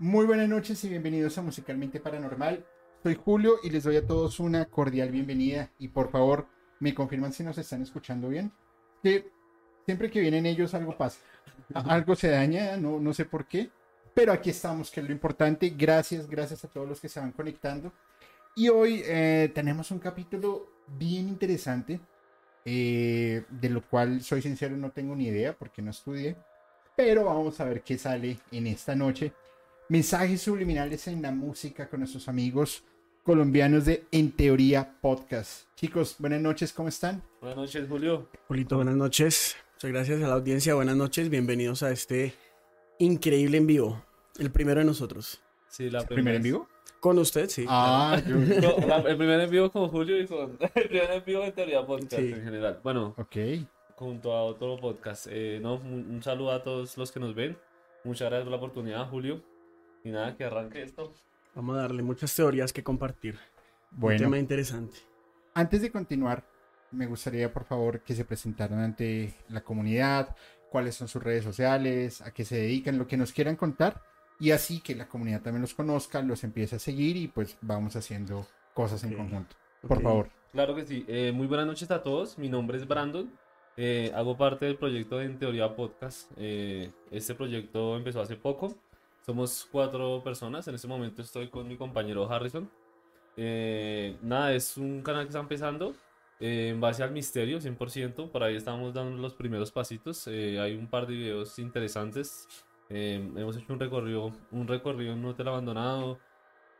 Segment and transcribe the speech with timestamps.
[0.00, 2.64] Muy buenas noches y bienvenidos a Musicalmente Paranormal.
[3.02, 6.46] Soy Julio y les doy a todos una cordial bienvenida y por favor
[6.78, 8.52] me confirman si nos están escuchando bien.
[9.02, 9.28] Que
[9.86, 11.18] siempre que vienen ellos algo pasa,
[11.74, 13.70] algo se daña, no, no sé por qué,
[14.14, 15.74] pero aquí estamos, que es lo importante.
[15.76, 17.92] Gracias, gracias a todos los que se van conectando.
[18.54, 21.98] Y hoy eh, tenemos un capítulo bien interesante,
[22.64, 26.36] eh, de lo cual soy sincero no tengo ni idea porque no estudié,
[26.96, 29.32] pero vamos a ver qué sale en esta noche.
[29.88, 32.82] Mensajes subliminales en la música con nuestros amigos
[33.22, 35.66] colombianos de En Teoría Podcast.
[35.76, 37.22] Chicos, buenas noches, ¿cómo están?
[37.40, 38.28] Buenas noches, Julio.
[38.48, 39.56] Julito, buenas noches.
[39.74, 40.74] Muchas gracias a la audiencia.
[40.74, 41.30] Buenas noches.
[41.30, 42.34] Bienvenidos a este
[42.98, 44.02] increíble en vivo.
[44.38, 45.40] El primero de nosotros.
[45.68, 46.68] Sí, la ¿El primer en vivo?
[47.00, 47.64] Con usted, sí.
[47.68, 48.34] Ah, yo-
[48.80, 51.52] No, la- el primer en vivo con Julio y con el primer en vivo en
[51.52, 52.32] teoría podcast Sí.
[52.32, 52.80] en general.
[52.82, 53.36] Bueno, ok.
[53.96, 55.26] junto a otro podcast.
[55.30, 57.56] Eh, no, un, un saludo a todos los que nos ven.
[58.04, 59.42] Muchas gracias por la oportunidad, Julio.
[60.04, 61.12] Y nada, que arranque esto.
[61.54, 63.38] Vamos a darle muchas teorías que compartir.
[63.92, 64.98] Un Bueno, tema interesante.
[65.54, 66.44] antes de continuar,
[66.90, 70.36] me gustaría por favor que se presentaran ante la comunidad,
[70.70, 74.02] cuáles son sus redes sociales, a qué se dedican, lo que nos quieran contar
[74.40, 77.96] y así que la comunidad también los conozca, los empiece a seguir y pues vamos
[77.96, 79.56] haciendo cosas en conjunto.
[79.86, 80.28] Por favor.
[80.52, 81.04] Claro que sí.
[81.08, 82.38] Eh, muy buenas noches a todos.
[82.38, 83.30] Mi nombre es Brandon.
[83.76, 86.30] Eh, hago parte del proyecto de En Teoría Podcast.
[86.36, 88.76] Eh, este proyecto empezó hace poco.
[89.28, 90.66] Somos cuatro personas.
[90.68, 92.70] En este momento estoy con mi compañero Harrison.
[93.36, 95.94] Eh, nada, es un canal que está empezando
[96.40, 98.30] eh, en base al misterio, 100%.
[98.30, 100.26] Por ahí estamos dando los primeros pasitos.
[100.28, 102.48] Eh, hay un par de videos interesantes.
[102.88, 106.18] Eh, hemos hecho un recorrido, un recorrido en un hotel abandonado.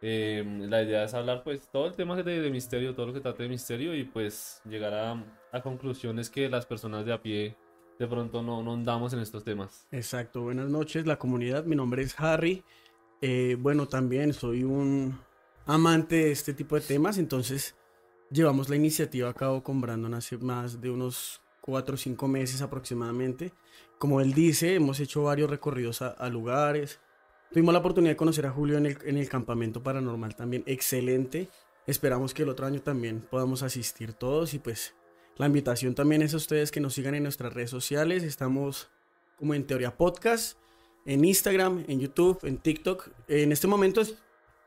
[0.01, 3.21] Eh, la idea es hablar pues todo el tema de, de misterio, todo lo que
[3.21, 7.59] trate de misterio y pues llegar a, a conclusiones que las personas de a pie
[7.99, 9.87] de pronto no, no andamos en estos temas.
[9.91, 10.43] Exacto.
[10.43, 11.65] Buenas noches, la comunidad.
[11.65, 12.63] Mi nombre es Harry.
[13.21, 15.19] Eh, bueno, también soy un
[15.67, 17.19] amante de este tipo de temas.
[17.19, 17.75] Entonces,
[18.31, 22.63] llevamos la iniciativa a cabo con Brandon hace más de unos cuatro o cinco meses
[22.63, 23.53] aproximadamente.
[23.99, 27.01] Como él dice, hemos hecho varios recorridos a, a lugares.
[27.51, 30.63] Tuvimos la oportunidad de conocer a Julio en el, en el campamento paranormal también.
[30.67, 31.49] Excelente.
[31.87, 34.95] Esperamos que el otro año también podamos asistir todos y pues
[35.39, 38.23] la invitación también es a ustedes que nos sigan en nuestras redes sociales.
[38.25, 38.89] Estamos
[39.39, 40.59] como en Teoría Podcast,
[41.07, 43.09] en Instagram, en YouTube, en TikTok.
[43.29, 44.03] En este momento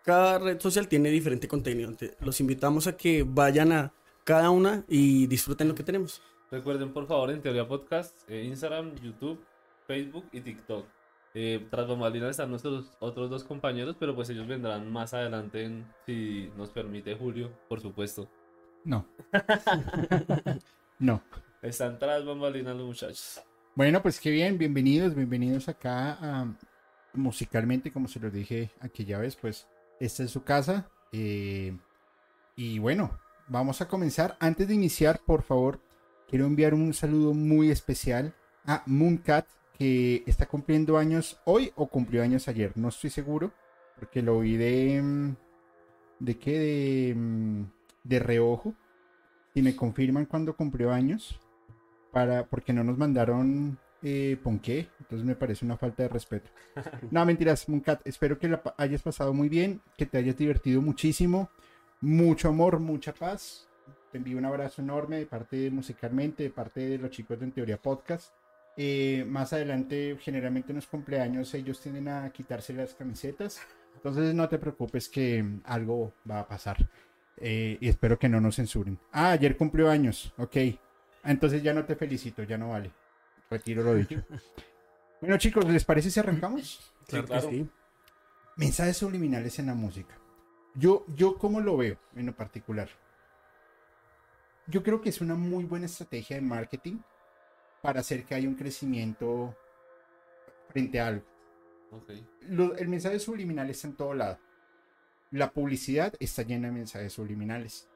[0.05, 1.93] cada red social tiene diferente contenido.
[1.95, 3.93] Te- Los invitamos a que vayan a
[4.23, 6.21] cada una y disfruten lo que tenemos.
[6.49, 9.39] Recuerden por favor en Teoría Podcast, eh, Instagram, YouTube,
[9.87, 10.85] Facebook y TikTok.
[11.33, 15.85] Eh, tras bambalinas están nuestros otros dos compañeros, pero pues ellos vendrán más adelante en-
[16.05, 18.29] si nos permite Julio, por supuesto.
[18.83, 19.05] No.
[20.99, 21.21] no.
[21.61, 23.41] Están tras bambalinas los muchachos.
[23.75, 26.53] Bueno, pues qué bien, bienvenidos, bienvenidos acá a
[27.13, 29.67] musicalmente, como se los dije aquella vez, pues
[29.99, 30.89] esta es su casa.
[31.11, 31.77] eh,
[32.55, 34.37] y bueno, vamos a comenzar.
[34.39, 35.79] Antes de iniciar, por favor,
[36.27, 38.33] quiero enviar un saludo muy especial
[38.65, 39.47] a Mooncat,
[39.77, 43.51] que está cumpliendo años hoy o cumplió años ayer, no estoy seguro,
[43.95, 45.35] porque lo vi de...
[46.19, 46.59] ¿De qué?
[46.59, 47.63] De, mm,
[48.03, 48.73] de reojo.
[49.53, 51.39] Si me confirman cuando cumplió años
[52.11, 56.49] para porque no nos mandaron eh, ponqué, entonces me parece una falta de respeto.
[57.11, 61.49] No, mentiras, Muncat, espero que la hayas pasado muy bien, que te hayas divertido muchísimo,
[61.99, 63.67] mucho amor, mucha paz.
[64.11, 67.45] Te envío un abrazo enorme de parte de musicalmente, de parte de los chicos de
[67.45, 68.33] En Teoría Podcast.
[68.75, 73.61] Eh, más adelante, generalmente en los cumpleaños, ellos tienden a quitarse las camisetas.
[73.95, 76.89] Entonces no te preocupes que algo va a pasar.
[77.37, 78.99] Eh, y espero que no nos censuren.
[79.11, 80.33] Ah, ayer cumplió años.
[80.37, 80.57] Ok.
[81.23, 82.91] Entonces ya no te felicito, ya no vale.
[83.49, 84.23] Retiro lo dicho.
[85.21, 86.93] bueno, chicos, ¿les parece si arrancamos?
[87.07, 87.49] Claro claro.
[87.49, 87.69] que sí.
[88.57, 90.17] Mensajes subliminales en la música.
[90.75, 92.89] Yo, yo cómo lo veo en lo particular.
[94.67, 96.99] Yo creo que es una muy buena estrategia de marketing
[97.81, 99.55] para hacer que haya un crecimiento
[100.69, 101.25] frente a algo.
[101.91, 102.11] Ok.
[102.41, 104.39] Lo- el mensaje subliminal está en todo lado.
[105.31, 107.87] La publicidad está llena de mensajes subliminales.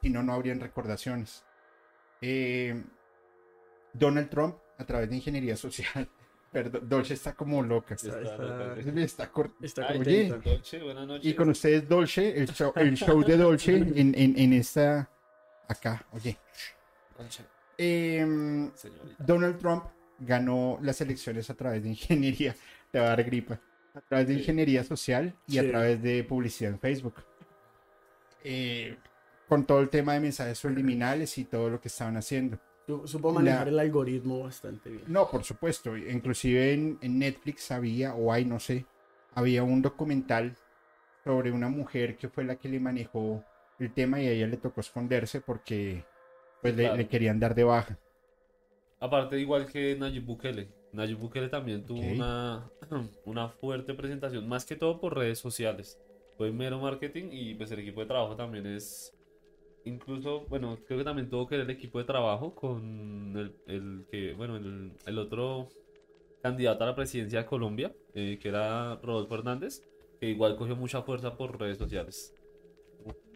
[0.00, 1.44] Si no, no habrían recordaciones.
[2.20, 2.82] Eh,
[3.92, 6.08] Donald Trump, a través de ingeniería social,
[6.52, 7.94] perdón, Dolce está como loca.
[7.94, 10.28] Está- Está- está- Está cor- Está Ay, Oye.
[10.28, 11.26] Dolce, buenas noches.
[11.30, 15.08] Y con ustedes Dolce, el show, el show de Dolce en, en, en esta...
[15.68, 16.36] Acá, oye.
[17.16, 17.44] Dolce,
[17.78, 19.16] Em, señorita.
[19.24, 19.84] Donald Trump
[20.18, 22.54] ganó las elecciones a través de ingeniería,
[22.90, 23.58] te va a dar gripa,
[23.94, 27.14] a través de ingeniería social y a través de publicidad en Facebook.
[28.44, 28.96] Eh,
[29.48, 32.58] con todo el tema de mensajes subliminales y todo lo que estaban haciendo.
[32.86, 35.04] Su- Supo manejar La- el algoritmo bastante bien.
[35.06, 38.86] No, por supuesto, inclusive en, en Netflix había, o hay, no sé,
[39.34, 40.56] había un documental
[41.24, 43.44] sobre una mujer que fue la que le manejó
[43.78, 46.04] el tema y a ella le tocó esconderse porque
[46.60, 47.98] pues le querían dar de baja.
[49.00, 50.68] Aparte, igual que Nayib Bukele.
[50.92, 52.70] Nayib Bukele también tuvo una,
[53.24, 55.98] una fuerte presentación, más que todo por redes sociales.
[56.36, 59.14] Fue mero marketing y pues el equipo de trabajo también es...
[59.84, 64.06] Incluso, bueno, creo que también tuvo que ver el equipo de trabajo con el, el
[64.08, 65.68] que, bueno, el, el otro
[66.40, 69.82] candidato a la presidencia de Colombia, eh, que era Rodolfo Hernández,
[70.20, 72.34] que igual cogió mucha fuerza por redes sociales.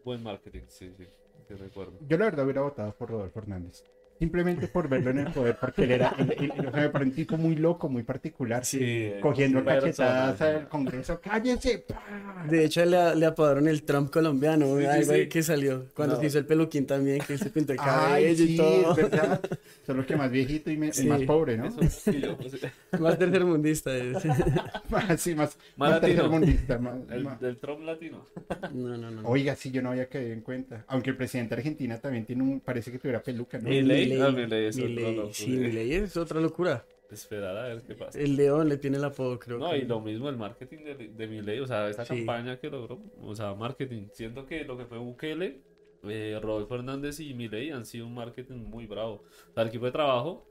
[0.04, 1.04] Buen marketing, sí, sí,
[1.48, 1.98] sí recuerdo.
[2.06, 3.82] Yo la verdad hubiera votado por Rodolfo Hernández.
[4.18, 6.88] Simplemente por verlo en el poder, porque él era, él- él- él- o sea, me
[6.88, 8.64] parece un tipo muy loco, muy particular.
[8.64, 11.20] Sí, cogiendo cachetadas al Congreso.
[11.20, 11.84] ¡Cállese!
[11.86, 12.46] ¡Pah!
[12.48, 15.28] De hecho, le, le apodaron el Trump colombiano, Sí, sí, algo ahí sí.
[15.28, 15.84] que salió.
[15.94, 16.20] Cuando No.
[16.20, 18.90] se hizo el peluquín también, que se pintó el Ay, cabello y todo.
[18.92, 19.40] es verdad.
[19.86, 21.06] Solo que más viejito y, me- y Sí.
[21.06, 21.66] más pobre, ¿no?
[21.66, 22.54] Eso, sí, yo, pues,
[22.98, 23.94] Más tercermundista.
[23.96, 24.16] es.
[24.22, 24.28] sí,
[25.34, 26.00] más, Más latino.
[26.00, 28.26] tercermundista, más- el, más- del Trump latino.
[28.72, 29.28] No, no, no.
[29.28, 30.84] Oiga, sí, yo no había caído en cuenta.
[30.88, 33.68] Aunque el presidente de Argentina también tiene un, parece que tuviera peluca, ¿no?
[33.68, 35.50] Eh, Milei, ah, Milei es otro sí.
[35.50, 36.86] Milei es otra locura.
[37.10, 38.18] Esperar a ver qué pasa.
[38.18, 39.58] El león le tiene el apodo, creo.
[39.58, 42.16] No, que- y lo mismo el marketing de, de Milei, o sea, esta Sí.
[42.16, 44.08] campaña que logró, o sea, marketing.
[44.12, 45.60] Siento que lo que fue Bukele,
[46.02, 49.22] eh, Rodolfo Hernández y Milei han sido un marketing muy bravo.
[49.50, 50.48] O sea, el equipo de trabajo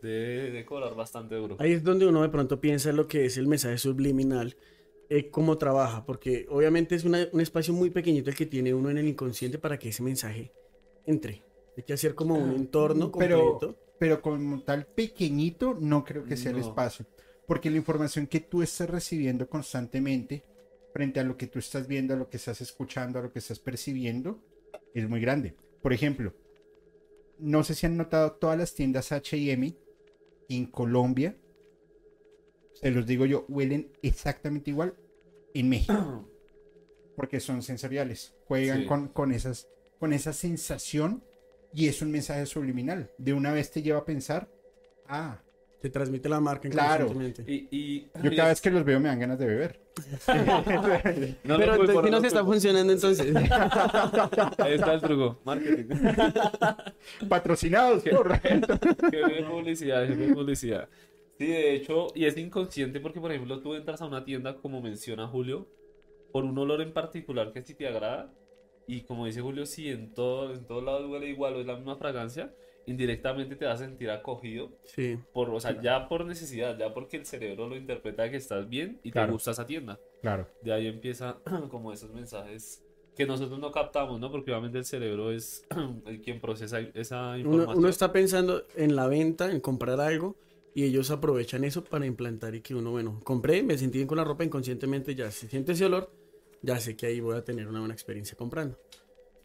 [0.00, 1.56] debe de cobrar bastante duro.
[1.58, 4.56] Ahí es donde uno de pronto piensa en lo que es el mensaje subliminal,
[5.10, 8.88] eh, cómo trabaja, porque obviamente es una- un espacio muy pequeñito el que tiene uno
[8.90, 10.52] en el inconsciente para que ese mensaje
[11.06, 11.42] entre.
[11.76, 13.78] Hay que hacer como un entorno Pero- completo.
[13.98, 17.06] Pero como tal pequeñito, no creo que sea el espacio.
[17.46, 20.44] Porque la información que tú estás recibiendo constantemente,
[20.92, 23.38] frente a lo que tú estás viendo, a lo que estás escuchando, a lo que
[23.38, 24.40] estás percibiendo,
[24.92, 25.54] es muy grande.
[25.80, 26.34] Por ejemplo,
[27.38, 29.76] no sé si han notado todas las tiendas HM
[30.48, 31.36] en Colombia,
[32.74, 34.94] se los digo yo, huelen exactamente igual
[35.54, 36.28] en México.
[37.16, 38.34] Porque son sensoriales.
[38.48, 38.86] Juegan Sí.
[38.86, 39.68] con, con, esas,
[40.00, 41.22] con esa sensación
[41.74, 43.10] y es un mensaje subliminal.
[43.18, 44.48] De una vez te lleva a pensar,
[45.08, 45.40] ah,
[45.80, 47.12] Te transmite la marca Claro.
[47.46, 49.80] Y, y, yo y cada es- vez que los veo me dan ganas de beber.
[51.44, 53.34] no Pero culpo, entonces, no ¿qué lo nos está funcionando entonces?
[54.58, 55.94] Ahí está el truco, marketing.
[57.28, 58.40] Patrocinados por...
[58.40, 60.88] Qué bien publicidad, qué bien publicidad.
[61.38, 64.80] Sí, de hecho, y es inconsciente porque, por ejemplo, tú entras a una tienda, como
[64.80, 65.66] menciona Julio,
[66.30, 68.32] por un olor en particular que si te agrada,
[68.96, 71.76] y como dice Julio, si en todo, en todos lados huele igual o es la
[71.76, 72.52] misma fragancia,
[72.86, 75.18] indirectamente te vas a sentir acogido, Sí.
[75.32, 78.98] por, o sea, ya por necesidad, ya porque el cerebro lo interpreta que estás bien
[79.02, 79.98] y te gusta esa tienda.
[80.20, 80.48] Claro.
[80.62, 81.38] De ahí empieza
[81.70, 82.82] como esos mensajes
[83.16, 84.30] que nosotros no captamos, ¿no?
[84.30, 85.64] Porque obviamente el cerebro es
[86.06, 87.78] el quien procesa esa información.
[87.78, 90.36] uno está pensando en la venta, en comprar algo,
[90.74, 94.16] y ellos aprovechan eso para implantar y que uno, bueno, compré, me sentí bien con
[94.16, 96.10] la ropa, inconscientemente ya se siente ese olor,
[96.62, 98.78] ya sé que ahí voy a tener una buena experiencia comprando.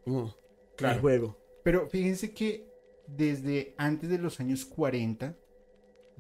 [0.04, 0.36] Como
[0.76, 0.96] Claro.
[0.96, 1.38] el juego.
[1.64, 2.66] Pero fíjense que
[3.08, 5.36] desde antes de los años 40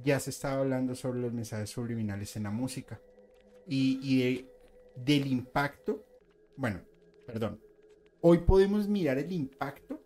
[0.03, 2.99] ya se estaba hablando sobre los mensajes subliminales en la música.
[3.67, 4.51] Y, y de-
[4.95, 6.03] del impacto,
[6.55, 6.81] bueno,
[7.25, 7.61] perdón,
[8.21, 10.01] hoy podemos mirar el impacto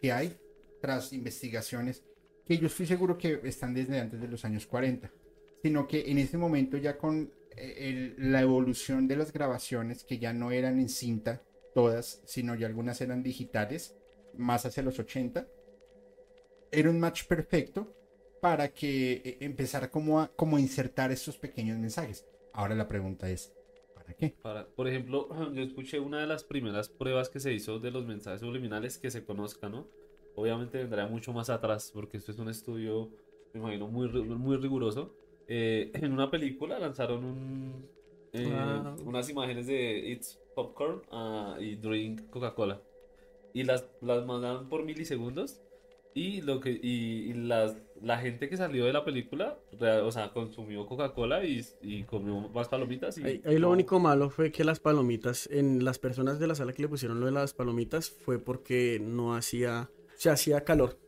[0.00, 0.36] que hay
[0.80, 2.02] tras investigaciones
[2.44, 5.10] que yo estoy seguro que están desde antes de los años 40,
[5.62, 10.32] sino que en ese momento ya con el- la evolución de las grabaciones que ya
[10.32, 11.42] no eran en cinta
[11.74, 13.96] todas, sino ya algunas eran digitales,
[14.34, 15.48] más hacia los 80,
[16.70, 17.94] era un match perfecto
[18.40, 22.26] para que eh, empezara como a, como insertar estos pequeños mensajes.
[22.52, 23.52] Ahora la pregunta es,
[23.94, 24.36] ¿para qué?
[24.42, 28.04] Para, por ejemplo, yo escuché una de las primeras pruebas que se hizo de los
[28.06, 29.88] mensajes subliminales que se conozca, ¿no?
[30.34, 33.12] Obviamente vendrá mucho más atrás, porque esto es un estudio,
[33.52, 35.14] me imagino, muy, muy riguroso.
[35.48, 37.88] Eh, en una película lanzaron un,
[38.32, 38.96] eh, Ah.
[39.04, 42.80] unas imágenes de It's Popcorn ah, y Drink Coca-Cola.
[43.52, 45.60] Y las, las mandaron por milisegundos.
[46.16, 49.58] Y, lo que, y, y las, la gente que salió de la película,
[50.04, 53.18] o sea, consumió Coca-Cola y, y comió más palomitas.
[53.18, 56.54] Y Ahí, ahí lo único malo fue que las palomitas, en las personas de la
[56.54, 61.00] sala que le pusieron lo de las palomitas, fue porque no hacía, se hacía calor.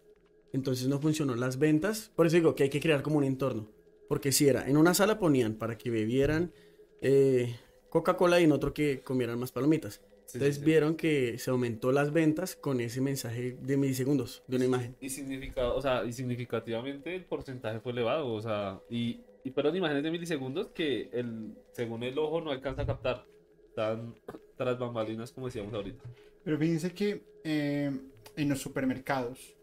[0.52, 2.10] Entonces no funcionó las ventas.
[2.16, 3.68] Por eso digo que hay que crear como un entorno.
[4.08, 6.52] Porque si era, en una sala ponían para que bebieran
[7.00, 7.56] eh,
[7.90, 9.94] Coca-Cola y en otro que comieran más palomitas.
[9.94, 10.64] Sí, sí, Entonces sí.
[10.64, 14.96] vieron que se aumentó las ventas con ese mensaje de milisegundos de una imagen.
[15.00, 19.76] Y, significa, o sea, y significativamente el porcentaje fue elevado, o sea, y, y fueron
[19.76, 23.26] imágenes de milisegundos que el, según el ojo no alcanza a captar.
[23.68, 24.14] Están
[24.56, 26.02] tras bambalinas, como decíamos ahorita.
[26.42, 27.90] Pero fíjense que eh,
[28.36, 29.56] en los supermercados,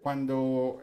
[0.00, 0.80] cuando,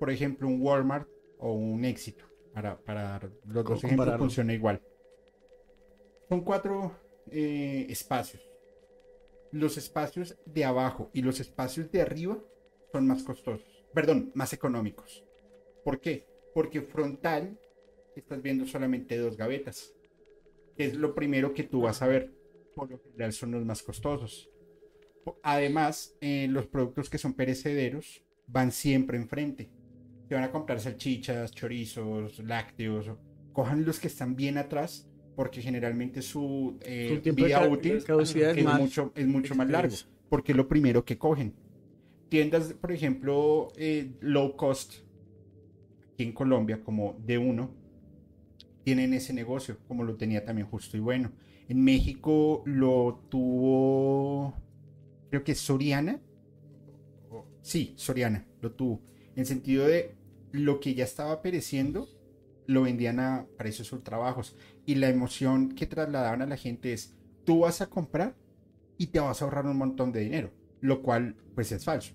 [0.00, 1.06] por ejemplo, un Walmart
[1.38, 4.82] o un éxito, para, para los ¿Cómo dos ejemplos funciona igual.
[6.30, 6.96] Son cuatro
[7.30, 8.42] eh, espacios.
[9.52, 12.38] Los espacios de abajo y los espacios de arriba
[12.90, 13.84] son más costosos.
[13.92, 15.22] Perdón, más económicos.
[15.84, 16.26] ¿Por qué?
[16.54, 17.60] Porque frontal
[18.16, 19.92] estás viendo solamente dos gavetas.
[20.78, 22.32] Que es lo primero que tú vas a ver.
[22.74, 24.50] Por lo general son los más costosos.
[25.42, 29.68] Además, eh, los productos que son perecederos van siempre enfrente.
[30.30, 33.10] Si van a comprar salchichas, chorizos, lácteos,
[33.52, 38.64] cojan los que están bien atrás, porque generalmente su, eh, Su vida útil es es
[38.64, 39.96] más mucho, es mucho más largo,
[40.28, 41.52] porque es lo primero que cogen.
[42.28, 44.98] Tiendas, por ejemplo, eh, low cost,
[46.12, 47.68] aquí en Colombia, como D1,
[48.84, 51.32] tienen ese negocio, como lo tenía también Justo y Bueno.
[51.68, 54.54] En México lo tuvo,
[55.28, 56.20] creo que Soriana.
[57.62, 59.02] Sí, Soriana lo tuvo.
[59.34, 60.19] En sentido de
[60.52, 62.08] lo que ya estaba pereciendo,
[62.66, 64.56] lo vendían a precios ultra bajos.
[64.86, 68.36] Y la emoción que trasladaban a la gente es, tú vas a comprar
[68.98, 70.50] y te vas a ahorrar un montón de dinero.
[70.80, 72.14] Lo cual, pues es falso.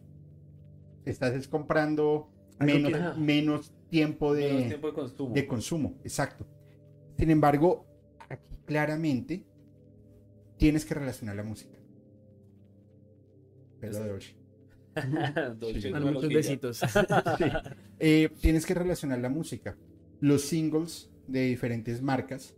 [1.06, 5.34] Estás es comprando menos, que- menos tiempo de Menos tiempo de consumo.
[5.36, 6.48] de consumo, exacto.
[7.18, 7.86] Sin embargo,
[8.30, 9.46] aquí claramente
[10.58, 11.78] tienes que relacionar la música.
[13.80, 14.36] Pero de Dolce.
[15.60, 15.90] Dolce Sí.
[15.92, 16.82] Dale muchos besitos.
[18.00, 19.78] Eh, tienes que relacionar la música.
[20.20, 22.56] Los singles de diferentes marcas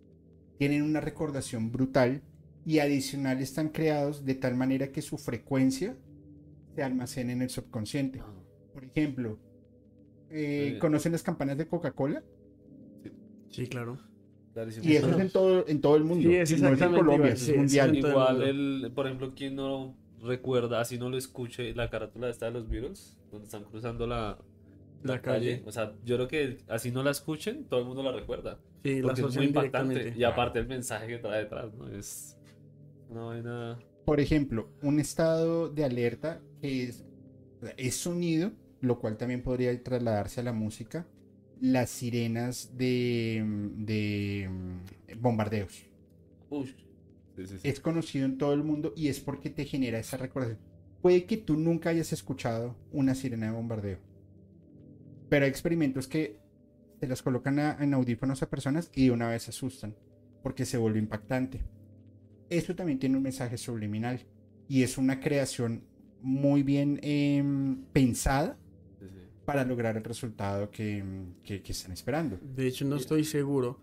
[0.57, 2.23] tienen una recordación brutal
[2.65, 5.95] y adicional están creados de tal manera que su frecuencia
[6.75, 8.19] se almacena en el subconsciente.
[8.21, 8.33] Ah,
[8.73, 9.39] Por ejemplo,
[10.29, 10.79] eh, Sí.
[10.79, 12.23] ¿conocen las campanas de Coca-Cola?
[13.49, 13.99] Sí, claro.
[14.81, 16.27] Y eso es en todo, en todo el mundo.
[16.27, 17.95] Sí, es no es en Colombia, igual, eso sí, es es mundial.
[17.95, 22.51] Igual, el, por ejemplo, quien no recuerda, así no lo escuche, la carátula esta de
[22.51, 24.37] los Beatles, donde están cruzando la,
[25.03, 25.63] La calle.
[25.65, 28.59] O sea, yo creo que así no la escuchen, todo el mundo la recuerda.
[28.83, 30.13] Sí, la es muy impactante.
[30.15, 31.87] Y aparte el mensaje que trae detrás, ¿no?
[31.89, 32.37] Es
[33.09, 33.79] una vaina...
[34.05, 37.03] Por ejemplo, un estado de alerta que es,
[37.75, 41.05] es sonido, lo cual también podría trasladarse a la música,
[41.59, 43.43] las sirenas de,
[43.75, 45.85] de mm, bombardeos.
[46.49, 46.73] Uy.
[47.37, 47.67] Sí, sí, sí.
[47.69, 50.59] Es conocido en todo el mundo y es porque te genera esa recordación.
[51.01, 53.99] Puede que tú nunca hayas escuchado una sirena de bombardeo,
[55.29, 56.39] pero hay experimentos que
[56.99, 59.95] se las colocan a- en audífonos a personas y de una vez se asustan
[60.43, 61.61] porque se vuelve impactante.
[62.49, 64.19] Eso también tiene un mensaje subliminal
[64.67, 65.83] y es una creación
[66.21, 68.57] muy bien em, pensada
[68.99, 69.19] Sí, sí.
[69.45, 71.03] para lograr el resultado que,
[71.43, 72.39] que- que están esperando.
[72.41, 73.79] De hecho, no estoy seguro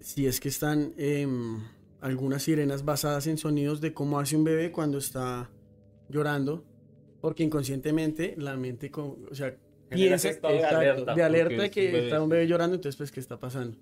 [0.00, 1.58] si es que están em,
[2.00, 5.50] algunas sirenas basadas en sonidos de cómo hace un bebé cuando está
[6.08, 6.64] llorando,
[7.20, 9.56] porque inconscientemente la mente, con- o sea,
[9.88, 13.10] piensa de alerta, de alerta de es un que está un bebé llorando, entonces pues
[13.10, 13.76] qué está pasando.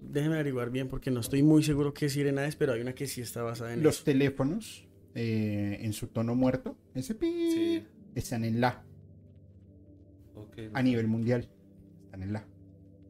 [0.00, 3.06] Déjeme averiguar bien porque no estoy muy seguro qué sirena es, pero hay una que
[3.06, 4.04] sí está basada en Los eso.
[4.04, 7.82] teléfonos eh, en su tono muerto, ese pi, Sí.
[8.14, 8.84] están en la
[10.74, 11.48] a nivel mundial.
[12.04, 12.46] Están en la.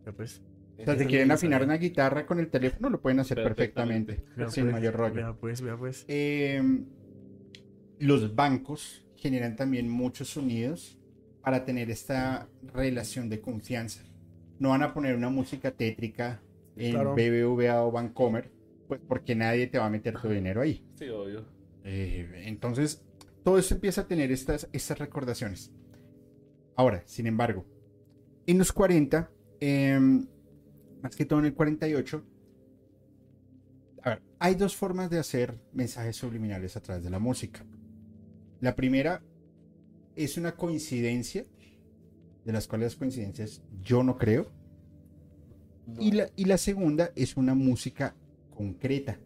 [0.06, 0.40] Ya, pues.
[0.78, 4.22] O sea, si Eso quieren afinar una guitarra con el teléfono, lo pueden hacer Perfectamente.
[4.48, 5.14] sin pues, mayor rollo.
[5.14, 6.04] Vea pues, vea pues.
[6.08, 6.62] Eh,
[7.98, 10.98] los bancos generan también muchos sonidos
[11.42, 14.02] para tener esta relación de confianza.
[14.58, 16.42] No van a poner una música tétrica
[16.76, 17.14] en Claro.
[17.14, 18.50] BBVA o Bancomer,
[18.88, 20.84] pues porque nadie te va a meter tu dinero ahí.
[20.94, 21.44] Sí, obvio.
[21.84, 23.02] Eh, entonces,
[23.44, 25.72] todo esto empieza a tener estas, estas recordaciones.
[26.74, 27.64] Ahora, sin embargo,
[28.46, 29.30] en los 40,
[29.60, 30.26] em,
[31.02, 32.24] más que todo en el 48,
[34.02, 37.64] a ver, hay dos formas de hacer mensajes subliminales a través de la música.
[38.60, 39.22] La primera
[40.14, 41.44] es una coincidencia,
[42.44, 44.50] de las cuales las coincidencias yo no creo.
[45.86, 46.00] No.
[46.00, 48.14] Y la, y la segunda es una música
[48.54, 49.18] concreta.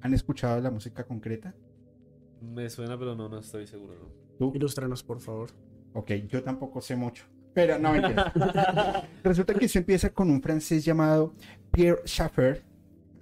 [0.00, 1.54] ¿Han escuchado la música concreta?
[2.42, 3.94] Me suena, pero no, no estoy seguro.
[3.94, 4.08] ¿no?
[4.38, 4.52] ¿Tú?
[4.54, 5.50] Ilústranos, por favor.
[5.94, 7.24] Ok, yo tampoco sé mucho.
[7.54, 8.32] Pero no mentira.
[9.24, 11.34] Resulta que eso empieza con un francés llamado
[11.70, 12.62] Pierre Schaeffer.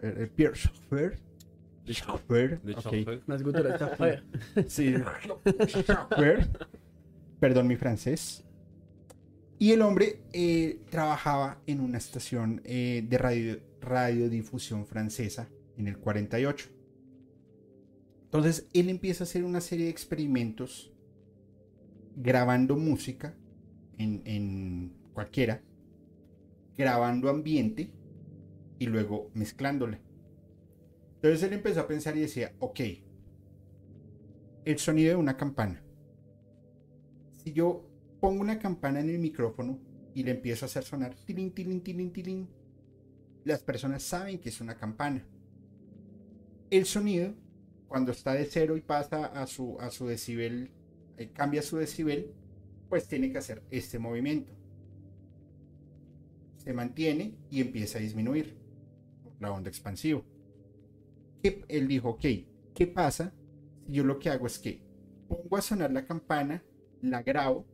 [0.03, 1.19] eh, eh, Pierre Schaeffer.
[1.85, 2.61] De Schaeffer.
[2.63, 2.81] De ok.
[2.81, 3.21] Chopin.
[3.27, 4.23] Más gutural está fea.
[4.69, 4.95] Sí.
[5.69, 6.49] Schaeffer.
[7.41, 8.45] Perdón mi francés.
[9.59, 15.99] Y el hombre eh, trabajaba en una estación eh, de radio, radiodifusión francesa en el
[15.99, 16.69] 48.
[18.25, 20.91] Entonces él empieza a hacer una serie de experimentos
[22.17, 23.35] grabando música
[23.99, 25.63] en, en cualquiera,
[26.77, 27.91] grabando ambiente
[28.79, 30.01] y luego mezclándola.
[31.17, 32.81] Entonces él empezó a pensar y decía, ok,
[34.65, 35.83] el sonido de una campana.
[37.33, 37.89] Si yo
[38.21, 39.79] pongo una campana en el micrófono
[40.15, 42.49] y le empiezo a hacer sonar tilín, tilín, tilín, tilín,
[43.45, 45.27] las personas saben que es una campana.
[46.71, 47.35] El sonido,
[47.89, 50.71] cuando está de cero y pasa a su, a su decibel,
[51.17, 52.33] eh, cambia su decibel,
[52.93, 54.53] pues tiene que hacer este movimiento.
[56.59, 58.59] Se mantiene y empieza a disminuir
[59.41, 60.23] la onda expansiva.
[61.43, 62.25] Él dijo, ok,
[62.75, 63.33] ¿qué pasa
[63.89, 64.83] yo lo que hago es que
[65.27, 66.63] pongo a sonar la campana,
[67.01, 67.65] la grabo,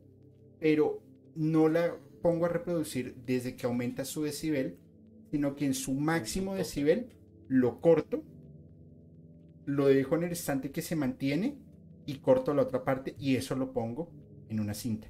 [0.57, 1.03] pero
[1.35, 4.79] no la pongo a reproducir desde que aumenta su decibel,
[5.31, 7.09] sino que en su máximo decibel
[7.49, 8.23] lo corto,
[9.65, 11.57] lo dejo en el instante que se mantiene
[12.05, 14.17] y corto la otra parte y eso lo pongo
[14.49, 15.07] en una cinta.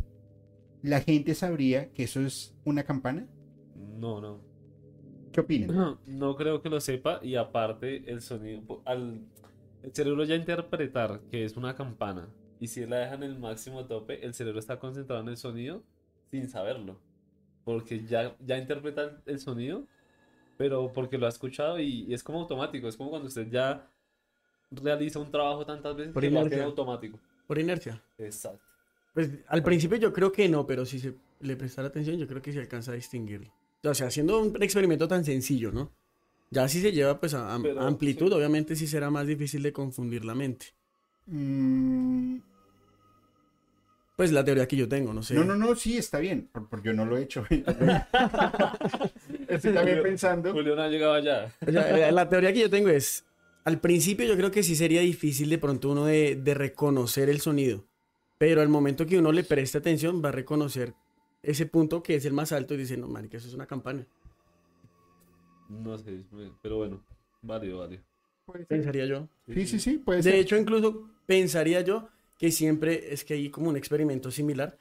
[0.81, 3.27] ¿La gente sabría que eso es una campana?
[3.75, 4.39] No, no.
[5.31, 5.75] ¿Qué opinan?
[5.75, 9.22] No, no creo que lo sepa y aparte el sonido, al
[9.84, 12.29] el cerebro ya interpretar que es una campana
[12.60, 15.84] y si la dejan en el máximo tope, el cerebro está concentrado en el sonido
[16.31, 17.00] sin saberlo,
[17.65, 19.88] porque ya, ya interpreta el- sonido,
[20.58, 23.89] pero porque lo ha escuchado y, y es como automático, es como cuando usted ya
[24.72, 26.65] realiza un trabajo tantas veces Por que lo hace inercia.
[26.65, 27.19] automático.
[27.48, 28.01] Por inercia.
[28.19, 28.69] Exacto.
[29.13, 32.42] Pues al principio yo creo que no, pero si se le prestara atención, yo creo
[32.42, 33.51] que se alcanza a distinguirlo.
[33.84, 35.92] O sea, haciendo un experimento tan sencillo, ¿no?
[36.51, 38.34] Ya si se lleva pues a, a- Pero, amplitud, sí.
[38.34, 40.68] obviamente sí será más difícil de confundir la mente.
[41.28, 42.38] Mm,
[44.16, 45.34] Pues la teoría que yo tengo, no sé.
[45.34, 47.46] No, no, no, sí, está bien, por- porque yo no lo he hecho.
[49.48, 50.51] Estoy también pensando.
[50.51, 51.54] Julio no ha llegado allá.
[51.66, 53.25] O sea, eh, la teoría que yo tengo es,
[53.63, 57.39] al principio yo creo que sí sería difícil de pronto uno de, de reconocer el
[57.42, 57.86] sonido,
[58.39, 60.96] pero al momento que uno le preste atención va a reconocer
[61.43, 64.08] ese punto que es el más alto y dice, no, marica, eso es una campana.
[65.69, 66.24] No sé,
[66.63, 67.03] pero bueno,
[67.43, 68.01] válido, válido.
[68.51, 68.65] Ser.
[68.65, 69.27] Pensaría yo.
[69.53, 70.34] Sí, sí, sí, puede ser.
[70.34, 74.79] De hecho, incluso pensaría yo que siempre es que hay como un experimento similar,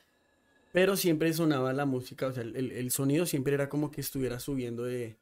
[0.72, 4.00] pero siempre sonaba la música, o sea, el, el- el sonido siempre era como que
[4.00, 5.16] estuviera subiendo de,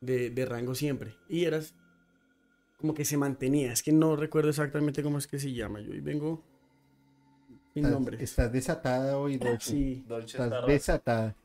[0.00, 1.14] de- de rango siempre.
[1.28, 1.74] Y eras
[2.78, 3.72] como que se mantenía.
[3.72, 5.80] Es que no recuerdo exactamente cómo es que se llama.
[5.80, 6.42] Yo hoy vengo
[7.74, 8.22] sin estás, nombre.
[8.22, 9.70] estás desatada hoy, Dolce.
[9.70, 10.04] Sí.
[10.06, 11.36] Dolce está Estás raro desatada.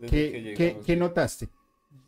[0.00, 0.86] ¿Qué, que qué- llegamos.
[0.86, 1.48] qué notaste?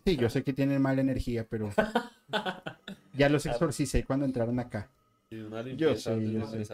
[0.04, 1.70] Sí, yo sé que tienen mala energía, pero
[3.14, 4.88] ya los exorcicé cuando entraron acá.
[5.30, 6.64] Yo sé, yo sé.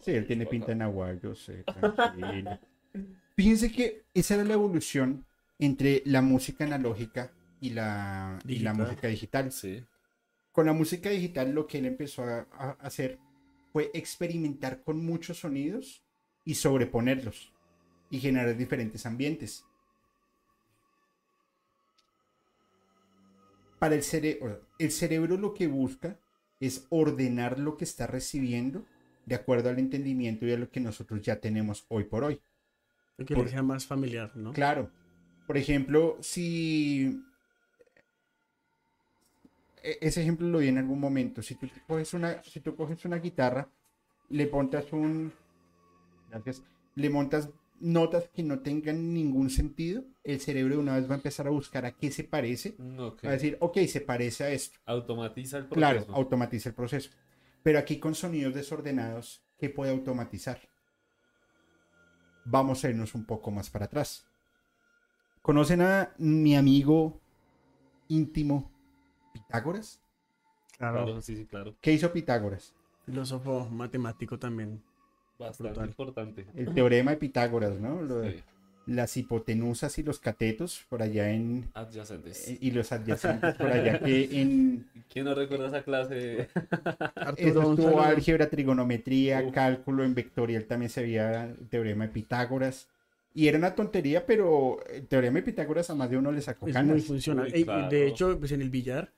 [0.00, 1.64] Sí, él tiene pinta en agua, yo sé.
[1.96, 2.58] tranquilo.
[3.36, 5.24] Fíjense que esa era la evolución
[5.58, 7.30] entre la música analógica
[7.60, 9.52] y la, y la música digital.
[9.52, 9.84] Sí.
[10.52, 13.18] Con la música digital lo que él empezó a, a hacer
[13.76, 16.02] fue experimentar con muchos sonidos
[16.46, 17.52] y sobreponerlos
[18.08, 19.66] y generar diferentes ambientes.
[23.78, 26.18] Para el cerebro, el cerebro lo que busca
[26.58, 28.86] es ordenar lo que está recibiendo
[29.26, 32.40] de acuerdo al entendimiento y a lo que nosotros ya tenemos hoy por hoy.
[33.26, 34.54] Que Por- le sea más familiar, ¿no?
[34.54, 34.90] Claro.
[35.46, 37.22] Por ejemplo, si...
[39.86, 41.42] e- Ese ejemplo lo vi en algún momento.
[41.42, 43.68] Si tú coges una, si tú coges una guitarra,
[44.28, 45.32] le montas un...
[46.30, 46.62] Gracias.
[46.94, 51.18] Le montas notas que no tengan ningún sentido, el cerebro de una vez va a
[51.18, 52.74] empezar a buscar a qué se parece.
[52.78, 54.78] Va a decir, ok, se parece a esto.
[54.86, 56.16] Automatiza el Claro, proceso.
[56.16, 57.10] automatiza el proceso.
[57.62, 60.58] Pero aquí con sonidos desordenados, ¿qué puede automatizar?
[62.44, 64.26] Vamos a irnos un poco más para atrás.
[65.42, 67.20] ¿Conocen a mi amigo
[68.08, 68.72] íntimo
[69.38, 70.00] Pitágoras?
[70.78, 71.74] Claro, sí, sí, claro.
[71.80, 72.74] ¿Qué hizo Pitágoras?
[73.06, 74.82] Filósofo matemático también.
[75.38, 75.88] Bastante Brutal.
[75.88, 76.46] importante.
[76.54, 78.02] El teorema de Pitágoras, ¿no?
[78.02, 78.42] Lo de Sí.
[78.86, 81.68] Las hipotenusas y los catetos por allá en...
[81.74, 82.46] Adyacentes.
[82.48, 84.86] eh, Y los adyacentes por allá que en...
[85.12, 86.48] ¿Quién no recuerda esa clase?
[87.16, 89.52] Arturo, estuvo álgebra, trigonometría, Uf.
[89.52, 92.86] cálculo en vectorial, también se veía el teorema de Pitágoras.
[93.34, 96.68] Y era una tontería, pero el teorema de Pitágoras a más de uno le sacó
[96.68, 96.92] Es canas.
[96.92, 97.50] muy funcional.
[97.52, 97.88] Uy, claro.
[97.88, 99.12] De hecho, pues en el billar,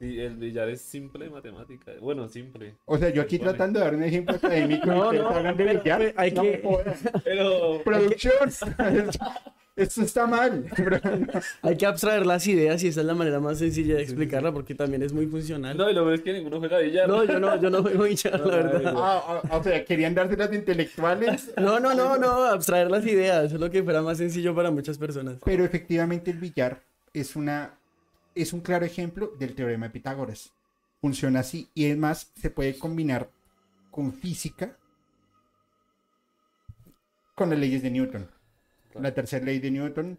[0.00, 1.92] Sí, el billar es simple matemática.
[2.00, 2.74] Bueno, simple.
[2.86, 4.86] O sea, yo aquí tratando de dar un ejemplo académico.
[4.86, 5.98] y No, no, hablan de billar.
[5.98, 6.62] pero hay No que-.
[7.24, 7.82] Pero.
[7.84, 8.32] Producción.
[9.76, 10.66] Esto está mal.
[11.62, 14.74] hay que abstraer las ideas y esa es la manera más sencilla de explicarla porque
[14.74, 15.74] también es muy funcional.
[15.76, 17.08] No, y lo peor es que ninguno juega billar.
[17.08, 18.92] No, yo no, yo no juego billar, No, la verdad.
[18.92, 21.52] no, Ah, ah, o sea, querían darse las de intelectuales.
[21.56, 24.98] No, no, no, no, abstraer las ideas, es lo que fuera más sencillo para muchas
[24.98, 25.36] personas.
[25.44, 26.82] Pero efectivamente el billar
[27.14, 27.78] es una
[28.34, 30.52] es un claro ejemplo del teorema de Pitágoras.
[31.00, 33.30] Funciona así y es más se puede combinar
[33.90, 34.76] con física
[37.34, 38.28] con las leyes de Newton.
[38.90, 39.02] Claro.
[39.02, 40.18] La tercera ley de Newton,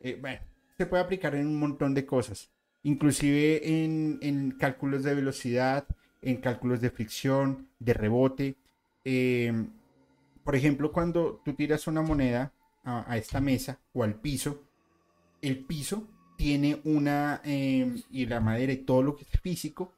[0.00, 0.40] eh, bueno,
[0.78, 2.50] se puede aplicar en un montón de cosas,
[2.82, 5.86] inclusive en, en cálculos de velocidad,
[6.22, 8.56] en cálculos de fricción, de rebote.
[9.04, 9.52] Eh,
[10.42, 14.62] por ejemplo, cuando tú tiras una moneda a, a esta mesa o al piso,
[15.42, 19.92] el piso tiene una, eh, y la madera y todo lo que es físico,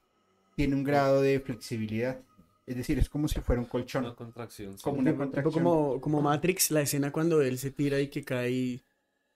[0.54, 2.18] tiene un grado de flexibilidad.
[2.66, 4.04] Es decir, es como si fuera un colchón.
[4.04, 4.76] Una contracción.
[4.76, 4.82] sí.
[4.82, 5.52] Como una contracción.
[5.52, 8.82] como, como Matrix, la escena cuando él se tira y que cae y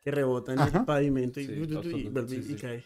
[0.03, 0.79] que rebota en Ajá.
[0.81, 2.55] el pavimento y, Sí, y absoluto, vuelve sí, y sí.
[2.57, 2.85] cae.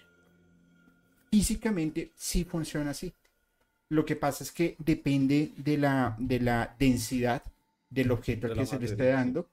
[1.31, 3.13] Físicamente sí funciona así.
[3.89, 7.43] Lo que pasa es que depende de la, de la densidad
[7.91, 9.49] del objeto De que se le esté dando,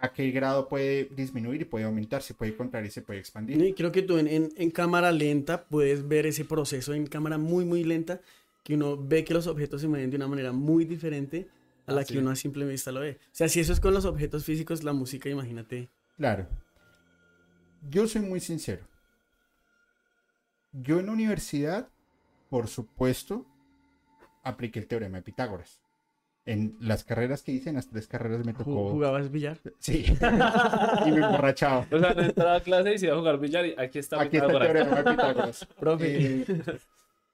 [0.00, 3.60] a qué grado puede disminuir y puede aumentar, se puede contraer y se puede expandir.
[3.62, 7.38] Y creo que tú en, en- en cámara lenta puedes ver ese proceso en cámara
[7.38, 8.20] muy, muy lenta,
[8.62, 11.48] que uno ve que los objetos se mueven de una manera muy diferente
[11.86, 13.12] a la Ah, que uno a simple vista lo ve.
[13.22, 15.88] O sea, si eso es con los objetos físicos, la música, imagínate.
[16.16, 16.46] Claro.
[17.88, 18.84] Yo soy muy sincero.
[20.72, 21.88] Yo en la universidad,
[22.50, 23.46] por supuesto,
[24.42, 25.80] apliqué el teorema de Pitágoras.
[26.48, 28.90] En las carreras que hice, en las tres carreras me tocó.
[28.90, 29.58] ¿Jugabas billar?
[29.80, 30.04] Sí.
[31.06, 31.86] y me emborrachaba.
[31.90, 34.20] O sea, no entraba a clase y se iba a jugar billar y aquí está
[34.20, 34.72] Aquí está el Pitágoras.
[34.72, 35.66] teorema de Pitágoras.
[35.80, 36.40] Profe.
[36.42, 36.46] Eh,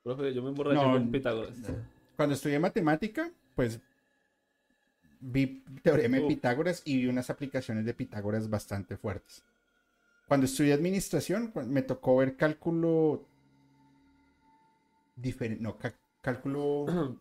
[0.02, 1.54] Profe, yo me emborraché No, con Pitágoras.
[2.16, 3.80] cuando estudié matemática, pues
[5.20, 6.26] vi teorema de.
[6.28, 9.44] Pitágoras y vi unas aplicaciones de Pitágoras bastante fuertes.
[10.26, 13.26] Cuando estudié administración, me tocó ver cálculo
[15.16, 15.76] diferente, no,
[16.22, 16.86] cálculo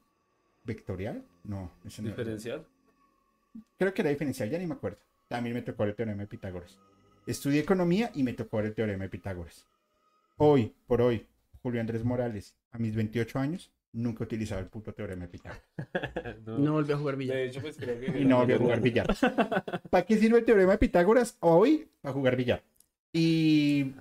[0.73, 2.17] vectorial, no, ese no era.
[2.17, 2.65] Diferencial.
[3.77, 4.99] creo que era diferencial, ya ni me acuerdo.
[5.27, 6.79] También me tocó el teorema de Pitágoras.
[7.25, 9.67] Estudié economía y me tocó el teorema de Pitágoras.
[10.37, 11.27] Hoy, por hoy,
[11.61, 15.63] Julio Andrés Morales, a mis 28 años, nunca he utilizado el puto teorema de Pitágoras.
[16.45, 16.57] No.
[16.57, 17.37] No volví a jugar billar.
[17.37, 18.19] De hecho, pues creo que.
[18.19, 19.07] Y no voy a jugar billar.
[19.89, 21.37] ¿Para qué sirve el teorema de Pitágoras?
[21.39, 22.63] Hoy, para jugar billar.
[23.13, 23.93] Y,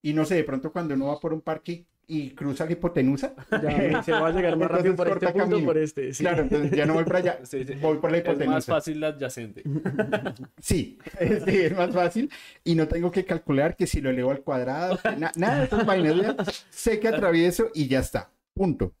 [0.00, 3.34] y no sé, de pronto cuando uno va por un parque y cruza la hipotenusa,
[3.50, 5.66] Ya, se va a llegar más rápido por este corta punto camino.
[5.66, 6.12] por este.
[6.12, 6.22] sí.
[6.22, 7.74] claro, entonces ya no voy para allá, Sí, sí.
[7.80, 8.72] voy por la Es más hipotenusa.
[8.74, 9.62] fácil la adyacente.
[10.60, 10.98] Sí,
[11.44, 12.30] sí, es más fácil
[12.64, 15.86] y no tengo que calcular que si lo elevo al cuadrado, na- nada de esas
[15.86, 16.36] vainas, ya
[16.70, 18.94] sé que atravieso y ya está, punto.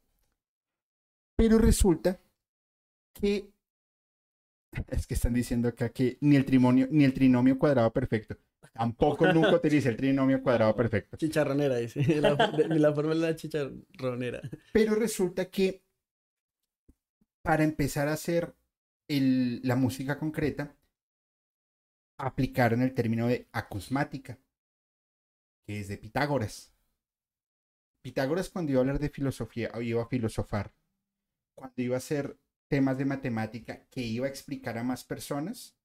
[1.36, 2.18] Pero resulta
[3.14, 3.48] que
[4.88, 8.36] es que están diciendo acá que ni el trinomio, ni el trinomio cuadrado perfecto.
[8.72, 11.16] Tampoco nunca utilicé el trinomio cuadrado perfecto.
[11.16, 12.02] Chicharronera, dice.
[12.20, 14.40] La, de- la forma de la chicharronera.
[14.72, 15.82] Pero resulta que
[17.42, 18.54] para empezar a hacer
[19.08, 20.76] el- la música concreta,
[22.18, 24.38] aplicaron el término de acusmática,
[25.66, 26.72] que es de Pitágoras.
[28.02, 30.72] Pitágoras cuando iba a hablar de filosofía, o iba a filosofar,
[31.54, 35.76] cuando iba a hacer temas de matemática que iba a explicar a más personas,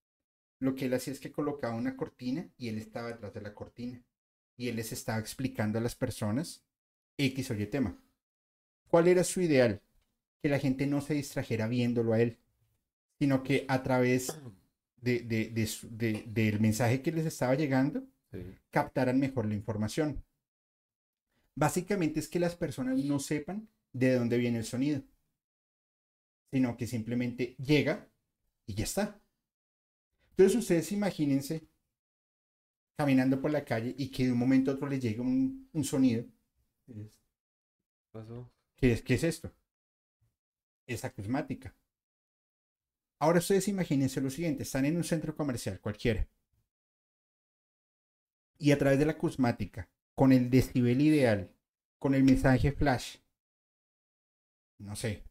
[0.59, 3.53] lo que él hacía es que colocaba una cortina y él estaba detrás de la
[3.53, 4.01] cortina.
[4.57, 6.63] Y él les estaba explicando a las personas
[7.17, 7.97] X o Y tema.
[8.87, 9.81] ¿Cuál era su ideal?
[10.41, 12.37] Que la gente no se distrajera viéndolo a él,
[13.19, 14.35] sino que a través
[15.01, 18.39] de, de- de del mensaje que les estaba llegando, Sí.
[18.71, 20.23] captaran mejor la información.
[21.55, 25.01] Básicamente es que las personas no sepan de dónde viene el sonido,
[26.51, 28.07] sino que simplemente llega
[28.65, 29.19] y ya está.
[30.37, 31.67] Entonces ustedes imagínense
[32.95, 35.83] caminando por la calle y que de un momento a otro les llegue un, un
[35.83, 36.25] sonido.
[38.11, 38.51] Pasó.
[38.75, 39.51] ¿Qué es, ¿Qué es esto?
[40.85, 41.75] Es acusmática.
[43.19, 46.27] Ahora ustedes imagínense lo siguiente, están en un centro comercial cualquiera.
[48.59, 51.51] Y a través de la acusmática, con el decibel ideal,
[51.97, 53.17] con el mensaje flash,
[54.77, 55.23] no sé.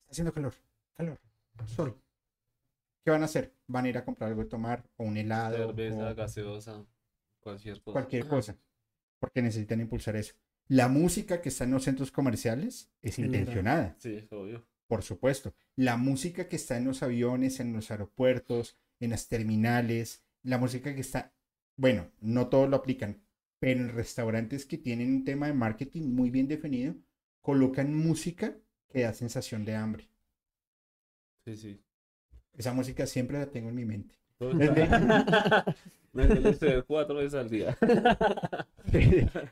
[0.00, 0.54] Está haciendo calor,
[0.94, 1.18] calor,
[1.74, 1.98] sol.
[3.06, 3.54] ¿Qué van a hacer?
[3.68, 6.84] Van a ir a comprar algo de tomar o un helado Cerveza, o gaseosa,
[7.38, 7.92] cualquier cosa.
[7.92, 8.58] cualquier cosa,
[9.20, 10.34] porque necesitan impulsar eso.
[10.66, 14.66] La música que está en los centros comerciales es intencionada, Sí, es obvio.
[14.88, 15.54] por supuesto.
[15.76, 20.92] La música que está en los aviones, en los aeropuertos, en las terminales, la música
[20.92, 21.32] que está,
[21.76, 23.22] bueno, no todos lo aplican,
[23.60, 26.96] pero en restaurantes que tienen un tema de marketing muy bien definido,
[27.40, 28.56] colocan música
[28.88, 30.08] que da sensación de hambre.
[31.44, 31.80] Sí, sí.
[32.56, 34.14] Esa música siempre la tengo en mi mente.
[34.38, 35.74] Todo Es de- está-
[36.12, 37.76] Me suele suceder cuatro veces al día.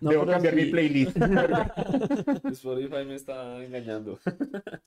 [0.01, 1.17] No, Debo cambiar mi playlist.
[2.53, 4.19] Spotify me está engañando.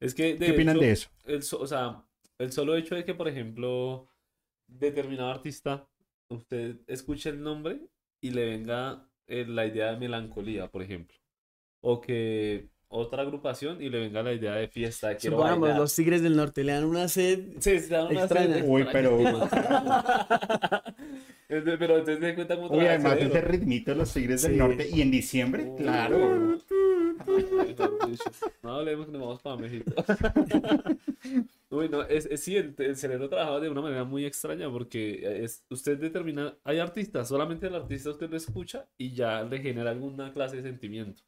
[0.00, 1.08] Es que de ¿Qué opinan hecho, de eso?
[1.24, 2.04] el, o sea,
[2.38, 4.08] el solo hecho de que, por ejemplo,
[4.66, 5.88] determinado artista,
[6.28, 7.80] usted escuche el nombre
[8.20, 11.16] y le venga eh, la idea de melancolía, por ejemplo.
[11.80, 15.80] O que otra agrupación y le venga la idea de fiesta, quiero Supongamos, bailar.
[15.80, 17.40] los tigres del norte le dan una sed.
[17.58, 18.54] Sí, se da una extraña.
[18.54, 19.18] sed Uy, pero-
[21.48, 24.56] pero entonces se cuenta cómo Uy, además ese ritmito de los Tigres del.
[24.58, 26.58] Norte y en diciembre, claro.
[28.62, 29.92] No hablemos que nos vamos para México.
[31.70, 35.42] Uy, no, es, es sí, el, el cerebro trabaja de una manera muy extraña porque
[35.44, 39.90] es, usted determina, hay artistas, solamente el artista usted lo escucha y ya le genera
[39.90, 41.22] alguna clase de sentimiento.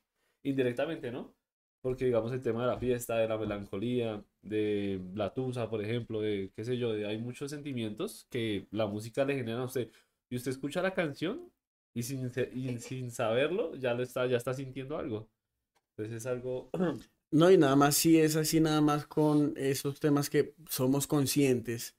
[0.44, 1.34] Indirectamente, ¿no?
[1.80, 6.20] Porque digamos el tema de la fiesta, de la melancolía, de la tusa, por ejemplo,
[6.20, 9.90] de qué sé yo, de, hay muchos sentimientos que la música le genera a usted.
[10.28, 11.50] Y usted escucha la canción
[11.94, 15.28] y sin, y sin saberlo ya lo está, ya está sintiendo algo.
[15.90, 16.70] Entonces es algo
[17.30, 21.96] No, y nada más si es así, nada más con esos temas que somos conscientes,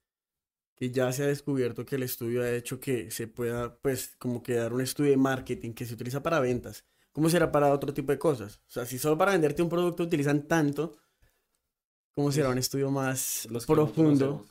[0.76, 4.44] que ya se ha descubierto que el estudio ha hecho que se pueda, pues, como
[4.44, 6.86] que dar un estudio de marketing que se utiliza para ventas.
[7.18, 8.58] ¿Cómo será para otro tipo de cosas?
[8.68, 11.00] O sea, si solo para venderte un producto utilizan tanto,
[12.14, 14.46] ¿cómo será un estudio más los que no profundo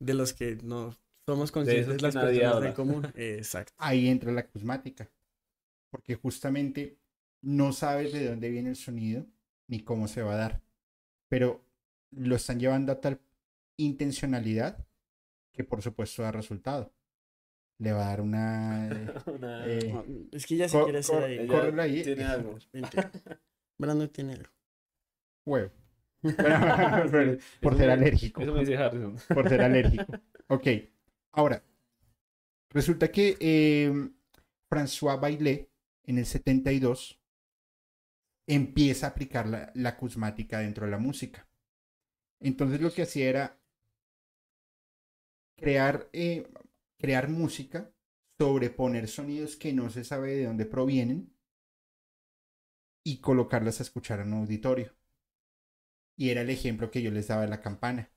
[0.00, 0.92] de los que no
[1.24, 2.66] somos conscientes que las personas habla.
[2.66, 3.06] en común?
[3.14, 3.72] Exacto.
[3.78, 5.08] Ahí entra la acusmática.
[5.88, 6.98] Porque justamente
[7.42, 9.24] no sabes de dónde viene el sonido
[9.68, 10.62] ni cómo se va a dar.
[11.28, 11.64] Pero
[12.10, 13.20] lo están llevando a tal
[13.76, 14.84] intencionalidad
[15.52, 16.92] que por supuesto da resultado.
[17.80, 18.88] Le va a dar una...
[18.92, 21.46] eh, Una- eh, No, es que ya se cor- quiere hacer cor- ahí.
[21.46, 22.02] Córrelo ahí.
[22.04, 22.58] tiene algo.
[23.78, 24.50] Brandon tiene algo.
[25.46, 25.70] Huevo.
[27.62, 28.42] por ser alérgico.
[28.42, 29.16] Eso me dice Harrison.
[29.34, 30.04] por ser alérgico.
[30.48, 30.66] Ok,
[31.32, 31.62] ahora,
[32.70, 34.10] resulta que eh,
[34.70, 35.70] François Bailé
[36.04, 37.18] en el 72
[38.46, 41.48] empieza a aplicar la, la acusmática dentro de la música.
[42.40, 43.58] Entonces lo que hacía era
[45.56, 46.46] crear, eh,
[47.00, 47.92] crear música,
[48.38, 51.32] sobreponer sonidos que no se sabe de dónde provienen
[53.04, 54.92] y colocarlas a escuchar en un auditorio.
[56.16, 58.10] Y era el ejemplo que yo les daba de la campana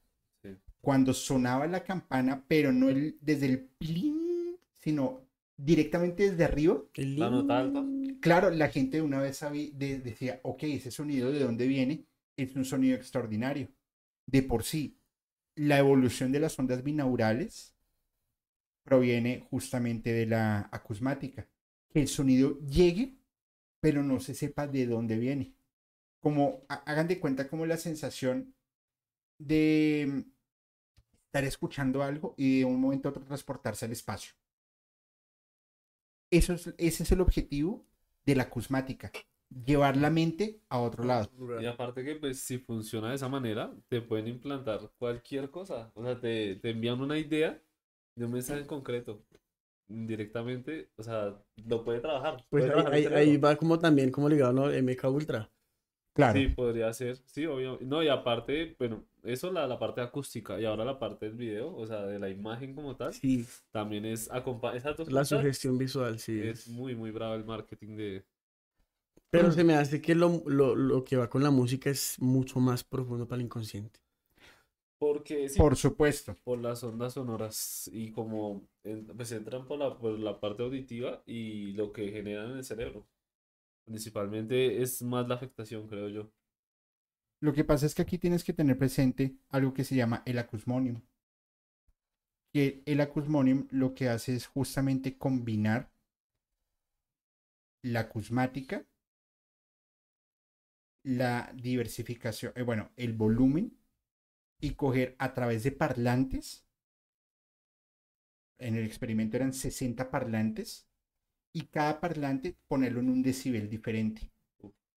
[0.43, 0.49] Sí.
[0.81, 5.21] cuando sonaba la campana, pero no el, desde el plin, sino
[5.55, 7.85] directamente desde arriba, El La nota alta.
[8.19, 12.05] claro, la gente de una vez sabía, de- decía, ok, ese sonido de dónde viene
[12.37, 13.69] es un sonido extraordinario.
[14.27, 14.97] De por sí,
[15.55, 17.72] la evolución de las ondas binaurales
[18.83, 21.47] proviene justamente de la acusmática.
[21.93, 23.17] Que el sonido llegue,
[23.81, 25.55] pero no se sepa de dónde viene.
[26.21, 28.55] Como, ha- hagan de cuenta como la sensación
[29.39, 30.25] de
[31.25, 34.33] estar escuchando algo y de un momento a otro transportarse al espacio.
[36.31, 37.85] Eso es, ese es el objetivo
[38.25, 39.11] de la acusmática,
[39.65, 41.29] llevar la mente a otro lado.
[41.55, 45.91] Y aparte que pues si funciona de esa manera, te pueden implantar cualquier cosa.
[45.95, 47.61] O sea, te, te envían una idea
[48.15, 49.21] de un mensaje en concreto.
[49.87, 51.35] Directamente, o sea,
[51.67, 52.37] lo puede trabajar.
[52.49, 54.69] Pues puede ahí, trabajar ahí- va como también como ligado, ¿no?
[54.71, 55.49] MK Ultra.
[56.15, 56.39] Claro.
[56.39, 57.17] Sí, podría ser.
[57.25, 57.79] Sí, obvio.
[57.81, 61.75] No, y aparte, bueno, eso la, la parte acústica y ahora la parte del video,
[61.75, 64.95] o sea, de la imagen como tal, Sí, también es acompañar.
[65.09, 66.39] La sugestión visual, sí.
[66.39, 68.25] es muy, muy bravo el marketing de...
[69.31, 72.59] Pero se me hace que lo, lo, lo que va con la música es mucho
[72.59, 73.99] más profundo para el inconsciente.
[75.03, 76.33] Porque sí, Por supuesto.
[76.45, 81.21] por las ondas sonoras y como en- pues entran por la, por la parte auditiva
[81.25, 83.05] y lo que generan en el cerebro.
[83.85, 86.31] Principalmente es más la afectación, creo yo.
[87.41, 90.37] Lo que pasa es que aquí tienes que tener presente algo que se llama el
[90.39, 91.01] acusmonium.
[92.53, 95.91] Que el acusmonium lo que hace es justamente combinar
[97.83, 98.85] la acusmática,
[101.03, 103.77] la diversificación, eh, bueno, el volumen
[104.63, 106.65] y coger a través de parlantes.
[108.57, 110.87] En el experimento eran 60 parlantes
[111.51, 114.31] y cada parlante ponerlo en un decibel diferente,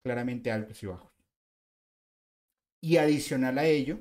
[0.05, 1.13] claramente altos y bajos.
[2.81, 3.99] Y adicional a ello,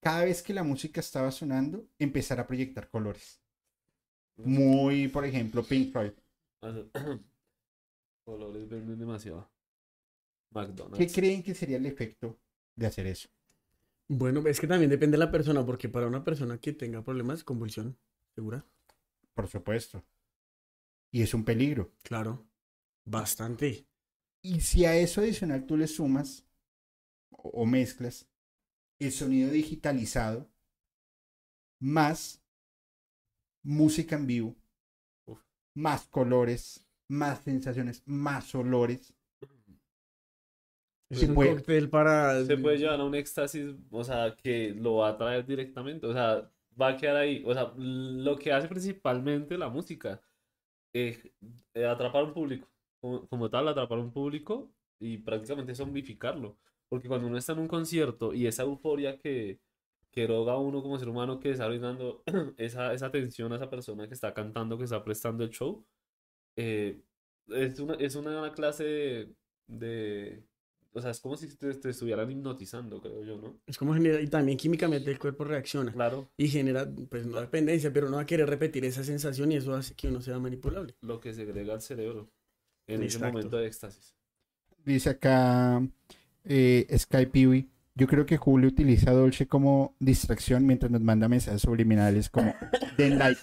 [0.00, 3.42] cada vez que la música estaba sonando, empezar a proyectar colores.
[4.36, 6.12] Muy, por ejemplo, Pink Floyd.
[8.24, 9.50] Colores venden demasiado.
[10.52, 11.12] ¿Qué McDonald's.
[11.12, 12.38] creen que sería el efecto
[12.76, 13.33] de hacer eso?
[14.16, 17.40] Bueno, es que también depende de la persona, porque para una persona que tenga problemas
[17.40, 17.98] de convulsión,
[18.32, 18.64] ¿segura?
[19.34, 20.04] Por supuesto.
[21.10, 21.92] Y es un peligro.
[22.04, 22.46] Claro.
[23.04, 23.88] Bastante.
[24.40, 26.46] Y si a eso adicional tú le sumas
[27.30, 28.28] o, o mezclas
[29.00, 30.48] el sonido digitalizado
[31.80, 32.40] más
[33.64, 34.56] música en vivo,
[35.26, 35.40] Uf.
[35.74, 39.12] más colores, más sensaciones, más olores.
[41.14, 42.44] Es Se un puede- cóctel para...
[42.44, 46.12] Se puede llevar a un éxtasis, o sea, que lo va a traer directamente, o
[46.12, 46.50] sea,
[46.80, 47.42] va a quedar ahí.
[47.46, 50.20] O sea, lo que hace principalmente la música,
[50.92, 51.28] es
[51.74, 52.68] eh, atrapar un público,
[53.00, 56.56] como, como tal, atrapar un público y prácticamente zombificarlo.
[56.88, 59.58] Porque cuando uno está en un concierto y esa euforia que,
[60.12, 62.22] que eroga a uno como ser humano que está brindando
[62.58, 65.84] esa, esa atención a esa persona que está cantando, que está prestando el show,
[66.56, 67.00] eh,
[67.48, 69.34] es una, es una clase de,
[69.66, 70.44] de-
[70.94, 73.58] o sea, es como si te, te estuvieran hipnotizando, creo yo, ¿no?
[73.66, 77.92] Es como genera, y también químicamente el cuerpo reacciona Claro, y genera, pues no dependencia,
[77.92, 80.94] pero uno va a querer repetir esa sensación y eso hace que uno sea manipulable.
[81.02, 82.30] lo que segrega el cerebro
[82.86, 84.14] en ese momento de éxtasis.
[84.84, 85.86] Dice acá
[86.44, 87.68] eh, Sky Peewee.
[87.96, 92.52] Yo creo que Julio utiliza a Dolce como distracción mientras nos manda mensajes subliminales como
[92.98, 93.38] den like.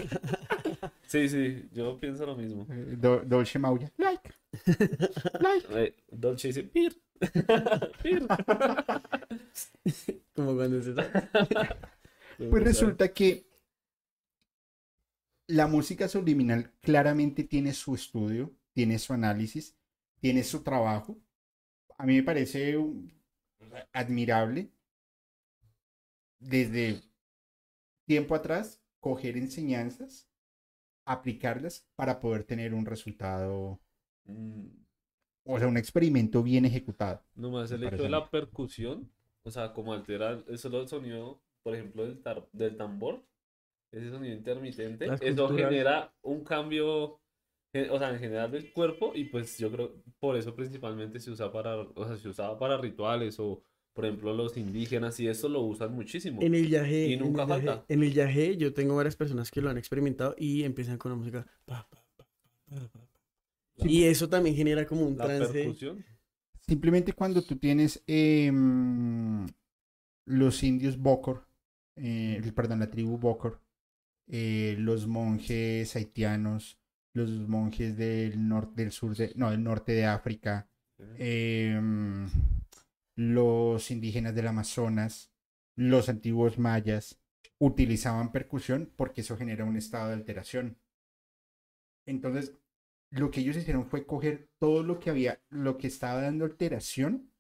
[1.08, 2.68] Sí, sí, yo pienso lo mismo.
[2.70, 3.90] Eh, Do- Dolce Maulla.
[3.98, 4.30] Like.
[5.40, 5.68] Like.
[5.72, 7.02] Eh, Dolce dice, Pir.
[10.36, 10.94] Como cuando se
[12.50, 13.46] Pues resulta que
[15.48, 19.76] la música subliminal claramente tiene su estudio, tiene su análisis,
[20.20, 21.20] tiene su trabajo.
[21.98, 22.78] A mí me parece
[23.94, 24.70] admirable
[26.42, 27.02] desde
[28.06, 30.28] tiempo atrás coger enseñanzas,
[31.06, 33.80] aplicarlas para poder tener un resultado,
[34.26, 34.68] Mm,
[35.46, 37.22] o sea, un experimento bien ejecutado.
[37.36, 39.10] Nomás el parece de a la percusión,
[39.44, 43.24] o sea, como altera el solo el sonido, por ejemplo, del, tar- del tambor,
[43.92, 45.70] ese sonido intermitente, Las eso culturas.
[45.70, 47.20] genera un cambio,
[47.74, 51.32] eh, o sea, en general del cuerpo, y pues yo creo, por eso principalmente se
[51.32, 53.62] usa para, o sea, se usaba para rituales, o
[53.94, 56.42] por ejemplo los indígenas, y eso lo usan muchísimo.
[56.42, 57.86] En el viaje, Y en nunca el viaje- falta.
[57.90, 61.46] en el yo tengo varias personas que lo han experimentado y empiezan con la música.
[61.66, 62.26] pa, pa, pa,
[62.70, 63.11] pa, pa, pa.
[63.86, 65.54] Y eso también genera como un La trance.
[65.54, 66.06] percusión,
[66.68, 69.46] Simplemente cuando tú tienes em,
[70.26, 71.46] los indios Bokor,
[71.96, 73.62] eh, perdón, la tribu Bokor,
[74.28, 76.80] eh, los monjes haitianos,
[77.14, 80.70] los monjes del norte, del sur de, no, del norte de África,
[81.18, 82.30] em,
[83.16, 85.32] los indígenas del Amazonas,
[85.76, 87.20] los antiguos mayas,
[87.60, 90.78] utilizaban percusión porque eso genera un estado de alteración.
[92.06, 92.54] Entonces,
[93.12, 97.32] lo que ellos hicieron fue coger todo lo que había, lo que estaba dando alteración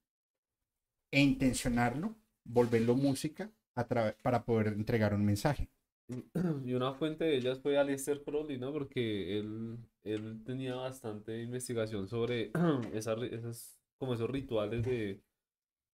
[1.11, 5.69] e intencionarlo, volverlo música para poder entregar un mensaje.
[6.65, 8.71] Y una fuente de ellas fue Aleister Crowley, ¿no?
[8.71, 12.51] Porque él, él tenía bastante investigación sobre
[12.93, 15.21] esas, esas, como esos rituales de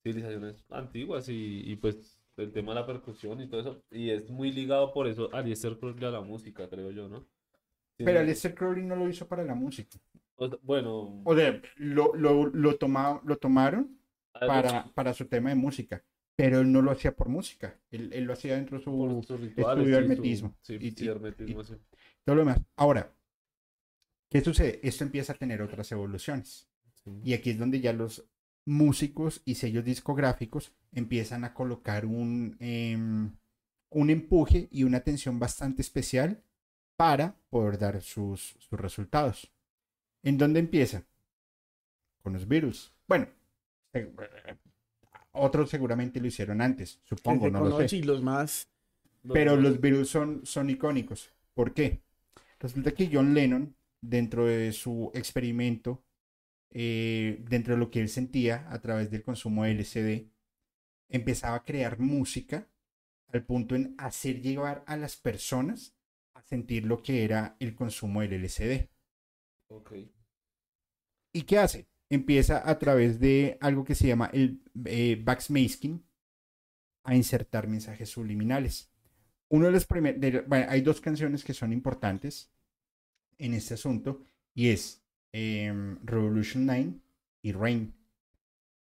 [0.04, 3.84] civilizaciones antiguas y, y pues el tema de la percusión y todo eso.
[3.92, 7.28] Y es muy ligado por eso Aleister Crowley a la música, creo yo, ¿no?
[7.97, 9.97] Pero Aleister Crowley no lo hizo para la música.
[10.38, 13.97] o bueno, O sea, lo, lo, lo, toma- lo tomaron
[14.34, 16.03] algo para, para su tema de música,
[16.36, 17.79] pero él no lo hacía por música.
[17.91, 18.91] Él, él lo hacía dentro de su,
[19.25, 20.55] su- hermetismo.
[20.62, 21.05] Sí, Y- sí,
[22.25, 22.60] todo lo demás.
[22.75, 23.13] Ahora,
[24.29, 24.79] ¿qué sucede?
[24.84, 26.67] Esto empieza a tener otras evoluciones.
[27.23, 28.25] Y aquí es donde ya los
[28.65, 33.31] músicos y sellos discográficos empiezan a colocar un, em,
[33.91, 36.41] un empuje y una atención bastante especial
[36.95, 39.51] para poder dar sus, sus resultados.
[40.23, 41.03] ¿En dónde empieza?
[42.21, 42.93] Con los virus.
[43.08, 43.27] Bueno,
[43.93, 44.12] eh,
[45.31, 47.97] otros seguramente lo hicieron antes, supongo, no lo sé.
[47.97, 48.69] y los más.
[49.34, 51.34] Pero los Beatles son, son icónicos.
[51.53, 52.03] ¿Por qué?
[52.60, 56.03] Resulta que John Lennon, dentro de su experimento,
[56.69, 60.29] eh, dentro de lo que él sentía a través del consumo de LSD,
[61.10, 62.67] empezaba a crear música
[63.29, 65.94] al punto en hacer llevar a las personas
[66.36, 68.89] a sentir lo que era el consumo del LSD.
[69.69, 69.93] Ok.
[71.34, 71.88] ¿Y qué hace?
[72.10, 76.06] Empieza a través de algo que se llama el eh, backmasking
[77.04, 78.91] a insertar mensajes subliminales.
[79.50, 82.52] Uno de los primeros, bueno, hay dos canciones que son importantes
[83.38, 86.93] en este asunto y es em, Revolution 9
[87.41, 87.93] y Rain.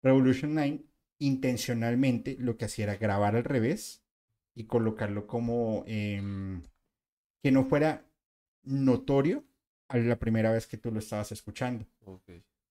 [0.01, 0.85] Revolution 9
[1.19, 4.03] intencionalmente lo que hacía era grabar al revés
[4.53, 6.63] y colocarlo como em,
[7.45, 8.03] que no fuera
[8.63, 9.43] notorio
[9.87, 11.85] a la primera vez que tú lo estabas escuchando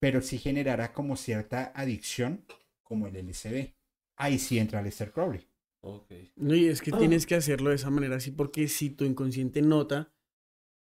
[0.00, 2.44] pero sí generará como cierta adicción,
[2.82, 3.72] como el LSD.
[4.16, 5.46] Ahí sí entra Lester Crowley.
[5.80, 6.10] Ok.
[6.34, 6.98] No, y es que Ah.
[6.98, 10.12] tienes que hacerlo de esa manera así, porque si tu inconsciente nota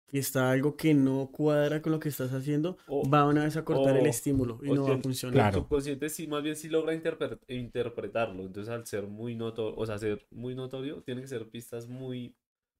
[0.08, 2.78] que está algo que no cuadra con lo que estás haciendo,
[3.12, 5.34] va una vez a cortar el estímulo y o no si va a funcionar.
[5.34, 5.58] Claro.
[5.58, 8.44] El subconsciente sí, más bien sí logra interpre- interpretarlo.
[8.46, 12.36] Entonces, al ser muy notorio, o sea, ser muy notorio, tienen que ser pistas muy,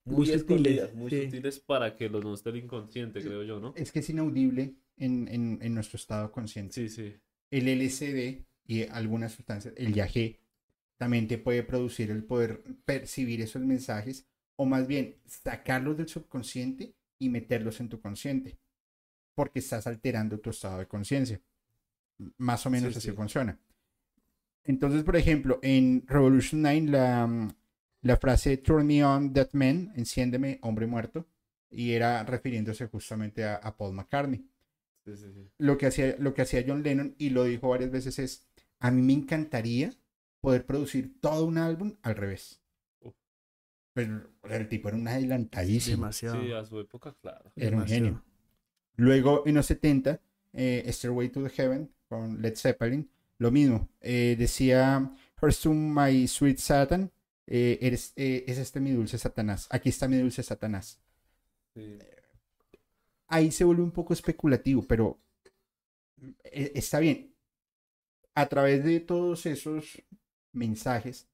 [0.06, 1.26] muy, Muy sutiles, muy sí.
[1.26, 3.74] sutiles para que los no esté el inconsciente, creo yo, ¿no?
[3.76, 6.74] Es que es inaudible en, en- en nuestro estado consciente.
[6.74, 7.14] Sí, sí.
[7.50, 10.40] El LSD y algunas sustancias, el yagé,
[10.98, 14.26] también te puede producir el poder percibir esos mensajes
[14.56, 18.58] o más bien sacarlos del subconsciente y meterlos en tu consciente.
[19.36, 21.42] Porque estás alterando tu estado de conciencia.
[22.38, 23.12] Más o menos Sí, así sí.
[23.12, 23.60] funciona.
[24.64, 27.50] Entonces, por ejemplo, en Revolution 9, la, mm,
[28.02, 31.28] la frase Turn me on, that man, enciéndeme, hombre muerto,
[31.70, 34.46] y era refiriéndose justamente a, a Paul McCartney
[35.06, 35.50] sí, sí, sí.
[35.58, 38.48] lo que hacía lo que hacía John Lennon y lo dijo varias veces es
[38.80, 39.94] A mí me encantaría
[40.42, 42.62] poder producir todo un álbum al revés.
[43.94, 45.98] Pero el tipo era un adelantadísimo.
[45.98, 46.42] Demasiado.
[46.42, 47.52] Sí, a su época, claro.
[47.56, 48.24] Era un genio.
[48.96, 50.20] Luego, en los 70,
[50.54, 53.90] eh, Stairway to the Heaven con Led Zeppelin, lo mismo.
[54.00, 57.12] Eh, decía, First to my sweet Satan,
[57.48, 59.68] eh, eres, eh, es este mi dulce Satanás.
[59.70, 61.02] Aquí está mi dulce Satanás.
[61.76, 62.00] Sí.
[63.28, 65.20] Ahí se vuelve un poco especulativo, pero
[66.44, 67.34] eh, está bien.
[68.36, 70.02] A través de todos esos
[70.54, 71.30] mensajes,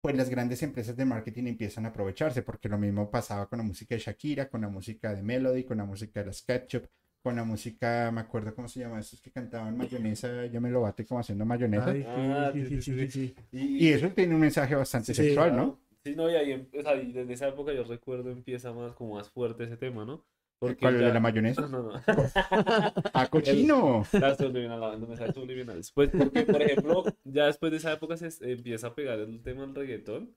[0.00, 3.64] pues las grandes empresas de marketing empiezan a aprovecharse, porque lo mismo pasaba con la
[3.64, 6.86] música de Shakira, con la música de Melody, con la música de las Ketchup,
[7.24, 10.82] con la música, me acuerdo cómo se llama, esos que cantaban mayonesa, yo me lo
[10.82, 11.90] bate como haciendo mayonesa.
[11.90, 13.78] Ay, Ah, sí, sí, sí, sí, sí, sí, sí.
[13.80, 15.78] Y eso tiene un mensaje bastante Sí, sexual, ¿no?
[16.04, 18.92] Sí, no, y ahí, em- o sea, y desde esa época yo recuerdo empieza más
[18.94, 20.22] como más fuerte ese tema, ¿no?
[20.58, 21.62] Porque ¿Cuál, el ya- de la mayonesa?
[21.66, 21.92] No, no.
[23.14, 24.04] ¡Ah, cochino!
[25.94, 29.42] Pues porque, por ejemplo, ya después de esa época se se empieza a pegar el
[29.42, 30.34] tema del reggaetón.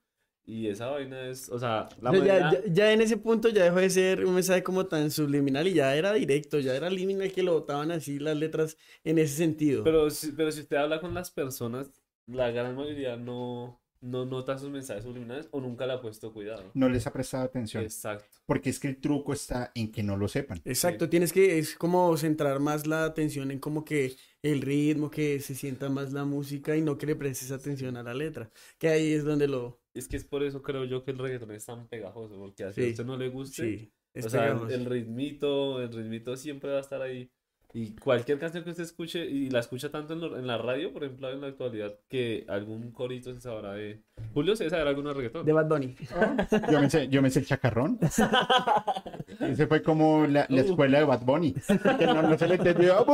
[0.49, 3.17] Y esa vaina es, o sea, la O sea, ya, manera- ya- ya en ese
[3.17, 6.73] punto ya dejó de ser un mensaje como tan subliminal y ya era directo, ya
[6.73, 9.83] era liminal que lo botaban así las letras en ese sentido.
[9.83, 11.91] Pero, si- pero si usted habla con las personas,
[12.27, 16.63] la gran mayoría no, no nota sus mensajes subliminales o nunca le ha puesto cuidado.
[16.73, 18.25] No les ha prestado atención, Exacto.
[18.45, 20.61] porque es que el truco está en que no lo sepan.
[20.63, 25.41] Exacto, tienes que, es como centrar más la atención en como que el ritmo, que
[25.41, 28.87] se sienta más la música y no que le prestes atención a la letra, que
[28.87, 31.65] ahí es donde lo, Es que es por eso creo yo que el reggaetón es
[31.65, 32.87] tan pegajoso, porque así Sí.
[32.87, 33.93] a usted no le guste, sí,
[34.25, 37.31] o sea, el ritmito, el ritmito siempre va a estar ahí.
[37.73, 40.91] Y cualquier canción que usted escuche, y la escucha tanto en, lo- en la radio,
[40.93, 44.01] por ejemplo, en la actualidad, que algún corito se sabrá de...
[44.33, 45.45] Julio se sabrá alguno de reggaetón.
[45.45, 45.93] De Bad Bunny.
[46.71, 47.99] Yo me sé, yo me sé el chacarrón.
[49.39, 51.53] Ese fue como la, la escuela de Bad Bunny.
[51.99, 53.05] Que no, no se le entendió.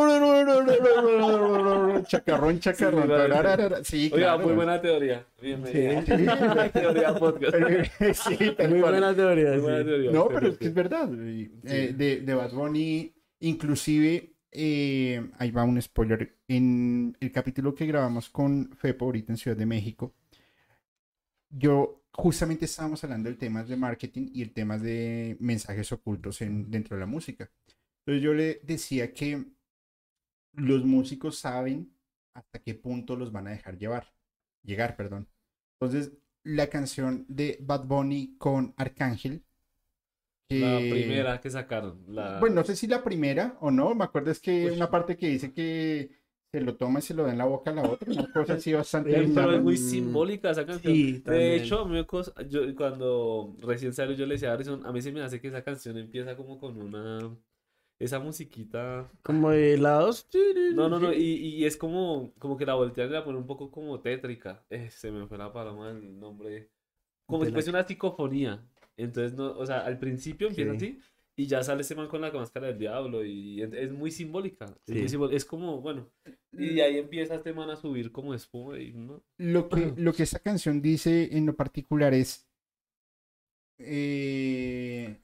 [2.08, 3.04] Chacarrón, chacarrón.
[3.04, 3.84] Sí, vale.
[3.84, 4.46] Sí, Oiga, claro.
[4.46, 5.26] muy buena teoría.
[5.42, 6.02] Bienvenida.
[6.06, 6.70] Sí, sí.
[6.74, 7.56] teoría podcast.
[8.14, 9.50] Sí, Muy buena teoría.
[9.52, 9.86] Muy buena sí.
[9.86, 10.12] teoría.
[10.12, 11.10] No, pero es que es verdad.
[11.14, 16.38] eh, de, de Bad Bunny, inclusive, eh, ahí va un spoiler.
[16.48, 20.14] En el capítulo que grabamos con Fepo ahorita en Ciudad de México,
[21.50, 26.70] yo justamente estábamos hablando del tema de marketing y el tema de mensajes ocultos en,
[26.70, 27.52] dentro de la música.
[28.00, 29.46] Entonces yo le decía que
[30.54, 31.94] los músicos saben
[32.34, 34.14] hasta qué punto los van a dejar llevar,
[34.64, 35.28] llegar, perdón.
[35.80, 39.44] Entonces, la canción de Bad Bunny con Arcángel.
[40.62, 42.04] La que- primera que sacaron.
[42.08, 42.40] La...
[42.40, 43.94] Bueno, no sé si la primera o no.
[43.96, 44.76] Me acuerdo es que Uy.
[44.76, 46.12] una parte que dice que
[46.52, 48.12] se lo toma y se lo da en la boca a la otra.
[48.12, 49.12] Una cosa así bastante.
[49.20, 50.94] Eh, Pero es muy simbólica esa canción.
[50.94, 51.52] Sí, de también.
[51.64, 54.92] hecho, a mí me cos- yo, cuando recién salió, yo le decía a Harrison, a
[54.92, 57.36] mí se me hace que esa canción empieza como con una.
[58.00, 59.10] Esa musiquita.
[59.22, 60.28] Como de lados.
[60.74, 61.14] No, no, no.
[61.14, 64.66] Y, y es como, como que la voltean y la ponen un poco como tétrica.
[64.70, 66.70] Eh, se me fue la palabra el nombre.
[67.26, 68.62] Como si fuese una psicofonía.
[68.98, 70.78] Entonces, no, o sea, al principio empieza Sí.
[70.78, 71.00] así.
[71.36, 74.66] Y ya sale ese man con la máscara del diablo y es, es muy simbólica.
[74.86, 75.10] Es, muy Sí.
[75.10, 76.08] simbólica, es como, bueno,
[76.52, 79.24] y ahí empieza este man a subir como espuma y no.
[79.40, 82.48] Lo que, lo que esta canción dice en lo particular es.
[83.80, 85.18] eh,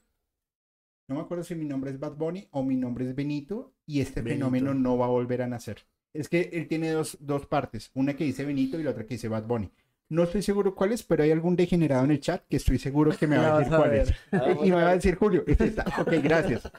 [1.08, 4.00] no me acuerdo si mi nombre es Bad Bunny o mi nombre es Benito y
[4.00, 4.46] este Benito.
[4.46, 5.78] fenómeno no va a volver a nacer.
[6.12, 9.14] Es que él tiene dos, dos partes, una que dice Benito y la otra que
[9.14, 9.70] dice Bad Bunny.
[10.10, 13.16] No estoy seguro cuál es, pero hay algún degenerado en el chat que estoy seguro
[13.16, 14.12] que me va a decir cuál es.
[14.32, 15.44] Ah, Y me va a decir Julio.
[15.46, 15.84] Está.
[16.00, 16.70] Ok, gracias.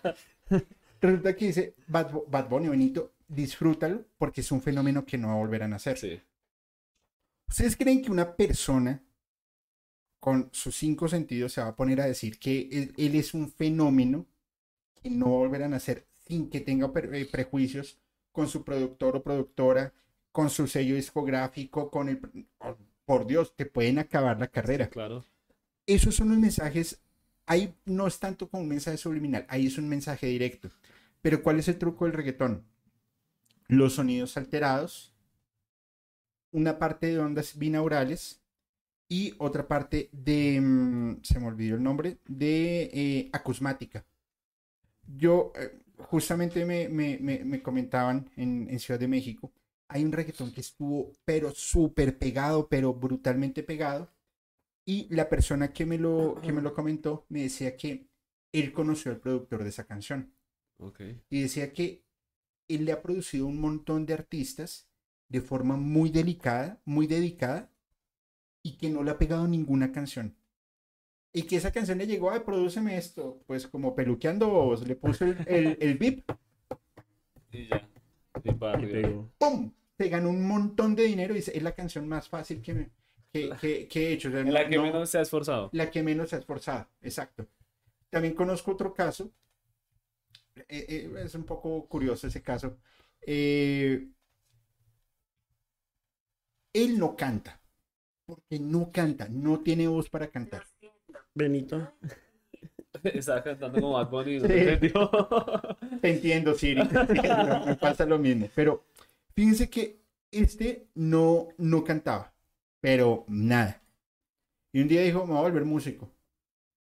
[1.02, 5.34] Resulta que dice Bad, Bad Bunny, Benito, disfrútalo porque es un fenómeno que no va
[5.34, 5.98] a volver a nacer.
[5.98, 6.22] Sí.
[7.48, 9.02] ¿Ustedes creen que una persona
[10.20, 13.50] con sus cinco sentidos se va a poner a decir que él, él es un
[13.50, 14.28] fenómeno
[15.02, 17.98] que no va a volver a nacer sin que tenga eh, prejuicios
[18.32, 19.94] con su productor o productora,
[20.32, 22.22] con su sello discográfico, con el...
[23.06, 24.90] por Dios, te pueden acabar la carrera.
[24.90, 25.26] Claro.
[25.86, 27.02] Esos son los mensajes,
[27.46, 30.70] ahí no es tanto como un mensaje subliminal, ahí es un mensaje directo.
[31.22, 32.66] Pero ¿cuál es el truco del reggaetón?
[33.68, 35.16] Los sonidos alterados,
[36.52, 38.42] una parte de ondas binaurales
[39.10, 44.06] y otra parte de, mm, se me olvidó el nombre, de eh, acusmática.
[45.18, 49.52] Yo, eh, justamente me, me- me- me comentaban en, en Ciudad de México,
[49.92, 54.12] hay un reggaetón que estuvo, pero súper pegado, pero brutalmente pegado.
[54.86, 58.08] Y la persona que me lo, que me lo comentó me decía que
[58.54, 60.34] él conoció al productor de esa canción
[60.80, 61.02] Ok.
[61.30, 62.04] y decía que
[62.70, 64.90] él le ha producido un montón de artistas
[65.30, 67.72] de forma muy delicada, muy dedicada
[68.64, 70.38] y que no le ha pegado ninguna canción.
[71.34, 75.26] Y que esa canción le llegó, ay, prodúceme esto, pues como peluqueando bobos, le puso
[75.26, 76.26] el, el, el beep,
[77.52, 77.88] Y ya.
[78.44, 79.00] Y para Y arriba.
[79.02, 79.32] pegó.
[79.38, 79.72] ¡pum!
[80.04, 82.90] Se ganó un montón de dinero y es la canción más fácil que, me,
[83.32, 84.30] que, que- que he hecho.
[84.30, 85.70] O sea, la no- que no- menos se ha esforzado.
[85.74, 87.48] la que menos se ha esforzado, exacto.
[88.10, 89.32] También conozco otro caso,
[90.56, 92.78] eh, eh, es un poco curioso ese caso.
[93.22, 94.08] Eh,
[96.74, 97.60] él no canta,
[98.26, 100.64] porque no canta, no tiene voz para cantar.
[101.34, 101.94] Benito.
[103.04, 104.36] Estaba cantando como Bad Bunny.
[104.40, 104.48] ¿no Sí.
[104.48, 105.10] te entendió?
[106.02, 108.50] Te entiendo, Siri, te entiendo, me pasa lo mismo.
[108.54, 108.84] Pero
[109.36, 110.02] fíjense que
[110.32, 112.34] este no, no cantaba,
[112.80, 113.82] pero nada.
[114.74, 116.10] Y un día dijo, me voy a volver músico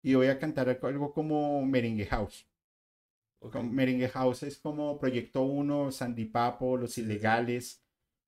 [0.02, 2.47] y voy a cantar algo- como Merengue House.
[3.64, 7.82] Merengue House es como Proyecto 1, Sandy Papo, Los Ilegales,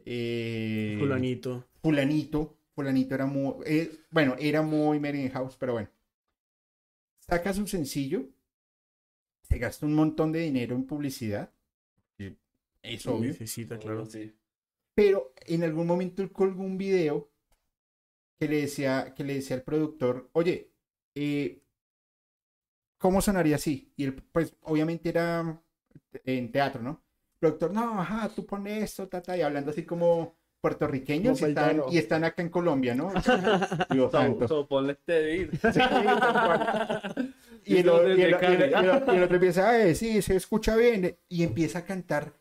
[0.05, 1.65] eh, Fulanito.
[1.81, 2.57] Fulanito.
[2.75, 5.89] Fulanito era muy, eh, bueno, era muy Merengue House, pero bueno.
[7.19, 8.27] Saca su sencillo,
[9.43, 11.51] se gasta un montón de dinero en publicidad,
[12.83, 14.05] es obvio, Necesita, claro.
[14.05, 14.33] Sí.
[14.95, 17.31] pero en algún momento él colgó un video
[18.39, 20.71] que le decía, que le decía al productor, oye,
[21.15, 21.61] eh,
[22.97, 23.91] ¿cómo sonaría así?
[23.95, 25.61] Y él, pues, obviamente era
[26.25, 27.03] en teatro, ¿no?
[27.35, 31.51] El productor, no, ajá, tú pones esto, tata, y hablando así como puertorriqueños Como y
[31.51, 33.11] están, y están acá en Colombia, ¿no?
[33.91, 34.47] Dios So, santo.
[34.47, 35.73] so, ponle este beat.
[35.73, 35.79] Sí.
[37.65, 41.17] Y el, y y y otro empieza, "Ay, sí, se escucha bien.
[41.29, 42.33] Y empieza a cantar.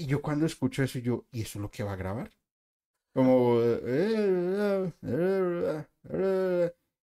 [0.00, 2.30] Y yo cuando escucho eso, yo, ¿y eso es lo que va a grabar?
[3.12, 3.60] Como...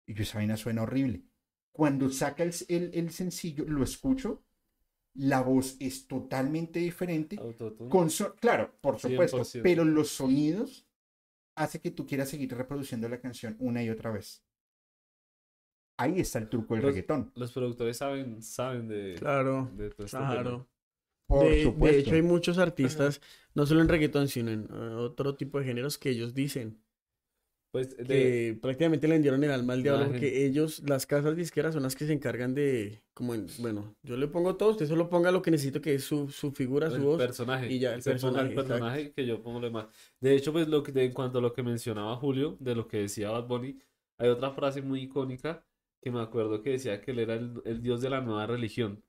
[0.07, 1.23] Y yo, esa vaina suena horrible.
[1.71, 4.43] Cuando saca el, el- el sencillo, lo escucho,
[5.13, 7.37] la voz es totalmente diferente.
[7.89, 9.61] Con so- claro, por supuesto, 100%.
[9.63, 10.87] pero los sonidos
[11.55, 14.43] hace que tú quieras seguir reproduciendo la canción una y otra vez.
[15.97, 17.31] Ahí está el truco del Los- reggaetón.
[17.35, 19.69] Los productores saben, saben de, Claro.
[19.75, 20.67] de todo este tema.
[21.31, 23.21] Por de, hecho, hay muchos artistas,
[23.53, 26.81] no solo en reggaetón, sino en eh, otro tipo de géneros que ellos dicen
[27.71, 31.73] Pues de, que prácticamente le vendieron el alma al diablo porque ellos, las casas disqueras
[31.73, 35.09] son las que se encargan de, como en, bueno, yo le pongo todo, usted solo
[35.09, 37.17] ponga lo que necesito que es su, su figura, su el voz.
[37.17, 37.71] personaje.
[37.71, 38.67] y ya, el Se ponga el personaje, exacto.
[38.67, 39.87] personaje que yo pongo lo demás.
[40.19, 42.87] De hecho, pues lo que, de- en cuanto a lo que mencionaba Julio, de lo
[42.87, 43.79] que decía Bad Bunny,
[44.17, 45.65] hay otra frase muy icónica
[46.01, 49.03] que me acuerdo que decía que él era el, el dios de la nueva religión.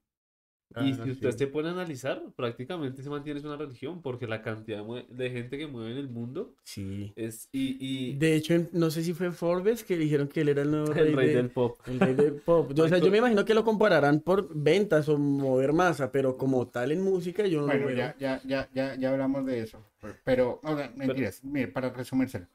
[0.80, 1.38] Y Ah, si usted sí.
[1.38, 5.58] se pone a analizar, prácticamente se mantiene es una religión, porque la cantidad de gente
[5.58, 7.12] que mueve en el mundo Sí.
[7.16, 7.48] es.
[7.52, 10.70] Y, y De hecho, no sé si fue Forbes que dijeron que él era el
[10.70, 11.78] nuevo el rey de- del pop.
[11.86, 12.72] el rey del pop.
[12.74, 16.36] Yo, o sea, yo me imagino que lo compararán por ventas o mover masa, pero
[16.36, 17.96] como tal en música yo no lo Bueno, veo.
[17.96, 19.84] ya, ya, ya, ya, ya hablamos de eso.
[20.24, 21.42] Pero, o sea, mentiras.
[21.44, 22.46] Mire, para resumírselo.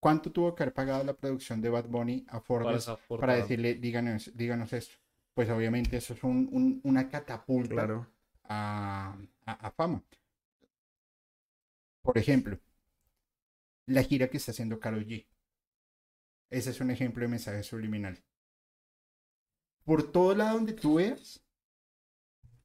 [0.00, 3.34] ¿Cuánto tuvo que haber pagado la producción de Bad Bunny a Para, Forbes para, portada.
[3.38, 4.94] decirle, díganos, díganos esto?
[5.36, 8.08] Pues obviamente eso es un- un- una catapulta Claro.
[8.44, 10.02] a, a- a fama.
[12.02, 12.58] Por ejemplo,
[13.86, 15.26] la gira que está haciendo Karol G.
[16.50, 18.24] Ese es un ejemplo de mensaje subliminal.
[19.84, 21.44] Por todo lado donde tú veas,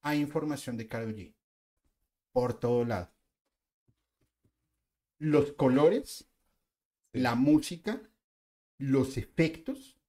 [0.02, 1.36] hay información de Karol G.
[2.32, 3.12] Por todo lado.
[5.20, 6.30] Los colores,
[7.14, 8.02] la música,
[8.80, 10.01] los efectos,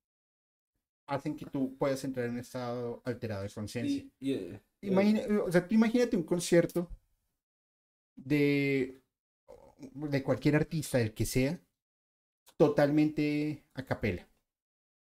[1.14, 4.02] hacen que tú puedas entrar en un estado alterado de conciencia.
[4.18, 6.88] Y- y, eh, Imagina- o sea, tú imagínate un concierto
[8.16, 9.00] de,
[9.94, 11.60] de cualquier artista, del que sea,
[12.56, 14.26] totalmente a capela.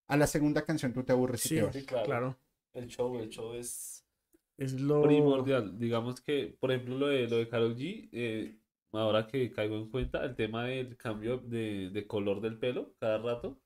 [0.08, 1.74] A la segunda canción tú te aburres y Sí, te vas.
[1.74, 2.04] Sí, claro.
[2.06, 2.38] claro.
[2.74, 4.04] El show, el show es
[4.58, 5.78] Es lo primordial.
[5.78, 8.58] Digamos que, por ejemplo, lo de, lo de Karol G, eh,
[8.92, 13.18] ahora que caigo en cuenta, el tema del cambio de, de color del pelo cada
[13.18, 13.58] rato,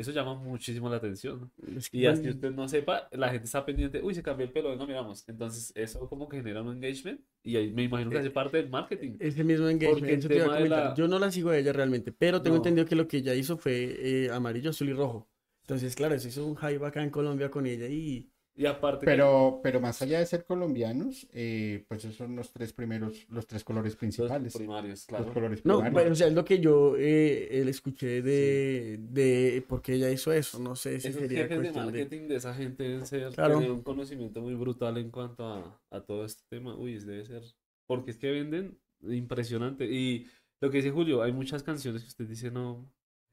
[0.00, 1.50] eso llama muchísimo la atención.
[1.76, 4.52] es que, Y así usted no sepa, la gente está pendiente, uy, se cambió el
[4.52, 5.28] pelo, no miramos.
[5.28, 8.70] Entonces, eso como que genera un engagement y ahí me imagino que hace parte del
[8.70, 9.16] marketing.
[9.18, 12.12] Ese mismo engagement, eso te iba a la- Yo no la sigo a ella realmente,
[12.12, 12.60] pero tengo No.
[12.62, 13.96] entendido que lo que ella hizo fue
[14.26, 15.28] eh, amarillo, azul y rojo.
[15.62, 19.06] Entonces, claro, eso hizo un hype acá en Colombia con ella y Y aparte, que-
[19.06, 23.46] Pero, pero más allá de ser colombianos, eh, pues esos son los tres primeros, los
[23.46, 24.52] tres colores los principales.
[24.54, 25.32] primarios, Los claro.
[25.32, 26.02] colores No, primarios.
[26.02, 29.94] pero, o sea, es lo que yo eh, eh, le escuché de, de por qué
[29.94, 30.58] ella hizo eso.
[30.58, 31.92] No sé si Esos sería jefes de cuestión de...
[31.92, 33.54] marketing de esa gente deben ser, Claro.
[33.58, 36.76] tener un conocimiento muy brutal en cuanto a, a todo este tema.
[36.76, 37.42] Uy, debe ser.
[37.86, 38.78] Porque es que venden
[39.08, 39.86] impresionante.
[39.86, 40.26] Y
[40.60, 42.92] lo que dice Julio, hay muchas canciones que usted dice no.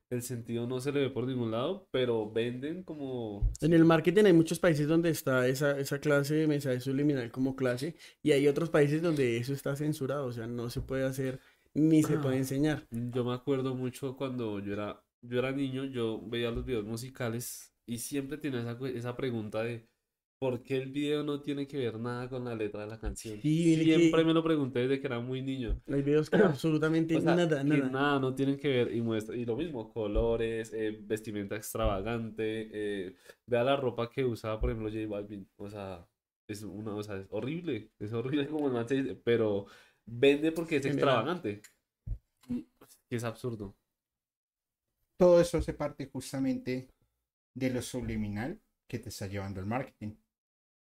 [0.09, 3.51] El sentido no se le ve por ningún lado, pero venden como.
[3.59, 7.55] En el marketing hay muchos países donde está esa, esa clase de mensaje subliminal como
[7.57, 11.41] clase y hay otros países donde eso está censurado, o sea, no se puede hacer
[11.73, 12.87] ni se puede enseñar.
[12.89, 17.73] Yo me acuerdo mucho cuando yo era, yo era niño, yo veía los videos musicales
[17.85, 19.87] y siempre tenía esa, esa pregunta de
[20.39, 23.41] ¿por qué el video no tiene que ver nada con la letra de la canción?
[23.41, 25.81] Sí, mire que- Siempre me lo pregunté desde que era muy niño.
[25.87, 27.89] Hay videos que absolutamente O sea, nada, que nada.
[27.89, 33.15] nada, no tienen que ver y muestra y lo mismo, colores, eh, vestimenta extravagante, eh,
[33.45, 36.07] vea la ropa que usaba, por ejemplo, J Balvin, o sea,
[36.47, 39.65] es una, o sea, es horrible, es horrible como el man se dice, pero
[40.05, 41.61] vende porque es extravagante.
[43.09, 43.75] Que es absurdo.
[45.17, 46.89] Todo eso se parte justamente
[47.55, 50.15] de lo subliminal que te está llevando el marketing.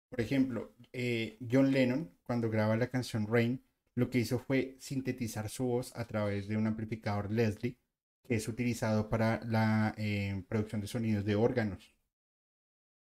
[0.08, 3.62] Por ejemplo, eh, John Lennon, cuando graba la canción Rain,
[3.94, 7.76] lo que hizo fue sintetizar su voz a través de un amplificador Leslie,
[8.22, 11.94] que es utilizado para la eh, producción de sonidos de órganos.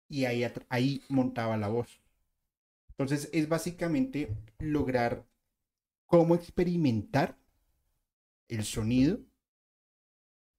[0.08, 2.00] Y ahí, ahí montaba la voz.
[2.90, 5.26] Entonces es básicamente lograr
[6.06, 7.36] cómo experimentar
[8.48, 9.20] el sonido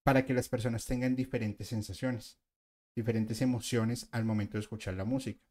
[0.03, 2.37] para que las personas tengan diferentes sensaciones,
[2.95, 5.41] diferentes emociones al momento de escuchar la música.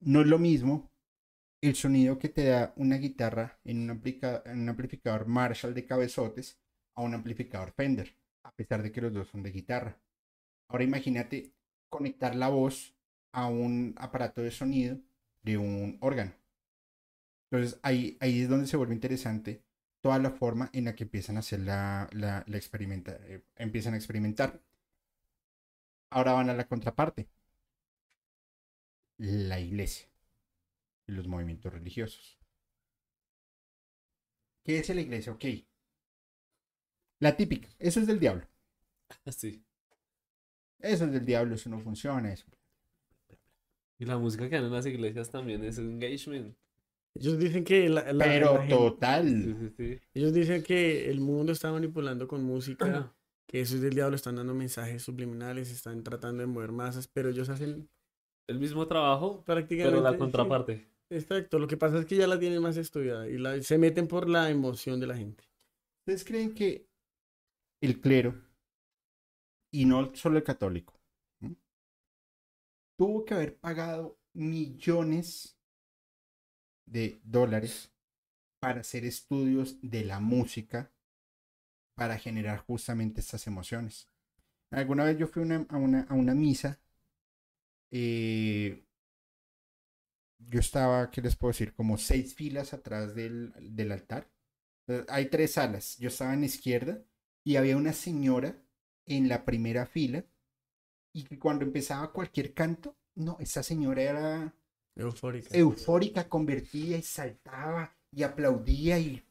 [0.00, 0.90] No es lo mismo
[1.62, 4.02] el sonido que te da una guitarra en un,
[4.46, 6.58] un amplificador Marshall de cabezotes
[6.96, 10.00] a un amplificador Fender, a pesar de que los dos son de guitarra.
[10.68, 11.52] Ahora imagínate
[11.90, 12.94] conectar la voz
[13.32, 14.98] a un aparato de sonido
[15.42, 16.32] de un órgano.
[17.50, 19.62] Entonces ahí, ahí es donde se vuelve interesante
[20.00, 23.94] toda la forma en la que empiezan a hacer la, la, la experimenta, eh, empiezan
[23.94, 24.62] a experimentar.
[26.10, 27.28] Ahora van a la contraparte.
[29.22, 30.08] La iglesia
[31.06, 32.38] y los movimientos religiosos.
[34.64, 35.32] ¿Qué es la iglesia?
[35.32, 35.44] Ok.
[37.20, 37.68] La típica.
[37.78, 38.46] Eso es del diablo.
[39.36, 39.62] Sí.
[40.78, 41.54] Eso es del diablo.
[41.56, 42.32] Eso no funciona.
[42.32, 42.46] Eso.
[43.98, 46.56] Y la música que dan en las iglesias también es engagement.
[47.14, 49.28] Ellos dicen que la, la- Pero la gente- Sí, total.
[49.60, 50.00] sí, sí.
[50.14, 53.12] ellos dicen que el mundo está manipulando con música,
[53.46, 57.28] que eso es del diablo, están dando mensajes subliminales, están tratando de mover masas, pero
[57.28, 57.90] ellos hacen
[58.50, 60.86] El mismo trabajo, prácticamente pero la sí, contraparte.
[61.10, 64.08] exacto, lo que pasa es que ya la tienen más estudiada y la, se meten
[64.08, 65.44] por la emoción de la gente.
[66.00, 66.86] ¿Ustedes creen que
[67.82, 68.34] el clero,
[69.72, 70.94] y no solo el católico,
[72.96, 75.56] tuvo que haber pagado millones
[76.84, 77.90] de dólares
[78.60, 80.92] para hacer estudios de la música
[81.94, 84.08] para generar justamente estas emociones?
[84.70, 86.80] Alguna vez yo fui una- a, una, a una misa.
[87.90, 88.84] Eh,
[90.38, 91.74] yo estaba, ¿qué les puedo decir?
[91.74, 94.28] Como seis filas atrás del, del altar.
[94.88, 95.96] Eh, Hay tres salas.
[95.98, 97.02] Yo estaba en la izquierda
[97.44, 98.56] y había una señora
[99.06, 100.24] en la primera fila
[101.12, 104.54] y cuando empezaba cualquier canto, no, esa señora era
[104.96, 105.50] Eufórica.
[105.52, 109.22] eufórica, convertía y saltaba y aplaudía y,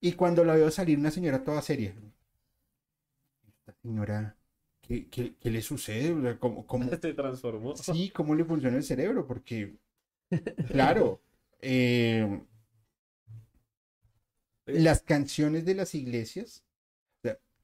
[0.00, 1.94] y cuando la veo salir una señora toda seria.
[3.48, 4.36] Esta señora,
[4.86, 6.38] ¿qué, qué, qué le sucede?
[6.38, 7.76] ¿Cómo, cómo, Se transformó.
[7.76, 9.26] sí, cómo le funciona el cerebro?
[9.26, 9.76] Porque,
[10.68, 11.22] claro,
[11.60, 12.40] eh,
[14.66, 16.64] las canciones de las iglesias,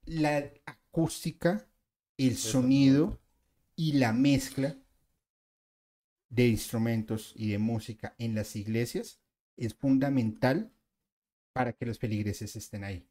[0.04, 1.66] la acústica,
[2.16, 3.20] el sonido
[3.76, 4.76] y la mezcla
[6.28, 9.20] de instrumentos y de música en las iglesias
[9.56, 10.72] es fundamental
[11.52, 13.06] para que los feligreses estén ahí.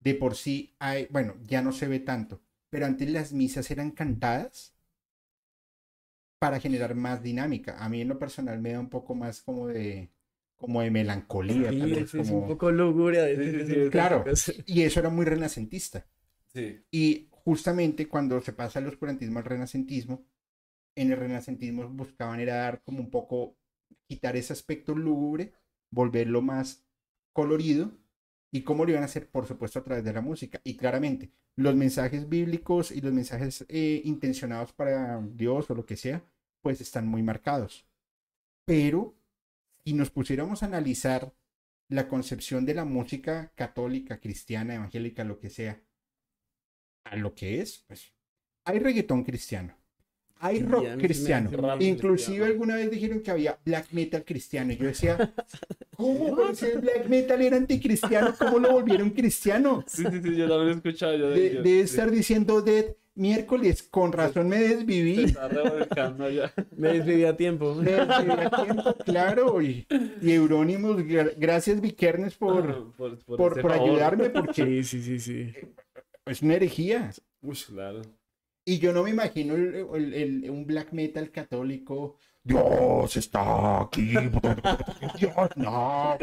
[0.00, 2.42] De por sí hay, bueno, ya no se ve tanto,
[2.74, 4.74] pero antes las misas eran cantadas
[6.40, 7.78] para generar más dinámica.
[7.78, 10.10] A mí en lo personal me da un poco más como de
[10.56, 14.24] como de melancolía, Sí, tal vez, es, un poco lúgubre a veces Sí, claro.
[14.66, 16.04] y eso era muy renacentista.
[16.52, 16.82] Sí.
[16.90, 20.26] Y justamente cuando se pasa del oscurantismo al renacentismo,
[20.96, 23.56] en el renacentismo buscaban era dar como un poco,
[24.08, 25.52] quitar ese aspecto lúgubre,
[25.92, 26.84] volverlo más
[27.32, 27.92] colorido.
[28.54, 29.28] ¿Y cómo lo iban a hacer?
[29.28, 30.60] Por supuesto a través de la música.
[30.62, 35.96] Y claramente, los mensajes bíblicos y los mensajes eh, intencionados para Dios o lo que
[35.96, 36.24] sea,
[36.62, 37.84] pues están muy marcados.
[38.64, 39.16] Pero
[39.84, 41.34] si nos pusiéramos a analizar
[41.88, 45.82] la concepción de la música católica, cristiana, evangélica, lo que sea,
[47.02, 48.14] a lo que es, pues
[48.64, 49.76] hay reggaetón cristiano,
[50.40, 55.32] hay rock cristiano, inclusive alguna vez dijeron que había black metal cristiano, y yo decía,
[55.96, 58.34] ¿cómo Pero si el black metal era anticristiano?
[58.38, 59.84] ¿Cómo lo volvieron cristiano?
[59.86, 61.16] Sí, sí, sí, yo también he escuchado.
[61.16, 65.22] Yo, De- yo- debe sí, estar diciendo Dead miércoles, con razón me se desviví.
[65.22, 65.48] está
[66.30, 66.52] ya.
[66.76, 67.76] Me desviví a tiempo.
[67.76, 69.86] Me desviví a tiempo, claro, y,
[70.20, 75.52] y Eurónimos, gra- gracias Vikernes por, por, por, por, ayudarme, porque Sí, sí, sí, sí.
[76.26, 77.12] es una herejía.
[77.40, 78.02] Uy, claro.
[78.66, 82.16] Y yo no me imagino el- el- el- un black metal católico.
[82.42, 84.12] Dios está aquí.
[85.18, 86.16] Dios, no.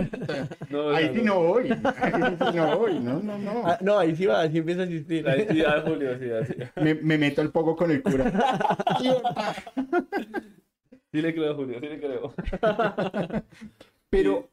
[0.69, 1.69] No, Ahí no, sí no voy.
[1.71, 2.99] Ahí sí no voy.
[2.99, 3.63] No, no, no.
[3.65, 5.23] Ah, no, ahí sí va, ahí empieza a asistir.
[5.25, 6.53] La identidad de Julio, sí, así.
[6.81, 8.31] Me, me meto al poco con el cura.
[11.13, 12.33] Sí le creo, Julio, sí le creo.
[14.09, 14.49] Pero,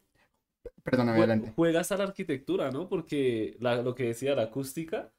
[0.82, 1.53] perdóname, adelante.
[1.55, 2.89] Juegas a la arquitectura, ¿no?
[2.89, 5.12] Porque la- lo que decía, la acústica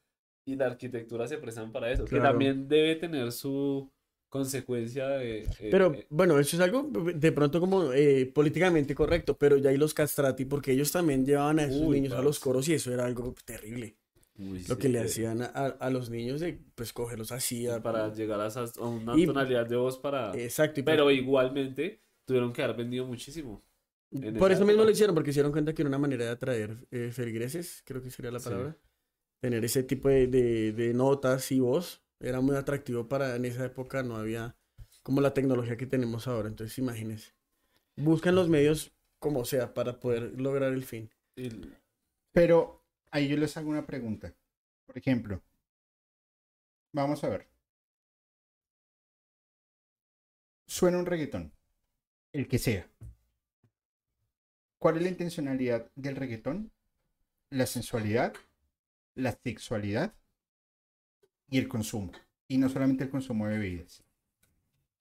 [0.54, 2.06] y la arquitectura se prestan para eso.
[2.06, 3.90] Que también debe tener su
[4.30, 5.40] consecuencia de...
[5.60, 9.70] eh, Pero eh, bueno, eso es algo de pronto como eh, políticamente correcto, pero ya
[9.72, 12.74] hay los castrati, porque ellos también llevaban a esos Uy, niños a los coros y
[12.76, 13.96] eso era algo terrible.
[14.38, 15.48] uy, Lo sí, que le eh, hacían a,
[15.80, 17.68] a los niños de pues cogerlos así.
[17.68, 20.32] a- Para llegar a, esas- a una Y- tonalidad de voz para...
[20.36, 20.80] Exacto.
[20.80, 23.64] y Pero igualmente tuvieron que haber vendido muchísimo.
[24.40, 26.78] Por eso mismo lo hicieron, porque se dieron cuenta que era una manera de atraer
[26.92, 28.50] eh, feligreses, creo que sería la Sí.
[29.42, 34.04] Tener ese tipo de, de- notas y voz era muy atractivo para en esa época,
[34.04, 34.56] no había
[35.04, 37.32] como la tecnología que tenemos ahora, entonces imagínense.
[37.98, 41.12] Buscan los medios como sea para poder lograr el fin.
[42.32, 44.34] Pero ahí yo les hago una pregunta.
[44.88, 45.44] Por ejemplo,
[46.92, 47.48] vamos a ver.
[50.68, 51.52] Suena un reggaetón,
[52.34, 52.90] el que sea.
[54.78, 56.72] ¿Cuál es la intencionalidad del reggaetón?
[57.52, 58.34] La sensualidad,
[59.20, 60.14] la sexualidad
[61.50, 62.12] y el consumo.
[62.48, 64.04] Y no solamente el consumo de bebidas.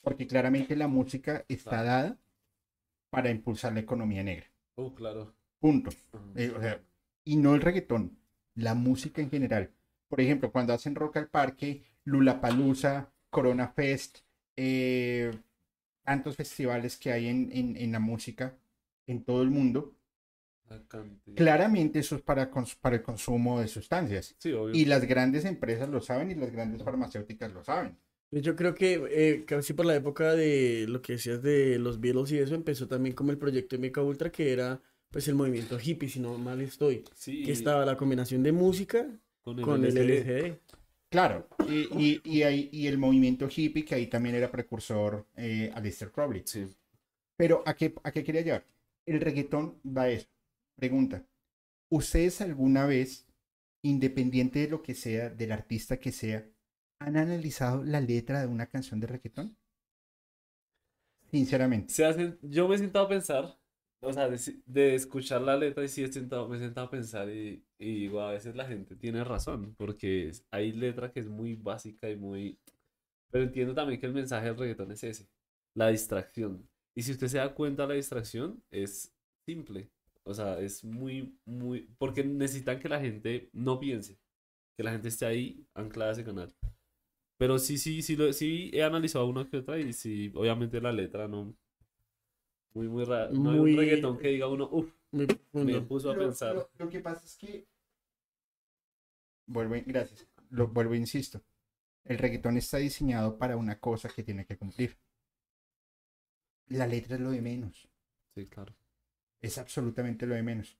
[0.02, 1.86] Porque claramente la música está Claro.
[1.86, 2.18] dada
[3.10, 4.46] para impulsar la economía negra.
[4.76, 5.34] Oh, claro.
[5.60, 5.90] Punto.
[6.34, 6.80] Eh, o sea,
[7.24, 8.18] y no el reggaetón,
[8.54, 9.72] la música en general.
[10.08, 14.20] Por ejemplo, cuando hacen Rock al Parque, Lulapalooza, Corona Fest,
[14.56, 15.30] eh,
[16.04, 18.56] tantos festivales que hay en, en- en la música
[19.06, 19.94] en todo el mundo.
[21.34, 22.50] Claramente eso es para,
[22.92, 24.34] el consumo de sustancias.
[24.38, 24.74] Sí, obvio.
[24.74, 27.96] Y las grandes empresas lo saben y las grandes farmacéuticas lo saben.
[28.30, 32.30] Yo creo que eh, casi por la época de lo que decías de los Beatles
[32.32, 35.78] y eso, empezó también como el proyecto de Mica Ultra, que era pues el movimiento
[35.82, 37.04] hippie, si no mal estoy.
[37.14, 39.06] Sí, Que estaba la combinación de música
[39.42, 40.60] con el con el.
[41.10, 45.72] Claro, y, y, y, ahí- y el movimiento hippie, que ahí también era precursor eh,
[45.74, 46.42] a Lester Crowley.
[46.44, 46.66] Sí.
[47.36, 48.66] Pero ¿a qué, ¿a qué quería llevar?
[49.06, 50.28] El reggaetón va a eso.
[50.78, 51.26] Pregunta,
[51.90, 53.26] ¿ustedes alguna vez,
[53.82, 56.48] independiente de lo que sea, del artista que sea,
[57.00, 59.56] han analizado la letra de una canción de reggaetón?
[61.32, 61.92] Sinceramente.
[61.92, 63.58] Se yo me he sentado a pensar,
[64.00, 67.28] o sea, de, escuchar la letra y sí he sentado, me he sentado a pensar
[67.28, 72.08] y, digo, a veces la gente tiene razón, porque hay letra que es muy básica
[72.08, 72.56] y muy...
[73.32, 75.28] Pero entiendo también que el mensaje del reggaetón es ese,
[75.74, 76.68] la distracción.
[76.94, 79.12] Y si usted se da cuenta, la distracción es
[79.44, 79.90] simple,
[80.28, 81.88] o sea, es muy, muy...
[81.98, 84.18] Porque necesitan que la gente no piense,
[84.76, 86.54] que la gente esté ahí anclada a ese canal.
[87.38, 90.92] Pero sí, sí, sí, lo, sí he analizado una que otra y sí, obviamente la
[90.92, 91.54] letra no.
[92.74, 93.30] Muy, muy rara.
[93.30, 96.54] No hay Muy- un reggaetón que diga uno, uff, me puso a Pero pensar.
[96.54, 97.66] Lo, lo que pasa es que...
[99.46, 100.26] Vuelvo, gracias.
[100.50, 101.40] Lo, vuelvo, e insisto.
[102.04, 104.96] El reggaetón está diseñado para una cosa que tiene que cumplir.
[106.68, 107.88] La letra es lo de menos.
[108.34, 108.74] Sí, claro.
[109.42, 110.78] Es absolutamente lo de menos.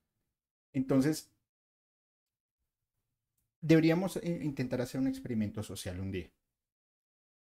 [0.72, 1.32] Entonces,
[3.60, 6.30] deberíamos eh, intentar hacer un experimento social un día.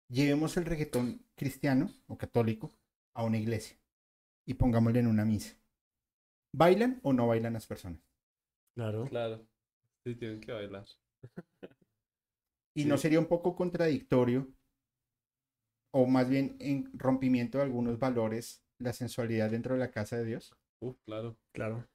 [0.08, 2.72] Llevemos el reggaetón cristiano o católico
[3.14, 3.78] a una iglesia
[4.46, 5.56] y pongámosle en una misa.
[6.52, 8.00] ¿Bailan o no bailan las personas?
[8.74, 9.04] Claro.
[9.04, 9.46] Claro.
[10.04, 10.84] Sí, tienen que bailar.
[12.74, 12.88] ¿Y Sí.
[12.88, 14.48] no sería un poco contradictorio
[15.92, 20.24] o más bien en rompimiento de algunos valores la sensualidad dentro de la casa de
[20.24, 20.52] Dios?
[20.80, 21.36] Uf, claro.
[21.52, 21.86] Claro.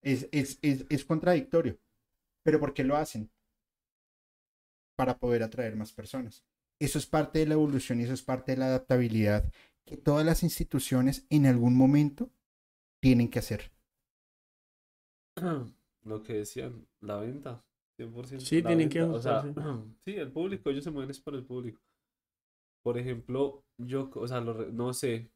[0.00, 1.78] Es, es, es, es contradictorio.
[2.44, 3.30] ¿Pero por qué lo hacen?
[4.96, 6.44] Para poder atraer más personas.
[6.78, 9.50] Eso es parte de la evolución y eso es parte de la adaptabilidad
[9.86, 12.30] que todas las instituciones en algún momento
[13.00, 13.72] tienen que hacer.
[16.04, 17.64] Lo que decían, la venta.
[17.96, 18.44] 100%.
[18.44, 19.42] Sí, tienen que o sea,
[20.04, 21.80] sí, el público, ellos se mueven es por el público.
[22.82, 25.30] Por ejemplo, yo, o sea, re- no sé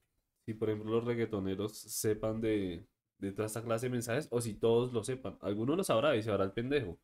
[0.52, 2.86] si, por ejemplo, los reggaetoneros sepan de,
[3.18, 5.38] de toda esta clase de mensajes o si todos lo sepan.
[5.42, 6.98] Algunos lo sabrá y se hará el pendejo.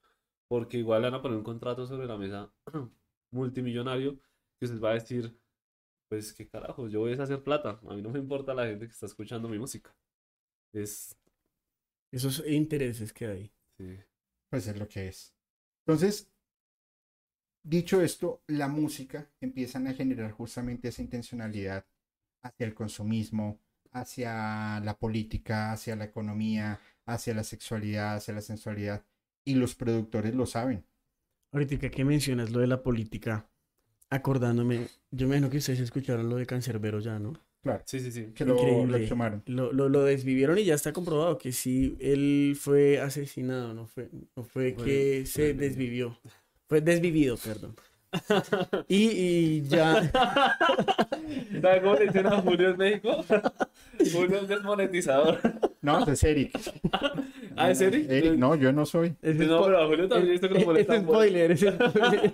[0.49, 2.53] Porque igual le van a poner un contrato sobre la mesa
[3.32, 4.18] multimillonario
[4.61, 5.36] que se va a decir,
[6.09, 7.80] pues qué carajo, yo voy a hacer plata.
[7.88, 9.94] A mí no me importa la gente que está escuchando mi música.
[10.72, 11.16] Es,
[12.11, 13.53] Esos intereses que hay.
[13.78, 13.99] sí.
[14.51, 15.34] Pues es lo que es.
[15.86, 16.30] Entonces,
[17.62, 21.84] dicho esto, la música empiezan a generar justamente esa intencionalidad
[22.47, 23.59] hacia el consumismo,
[23.92, 29.05] hacia la política, hacia la economía, hacia la sexualidad, hacia la sensualidad.
[29.44, 30.84] Y los productores lo saben.
[31.53, 33.49] Ahorita que mencionas lo de la política,
[34.11, 37.34] acordándome, yo me imagino que ustedes escucharon lo de Cancerbero ya, ¿no?
[37.62, 38.26] Claro, Sí, sí, sí.
[38.34, 39.09] que lo, Increíble.
[39.09, 39.42] lo.
[39.47, 44.09] Lo, lo, lo desvivieron y ya está comprobado que sí, él fue asesinado, no fue,
[44.36, 46.16] no fue Fue- que se desvivió.
[46.68, 47.74] Fue desvivido, perdón.
[48.88, 50.10] Y, y ya.
[51.62, 53.24] ¿Sabes cómo le dicen a Julio en México?
[54.12, 55.40] Julio es desmonetizador.
[55.82, 56.58] No, es Eric.
[57.56, 58.10] ¿Ah, es Eric?
[58.10, 59.14] Eric, no, yo no soy.
[59.22, 61.60] Es No, pero a Julio también he visto que lo es molestan por- spoiler, es
[61.60, 62.32] spoiler.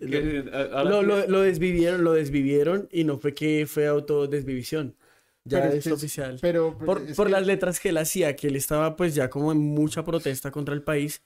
[0.00, 4.96] lo, lo, lo desvivieron, lo desvivieron y no fue que fue autodesvivisión.
[5.44, 6.38] Ya Pero es, es oficial.
[6.40, 9.28] Pero por, es por que- las letras que él hacía, que él estaba pues ya
[9.28, 11.22] como en mucha protesta contra el país.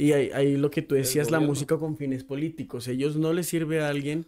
[0.00, 2.88] Y ahí, ahí lo que tú decías, la música con fines políticos.
[2.88, 4.26] Ellos no les sirve a alguien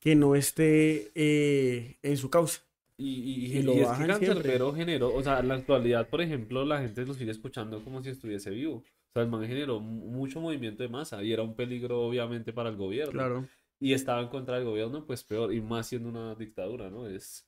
[0.00, 2.62] que no esté eh, en su causa.
[2.98, 6.22] Y, y, Y lo y es que Cancerbero generó, o sea, en la actualidad, por
[6.22, 8.76] ejemplo, la gente lo sigue escuchando como si estuviese vivo.
[8.76, 12.52] O sea, el man generó mu- mucho movimiento de masa y era un peligro, obviamente,
[12.52, 13.12] para el gobierno.
[13.12, 13.46] Claro.
[13.80, 17.06] Y estaba en contra del gobierno, pues peor, y más siendo una dictadura, ¿no?
[17.06, 17.46] Es.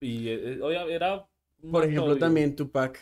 [0.00, 1.26] Y eh, eh, era.
[1.70, 2.18] Por ejemplo, obvio.
[2.18, 2.98] también Tupac.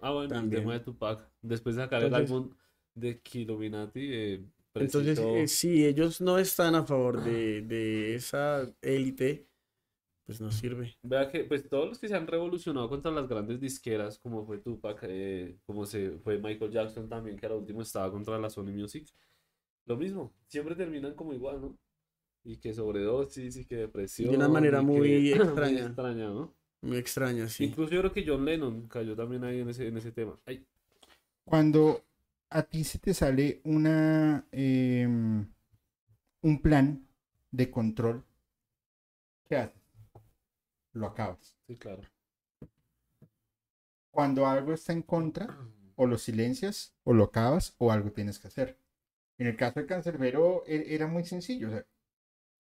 [0.00, 0.54] Ah, bueno, también.
[0.54, 1.28] el tema de Tupac.
[1.42, 2.50] Después de sacar el álbum
[2.96, 4.44] de Kiluminati, eh,
[4.74, 9.46] Entonces, eh, si ellos no están a favor de, de esa élite,
[10.24, 10.96] pues no sirve.
[11.02, 14.58] Vea que pues todos los que se han revolucionado contra las grandes disqueras, como fue
[14.58, 18.72] Tupac, eh, como se fue Michael Jackson también, que al último estaba contra la Sony
[18.72, 19.06] Music,
[19.86, 21.78] lo mismo, siempre terminan como igual, ¿no?
[22.44, 24.34] Y que sobredosis y que depresión.
[24.34, 25.86] una manera y que- muy extraña.
[25.86, 26.54] extraña, ¿no?
[26.82, 27.64] Muy extraña, sí.
[27.64, 30.36] Incluso yo creo que John Lennon cayó también ahí en ese, en ese tema.
[30.44, 30.64] Ay,
[31.44, 32.02] Cuando
[32.58, 35.46] a ti se te sale una em,
[36.42, 37.06] un plan
[37.50, 38.24] de control,
[39.48, 39.82] ¿qué haces?
[40.94, 41.56] Lo acabas.
[41.68, 42.02] sí, claro.
[44.10, 45.56] Cuando algo está en contra,
[45.94, 48.78] o lo silencias, o lo acabas, o algo tienes que hacer.
[49.38, 51.68] En el caso de Cancerbero e- era muy sencillo.
[51.68, 51.86] o sea,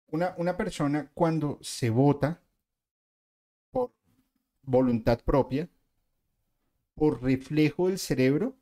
[0.09, 2.43] una, una persona cuando se vota
[3.70, 3.93] por
[4.62, 5.70] voluntad propia,
[6.95, 8.58] por reflejo del cerebro,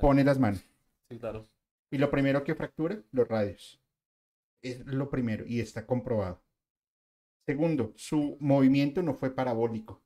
[0.00, 0.64] pone las manos.
[1.10, 1.48] Sí, claro.
[1.90, 3.80] Y lo primero que fractura, los radios.
[4.62, 6.42] Es lo primero y está comprobado.
[7.46, 10.02] Segundo, su movimiento no fue parabólico.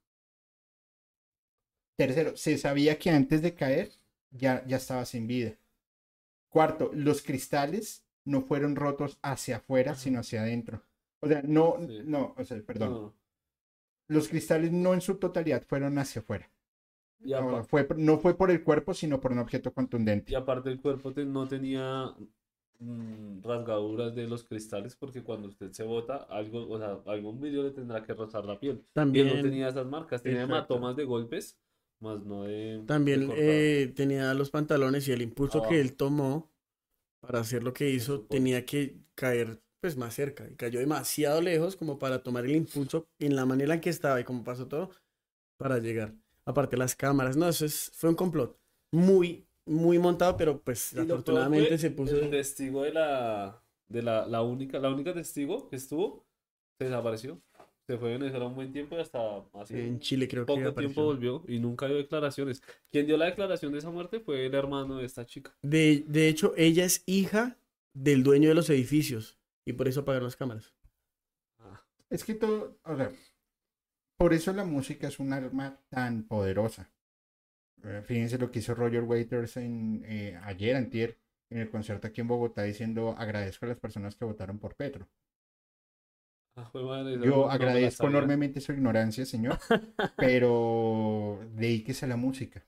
[1.97, 3.93] Tercero, se sabía que antes de caer
[4.31, 5.55] ya, ya estaba sin vida.
[6.49, 10.83] Cuarto, los cristales no fueron rotos hacia afuera, sino hacia adentro.
[11.21, 12.03] O sea, no, Sí.
[12.05, 12.91] no, o sea, perdón.
[12.91, 13.15] No,
[14.09, 16.51] Los cristales no en su totalidad fueron hacia afuera.
[17.21, 20.33] Y, No, fue, no fue por el cuerpo, sino por un objeto contundente.
[20.33, 22.15] y aparte el cuerpo te- no tenía
[22.79, 27.63] mm, rasgaduras de los cristales porque cuando usted se bota, algo, o sea, algún vidrio
[27.65, 28.85] le tendrá que rozar la piel.
[29.11, 30.43] Y él También, no tenía esas marcas, tenía Exacto.
[30.43, 31.59] hematomas de golpes,
[32.01, 32.83] más no de.
[33.11, 33.65] de también cortar.
[33.65, 35.63] eh, tenía los pantalones y el impulso Abajo.
[35.63, 36.53] que él tomó
[37.21, 41.77] para hacer lo que hizo tenía que caer pues más cerca y cayó demasiado lejos
[41.77, 44.91] como para tomar el impulso en la manera en que estaba y como pasó todo
[45.59, 46.15] para llegar.
[46.47, 48.59] Aparte las cámaras, no, eso es, fue un complot
[48.93, 52.17] muy, muy montado, pero pues Y afortunadamente se puso...
[52.17, 53.61] El testigo de la.
[53.89, 56.25] De la, la única, la única testigo que estuvo,
[56.79, 57.41] se desapareció.
[57.87, 60.73] Se fue a Venezuela un buen tiempo y hasta hace En Chile creo que poco
[60.73, 62.63] tiempo volvió y nunca dio declaraciones.
[62.91, 65.55] Quien dio la declaración de esa muerte fue el hermano de esta chica.
[65.61, 67.59] De, de hecho, ella es hija
[67.93, 70.73] del dueño de los edificios y por eso apagaron las cámaras.
[72.09, 73.13] Es que todo, o sea,
[74.17, 76.91] por eso la música es un arma tan poderosa.
[77.83, 81.19] Eh, Fíjense lo que hizo Roger Waiters en, eh, ayer, antier,
[81.51, 85.09] en el concierto aquí en Bogotá, diciendo agradezco a las personas que votaron por Petro.
[86.57, 89.59] Ah, madre, Yo no agradezco enormemente su ignorancia, señor,
[90.17, 92.65] pero dedíquese a la música.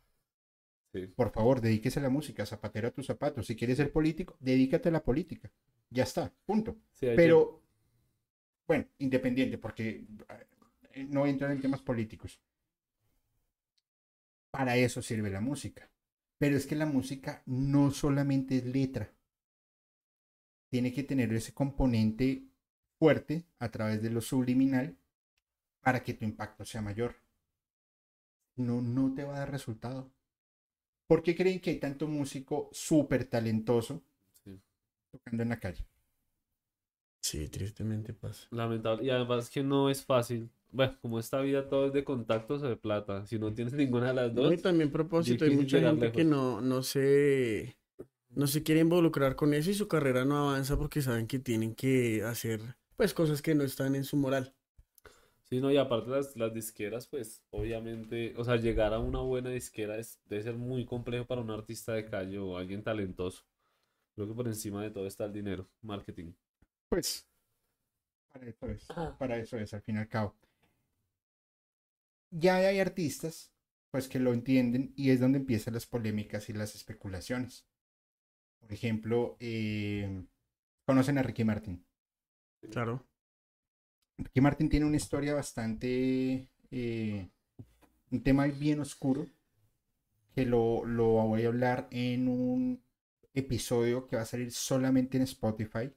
[0.93, 1.07] Sí.
[1.07, 3.47] Por favor, dedíquese a la música, zapatero a tus zapatos.
[3.47, 5.51] Si quieres ser político, dedícate a la política.
[5.91, 6.77] Ya está, punto.
[6.95, 7.63] Sí, Pero,
[8.67, 10.05] bueno, independiente, porque
[10.97, 12.41] eh, no entran en temas políticos.
[14.51, 15.89] Para eso sirve la música.
[16.39, 19.13] Pero es que la música no solamente es letra.
[20.71, 22.45] Tiene que tener ese componente
[22.99, 24.97] fuerte a través de lo subliminal
[25.83, 27.17] para que tu impacto sea mayor.
[28.57, 30.11] No, no te va a dar resultado.
[31.09, 34.03] ¿Por qué creen que hay tanto músico súper talentoso
[34.45, 34.61] Sí.
[35.11, 35.87] tocando en la calle?
[37.21, 38.47] Sí, tristemente pasa.
[38.51, 39.05] Lamentable.
[39.05, 40.51] Y además que no es fácil.
[40.71, 43.27] Bueno, como esta vida todo es de contactos o de plata.
[43.27, 46.25] Si no tienes ninguna de las No, dos, y también propósito, hay mucha gente que
[46.25, 47.77] no, no se
[48.35, 51.75] no se quiere involucrar con eso y su carrera no avanza porque saben que tienen
[51.75, 52.61] que hacer
[52.97, 54.55] pues cosas que no están en su moral.
[55.45, 59.51] Sí, no, y aparte las, las disqueras, pues obviamente, o sea, llegar a una buena
[59.51, 63.45] disquera es, debe ser muy complejo para un artista de calle o alguien talentoso.
[64.17, 66.33] Creo que por encima de todo está el dinero, marketing.
[66.89, 67.27] Pues,
[68.33, 68.87] para eso es,
[69.19, 70.35] para eso es, al fin y al cabo.
[72.39, 73.53] Ya hay artistas,
[73.91, 77.67] pues, que lo entienden y es donde empiezan las polémicas y las especulaciones.
[78.61, 80.25] Por ejemplo, eh,
[80.85, 81.85] conocen a Ricky Martin.
[82.71, 83.07] Claro.
[84.19, 86.49] Ricky Martin tiene una historia bastante.
[86.71, 87.29] eh,
[88.11, 89.27] un tema bien oscuro.
[90.35, 92.83] Que lo, lo voy a hablar en un
[93.35, 95.91] episodio que va a salir solamente en Spotify.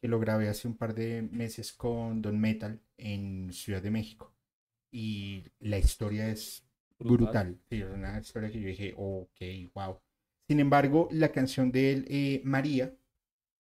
[0.00, 4.33] Que lo grabé hace un par de meses con Don Metal en Ciudad de México.
[4.96, 6.64] Y la historia es
[7.00, 7.58] brutal.
[7.68, 9.98] Sí, es una historia que yo dije, ok, wow.
[10.46, 12.94] Sin embargo, la canción de él, eh, María,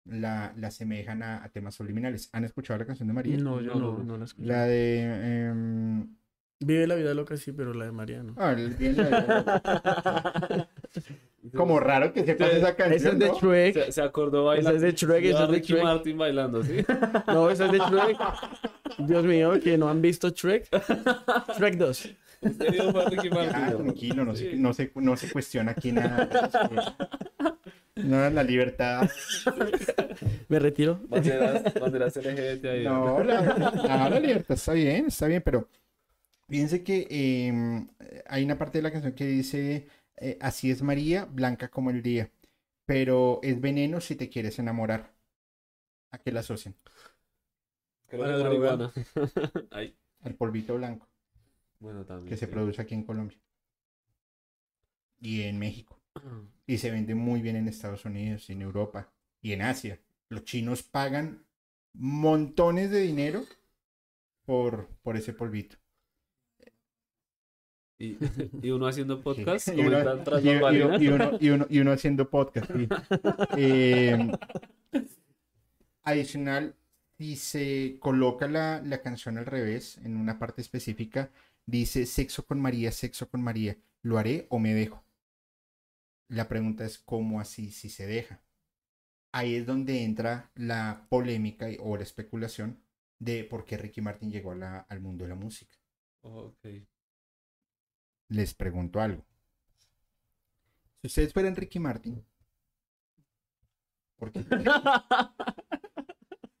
[0.05, 2.29] la, la asemejan a, a temas subliminales.
[2.31, 3.37] ¿Han escuchado la canción de María?
[3.37, 4.47] No, yo No, no, no, la escuché.
[4.47, 5.49] La de.
[5.49, 6.15] em,
[6.61, 8.35] Vive la vida loca, sí, pero la de María no.
[8.37, 10.69] ah, el- bien la-
[11.55, 13.13] como raro que sepas esa Esa canción.
[13.13, 13.39] es de ¿no?
[13.39, 13.73] Shrek.
[13.85, 14.75] Se, se acordó Esa bailar.
[14.75, 15.83] es de Shrek, esa es de Ricky Shrek.
[15.83, 16.85] Martin bailando, ¿sí?
[17.27, 18.17] No, esa es de Shrek.
[18.99, 20.67] Dios mío, que no han visto Shrek.
[21.57, 22.09] Shrek 2.
[22.41, 23.55] Este video fue Ricky Martin.
[23.63, 24.57] Ah, tranquilo, no se, Sí.
[24.57, 26.29] no, se, no se cuestiona aquí nada.
[27.95, 29.09] No, la libertad.
[30.47, 30.99] Me retiro.
[31.09, 32.83] Banderas, banderas LGBT ahí.
[32.85, 35.67] No, la, no, la libertad está bien, está bien, pero
[36.47, 37.87] fíjense que em,
[38.27, 39.87] hay una parte de la canción que dice,
[40.21, 42.31] eh, así es María, blanca como el día,
[42.85, 45.13] pero es veneno si te quieres enamorar.
[46.11, 46.75] ¿A qué la asocian?
[48.43, 48.91] Marihuana.
[49.71, 51.09] Ay, Al polvito blanco
[51.79, 52.29] bueno, también.
[52.29, 52.51] que se sí.
[52.53, 53.37] produce aquí en Colombia
[55.19, 55.99] y en México.
[56.67, 59.11] Y se vende muy bien en Estados Unidos y en Europa
[59.41, 59.99] y en Asia.
[60.29, 61.45] Los chinos pagan
[61.93, 63.43] montones de dinero
[64.45, 65.77] por, por ese polvito.
[68.01, 68.17] Y,
[68.61, 72.71] y uno haciendo podcast, y, uno, y- y haciendo podcast.
[72.73, 72.87] sí.
[73.57, 74.17] Eh,
[76.03, 76.75] adicional,
[77.17, 81.29] si se coloca la, la canción al revés, en una parte específica,
[81.65, 85.03] dice sexo con María, sexo con María, ¿lo haré o me dejo?
[86.29, 88.41] La pregunta es cómo así si se deja.
[89.31, 92.79] Ahí es donde entra la polémica y- o la especulación
[93.19, 95.75] de por qué Ricky Martin llegó a la- al mundo de la música.
[96.21, 96.65] Ok.
[98.29, 99.25] Les pregunto algo.
[101.01, 102.23] Si ustedes fueran Ricky Martin,
[104.17, 104.43] ¿por qué?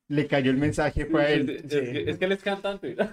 [0.07, 1.49] Le cayó el mensaje, fue a él.
[1.49, 2.95] es que, es que él es cantante.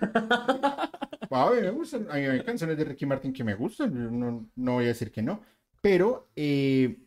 [1.31, 4.11] A mí me gustan, a mí hay canciones de Ricky Martin que me gustan, yo
[4.11, 5.43] no, no voy a decir que no.
[5.83, 6.99] Pero, eh,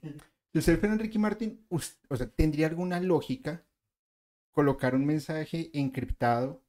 [0.51, 1.79] si ustedes fueran Ricky Martin, o
[2.15, 3.65] sea, ¿tendría alguna lógica
[4.51, 6.61] colocar un mensaje encriptado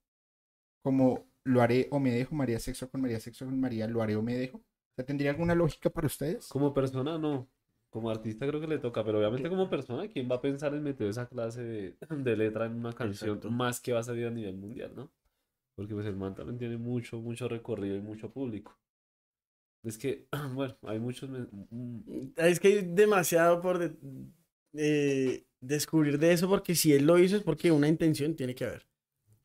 [0.82, 4.16] como lo haré o me dejo, María sexo con María, sexo con María, lo haré
[4.16, 4.62] o me dejo?
[5.04, 6.48] ¿Tendría alguna lógica para ustedes?
[6.48, 7.48] Como persona, no.
[7.90, 10.82] Como artista creo que le toca, pero obviamente como persona, ¿quién va a pensar en
[10.84, 13.50] meter esa clase de, de letra en una canción Exacto.
[13.50, 15.10] más que va a salir a nivel mundial, ¿no?
[15.74, 18.78] Porque pues el man también tiene mucho, mucho recorrido y mucho público.
[19.82, 21.28] Es que, bueno, hay muchos...
[21.30, 22.00] mm,
[22.36, 23.96] Es que hay demasiado por de-
[24.74, 28.64] eh, descubrir de eso, porque si él lo hizo es porque una intención tiene que
[28.64, 28.86] haber.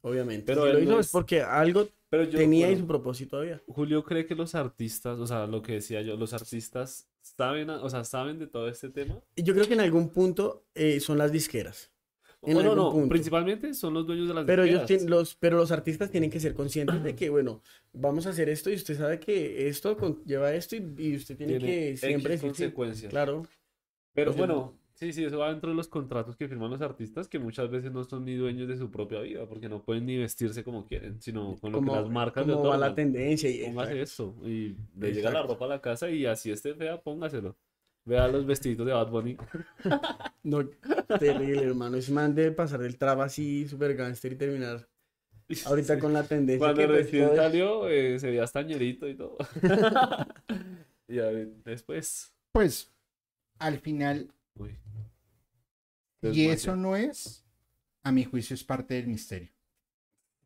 [0.02, 0.46] Obviamente.
[0.46, 2.88] Pero si él lo no hizo es- es porque algo Pero yo, tenía bueno, su
[2.88, 3.62] propósito había.
[3.68, 7.90] Julio cree que los artistas, o sea, lo que decía yo, los artistas saben, o
[7.90, 9.20] sea, saben de todo este tema.
[9.36, 11.92] Yo creo que en algún punto eh, son las disqueras.
[12.44, 13.10] En O no, punto.
[13.10, 15.04] principalmente son los dueños de las Pero ellos disqueras.
[15.04, 18.50] tien- los, pero los artistas tienen que ser conscientes de que, bueno, vamos a hacer
[18.50, 22.00] esto y usted sabe que esto conlleva esto y, y usted tiene, Tiene que X
[22.02, 22.46] siempre sí.
[22.46, 23.10] consecuencias.
[23.10, 23.44] Claro.
[24.14, 27.28] Pero Entonces, bueno, sí, sí, eso va dentro de los contratos que firman los artistas,
[27.28, 30.18] que muchas veces no son ni dueños de su propia vida, porque no pueden ni
[30.18, 33.50] vestirse como quieren, sino con lo que Como, las marcas le como va la tendencia.
[33.50, 34.34] Y, Póngase exacto.
[34.42, 37.56] esto y le llega la ropa a la casa y así esté fea, póngaselo.
[38.08, 39.38] Vea los vestiditos de Bad Bunny.
[40.44, 40.64] No,
[41.20, 41.98] terrible, hermano.
[41.98, 44.88] Es man de pasar del traba así, super gangster y terminar
[45.66, 46.00] ahorita Sí.
[46.00, 46.60] con la tendencia.
[46.60, 49.38] Cuando que, pues, recién todo es- salió, eh, se veía hasta ñerito y todo.
[51.08, 52.32] y a ver, después.
[52.52, 52.94] Pues,
[53.58, 54.78] al final, Uy.
[56.22, 57.46] y eso no es,
[58.04, 59.52] a mi juicio, es parte del misterio.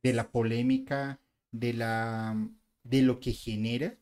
[0.03, 1.19] De la polémica,
[1.51, 2.49] de la
[2.83, 3.97] de lo que genera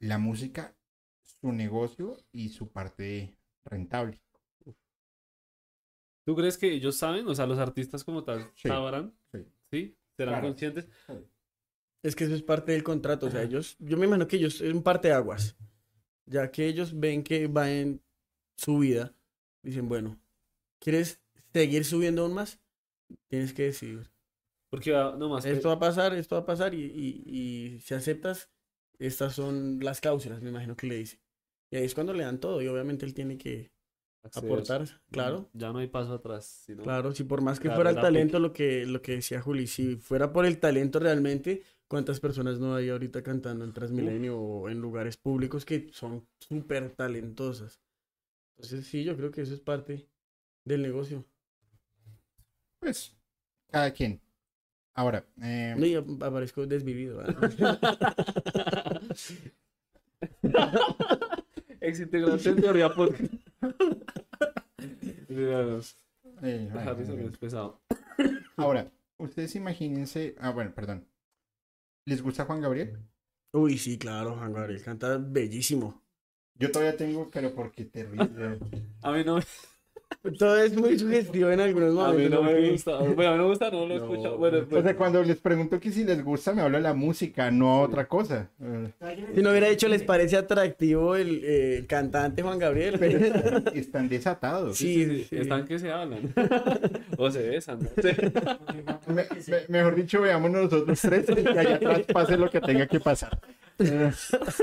[0.00, 0.76] la música,
[1.22, 4.20] su negocio y su parte rentable.
[6.26, 7.26] ¿Tú crees que ellos saben?
[7.28, 9.14] O sea, los artistas como tal Sí, sabrán.
[9.32, 9.46] sí.
[9.70, 9.96] ¿Sí?
[10.16, 10.48] ¿Serán Claro.
[10.48, 10.88] conscientes?
[12.02, 13.26] Es que eso es parte del contrato.
[13.26, 15.56] O sea, ellos, yo me imagino que ellos son parte de aguas.
[16.26, 18.02] Ya que ellos ven que va en
[18.56, 19.14] su vida,
[19.62, 20.18] dicen, bueno,
[20.80, 21.20] ¿quieres
[21.52, 22.60] seguir subiendo aún más?
[23.28, 24.10] Tienes que decidir.
[24.70, 25.44] Porque no más.
[25.44, 27.22] Esto va a pasar, esto va a pasar y, y,
[27.76, 28.50] y si aceptas,
[28.98, 31.20] estas son las cláusulas, me imagino que le dice.
[31.70, 33.72] Y ahí es cuando le dan todo y obviamente él tiene que
[34.32, 35.48] aportar, claro.
[35.52, 36.62] Ya no hay paso atrás.
[36.66, 39.40] sino- Claro, si por más que Claro, fuera el talento, lo que, lo que decía
[39.40, 44.38] Juli, si fuera por el talento realmente, ¿cuántas personas no hay ahorita cantando en Transmilenio
[44.38, 47.80] o en lugares públicos que son súper talentosas?
[48.56, 50.08] Entonces sí, yo creo que eso es parte
[50.64, 51.24] del negocio.
[52.80, 53.14] pues,
[53.70, 54.20] cada quien.
[54.94, 57.20] Ahora, eh, No, y ap- aparezco desvivido.
[57.20, 57.26] ¿ah?
[61.80, 62.90] Ex integrante en teoría.
[65.28, 65.96] Díganos.
[66.42, 67.80] eh, pesado.
[68.56, 71.06] ahora, ustedes imagínense, ah, bueno, perdón.
[72.06, 72.98] ¿Les gusta Juan Gabriel?
[73.52, 76.03] Uy, sí, claro, Juan Gabriel canta bellísimo.
[76.58, 78.28] Yo todavía tengo, pero porque te ríes.
[79.02, 79.38] A mí no,
[80.38, 82.30] Todo es muy sugestivo en algunos a mí momentos.
[82.30, 82.98] no me gusta.
[82.98, 84.04] Bueno, a mí no me gusta, no lo he No.
[84.04, 84.38] escuchado.
[84.38, 86.94] Bueno, O pues, sea, cuando les pregunto que si les gusta, me hablo de la
[86.94, 88.48] música, no otra cosa.
[89.34, 92.96] Si no hubiera dicho, ¿les parece atractivo el, eh, el cantante Juan Gabriel?
[92.98, 94.76] Pero están, están desatados.
[94.78, 95.36] Sí, sí, sí.
[95.36, 96.32] están que se hablan.
[97.18, 97.80] o se besan.
[97.80, 97.88] ¿no?
[98.02, 98.08] Sí.
[99.08, 103.00] Me- me- mejor dicho, veamos nosotros tres y allá atrás pase lo que tenga que
[103.00, 103.38] pasar.
[103.78, 104.10] Eh,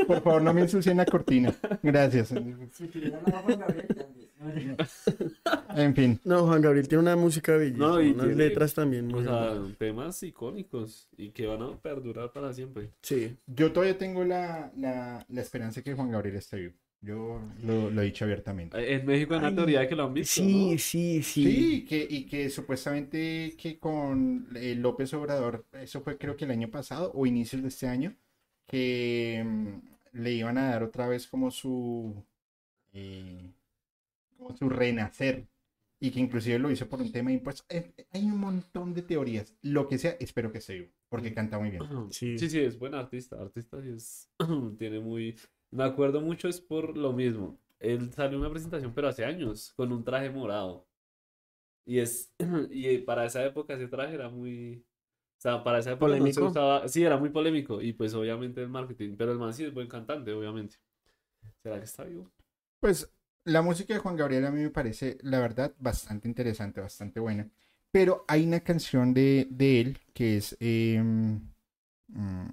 [0.07, 1.53] por favor, no me ensucien la cortina.
[1.83, 2.33] Gracias.
[5.75, 6.19] En fin.
[6.25, 9.23] No, Juan Gabriel tiene una música bellísima, No, y unas tiene- letras también muy O
[9.23, 12.89] sea, temas icónicos y que van a perdurar para siempre.
[13.01, 13.35] Sí.
[13.47, 16.73] Yo todavía tengo la, la, la esperanza de que Juan Gabriel esté vivo.
[17.03, 18.93] Yo lo, lo he dicho abiertamente.
[18.95, 20.35] En México hay una Ay, teoría de que lo han visto.
[20.35, 20.77] Sí, ¿no?
[20.77, 21.43] sí, sí.
[21.43, 26.51] Sí, que, y que supuestamente que con eh, López Obrador, eso fue creo que el
[26.51, 28.15] año pasado o inicios de este año,
[28.67, 32.23] que mm, le iban a dar otra vez como su,
[32.93, 33.49] eh,
[34.41, 35.47] como su renacer
[35.99, 37.65] y que inclusive lo hizo por un tema de impuestos.
[37.69, 39.55] Eh, hay un montón de teorías.
[39.61, 41.83] Lo que sea, espero que esté vivo, porque canta muy bien.
[42.11, 42.37] Sí.
[42.37, 43.39] Sí, sí, es buen artista.
[43.39, 44.29] Artista sí es.
[44.79, 45.37] Tiene muy.
[45.69, 47.59] Me acuerdo mucho, es por lo mismo.
[47.79, 50.87] Él salió en una presentación, pero hace años, con un traje morado.
[51.85, 52.33] Y es.
[52.71, 54.83] Y para esa época ese traje era muy.
[55.37, 56.47] O sea, para esa época no se ¿Polémico?
[56.47, 56.87] usaba.
[56.87, 57.79] Sí, era muy polémico.
[57.81, 59.15] Y pues obviamente el marketing.
[59.17, 60.77] Pero el man sí es buen cantante, obviamente.
[61.63, 62.31] ¿Será que está vivo?
[62.79, 63.11] Pues
[63.43, 67.49] la música de Juan Gabriel a mí me parece, la verdad, bastante interesante, bastante buena.
[67.91, 72.47] Pero hay una canción de, de él que es, eh, mm,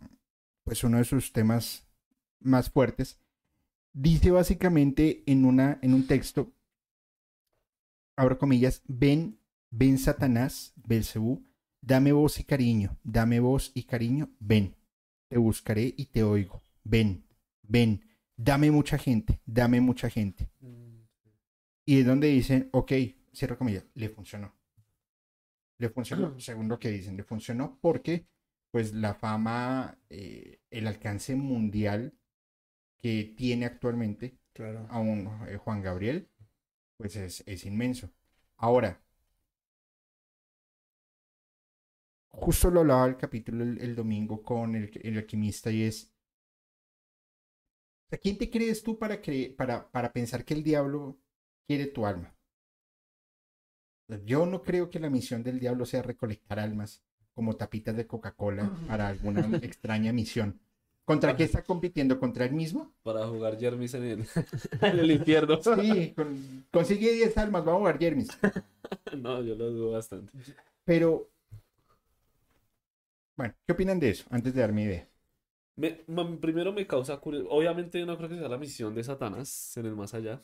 [0.65, 1.87] pues, uno de sus temas
[2.41, 3.21] más fuertes.
[3.93, 6.53] Dice básicamente en, una, en un texto,
[8.17, 9.39] abro comillas, ven,
[9.71, 11.45] ven Satanás, Belcebú,
[11.81, 14.77] dame voz y cariño, dame voz y cariño, ven,
[15.29, 17.25] te buscaré y te oigo, ven,
[17.63, 18.08] ven,
[18.39, 20.49] dame mucha gente, dame mucha gente.
[21.85, 22.93] Y es donde dicen, ok,
[23.35, 24.55] cierro comillas, le funcionó.
[25.79, 28.27] Le funcionó, según lo que dicen, le funcionó porque
[28.71, 32.15] pues la fama, eh, el alcance mundial
[32.99, 34.87] que tiene actualmente Claro.
[34.91, 36.29] a un eh, Juan Gabriel,
[36.97, 38.11] pues es, es inmenso.
[38.57, 39.01] Ahora,
[42.31, 46.13] justo lo hablaba el capítulo el, el domingo con el, el alquimista y es,
[48.11, 51.19] sea, ¿quién te crees tú para, cre- para, para pensar que el diablo
[51.67, 52.35] quiere tu alma?
[54.25, 57.03] Yo no creo que la misión del diablo sea recolectar almas
[57.35, 60.59] como tapitas de Coca-Cola para alguna extraña misión.
[61.05, 62.19] ¿Contra qué está compitiendo?
[62.19, 62.93] ¿Contra él mismo?
[63.03, 64.21] Para jugar Jermis en el,
[64.83, 65.61] en el infierno.
[65.63, 68.29] Sí, con- consigue 10 almas, vamos a jugar Jermis.
[69.17, 70.33] No, yo lo dudo bastante.
[70.85, 71.29] Pero,
[73.37, 74.27] bueno, ¿qué opinan de eso?
[74.31, 75.09] Antes de dar mi idea.
[75.79, 76.05] Me-
[76.41, 77.51] primero me causa curiosidad.
[77.53, 80.41] Obviamente no creo que sea la misión de Satanás en el más allá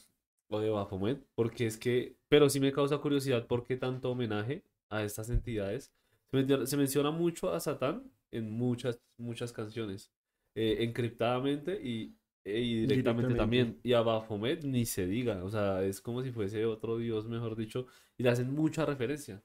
[0.49, 4.63] o de Baphomet, porque es que, pero sí me causa curiosidad por qué tanto homenaje
[4.91, 5.93] a estas entidades.
[6.31, 10.13] Se, menciona- se menciona mucho a Satán en muchas, muchas canciones,
[10.55, 13.37] eh, encriptadamente y, e- y directamente, Directamente.
[13.37, 13.81] también.
[13.83, 17.57] Y a Baphomet ni se diga, o sea, es como si fuese otro dios, mejor
[17.57, 17.87] dicho,
[18.19, 19.43] y le hacen mucha referencia.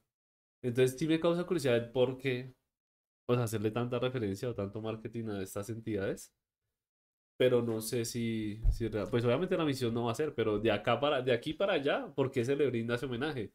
[0.62, 2.54] Entonces sí me causa curiosidad por qué
[3.36, 6.34] sea, hacerle tanta referencia o tanto marketing a estas entidades.
[7.38, 10.72] Pero no sé si, si pues obviamente la misión no va a ser, pero de
[10.72, 13.54] acá para, de aquí para allá, ¿por qué se le brinda ese homenaje?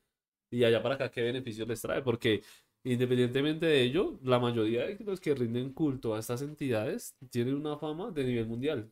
[0.50, 2.00] Y allá para acá, ¿qué beneficios les trae?
[2.00, 2.42] Porque
[2.84, 7.76] independientemente de ello, la mayoría de los que rinden culto a estas entidades tienen una
[7.76, 8.90] fama de nivel mundial.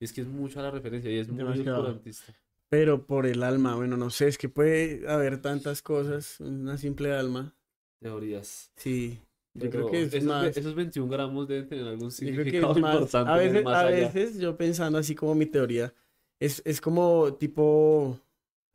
[0.00, 2.34] Es que es mucha la referencia y es muy oscurantista.
[2.70, 7.12] Pero por el alma, bueno, no sé, es que puede haber tantas cosas, una simple
[7.12, 7.54] alma.
[8.00, 8.72] Teorías.
[8.76, 9.20] Sí,
[9.54, 10.56] yo Pero creo que es esos, más.
[10.56, 12.94] esos 21 gramos deben tener algún Yo creo que significado es más.
[12.94, 14.14] importante A veces, más a allá.
[14.14, 15.94] veces yo pensando así como mi teoría,
[16.38, 18.18] es, es como tipo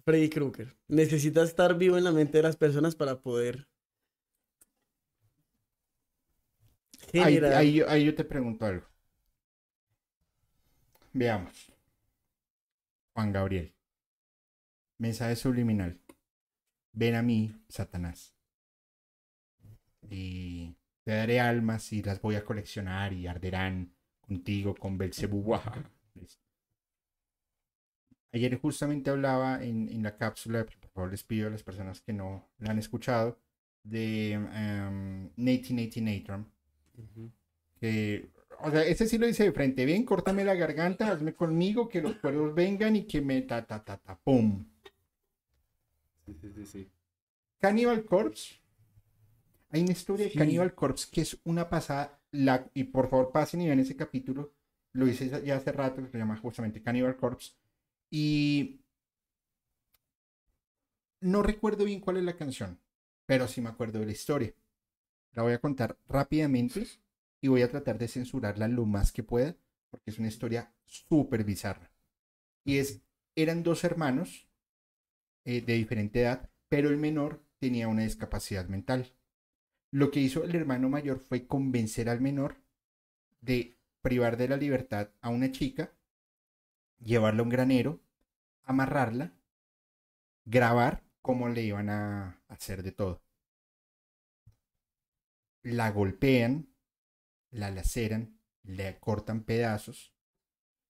[0.05, 0.75] Freddy Krueger.
[0.87, 3.67] Necesitas estar vivo en la mente de las personas para poder
[7.17, 8.85] Ahí, ahí ahí yo te pregunto algo.
[11.13, 11.71] Veamos.
[13.15, 13.73] Juan Gabriel.
[14.97, 16.01] Mensaje subliminal.
[16.93, 18.34] Ven a mí, Satanás.
[20.09, 25.55] Y te daré almas y las voy a coleccionar y arderán contigo con Belcebú.
[28.31, 32.11] Ayer justamente hablaba en, en la cápsula, por favor les pido a las personas que
[32.11, 33.39] no la han escuchado,
[33.83, 36.51] de um, Nati Natron,
[37.79, 38.29] que,
[38.59, 42.01] o sea, ese sí lo dice de frente, ven, córtame la garganta, hazme conmigo, que
[42.01, 44.65] los cuervos vengan y que me ta ta ta ta, pum.
[46.25, 46.89] Sí, sí, sí, sí.
[47.59, 48.55] Cannibal Corpse.
[49.75, 50.31] Hay una historia de.
[50.31, 52.21] Cannibal Corpse que es una pasada.
[52.31, 54.53] La, y por favor pasen y vean ese capítulo.
[54.93, 57.51] Lo hice ya hace rato, que se llama justamente Cannibal Corpse.
[58.09, 58.79] Y
[61.19, 62.79] no recuerdo bien cuál es la canción,
[63.25, 64.53] pero sí me acuerdo de la historia.
[65.33, 66.87] La voy a contar rápidamente
[67.41, 69.57] y voy a tratar de censurarla lo más que pueda,
[69.89, 71.91] porque es una historia súper bizarra.
[72.63, 73.01] Y es,
[73.35, 74.47] eran dos hermanos
[75.43, 79.11] eh, de diferente edad, pero el menor tenía una discapacidad mental.
[79.95, 82.57] Lo que hizo el hermano mayor fue convencer al menor
[83.39, 85.93] de privar de la libertad a una chica,
[86.99, 88.01] llevarla a un granero,
[88.63, 89.33] amarrarla,
[90.45, 93.21] grabar cómo le iban a hacer de todo.
[95.63, 96.69] La golpean,
[97.51, 100.13] la laceran, le cortan pedazos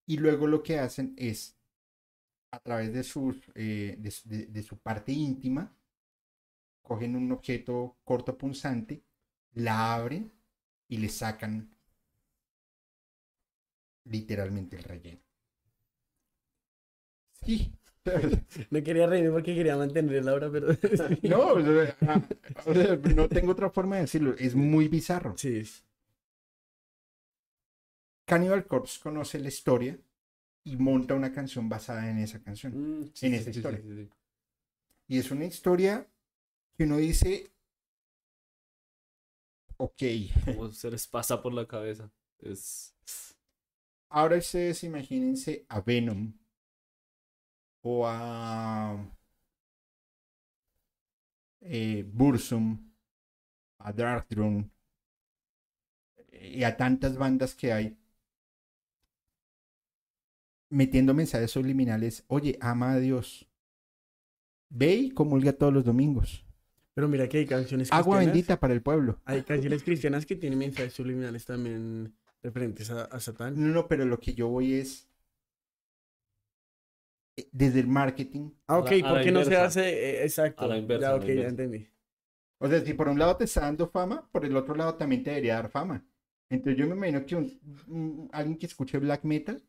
[0.06, 1.58] y luego lo que hacen es
[2.52, 5.76] a través de, sus, eh, de, su- de- de su parte íntima,
[6.86, 9.04] cogen un objeto cortopunzante,
[9.54, 10.32] la abren
[10.90, 11.70] y le sacan
[14.06, 15.22] literalmente el relleno.
[17.46, 17.72] Sí.
[18.70, 20.68] No quería reírme porque quería mantener la hora, pero.
[21.24, 22.22] No, o sea, ah,
[22.68, 24.36] o sea, no tengo otra forma de decirlo.
[24.38, 25.36] Es muy bizarro.
[25.38, 25.64] Sí.
[28.26, 29.98] Cannibal Corpse conoce la historia
[30.64, 32.74] y monta una canción basada en esa canción.
[32.74, 33.82] Mm, sí, En esa sí, historia.
[33.82, 34.10] sí.
[35.08, 36.08] Y es una historia
[36.78, 37.52] que uno dice,
[39.78, 40.04] ok,
[40.46, 42.12] ¿Cómo se les pasa por la cabeza?
[42.40, 42.94] Es.
[44.10, 46.34] ahora ustedes imagínense a Venom
[47.82, 48.98] o a
[51.62, 52.92] eh, Bursum,
[53.80, 54.70] a Darkthrone
[56.32, 57.98] y a tantas bandas que hay
[60.70, 63.48] metiendo mensajes subliminales, oye, ama a Dios,
[64.70, 66.45] ve y comulga todos los domingos,
[66.96, 69.20] Pero mira que hay canciones agua cristianas- bendita para el pueblo.
[69.26, 73.54] Hay canciones cristianas que tienen mensajes subliminales también referentes a, a Satán.
[73.62, 75.08] No, no, pero lo que yo voy es
[77.38, 78.52] eh, desde el marketing.
[78.68, 79.82] Ah, ok, la- ¿por qué no se hace?
[79.90, 80.64] eh, exacto.
[80.64, 81.88] A la inversa, Ya, a la ok, ya entendí.
[82.60, 85.22] O sea, si por un lado te está dando fama, por el otro lado también
[85.24, 86.06] te debería dar fama.
[86.50, 89.62] Entonces yo me imagino que un- un- alguien que escuche black metal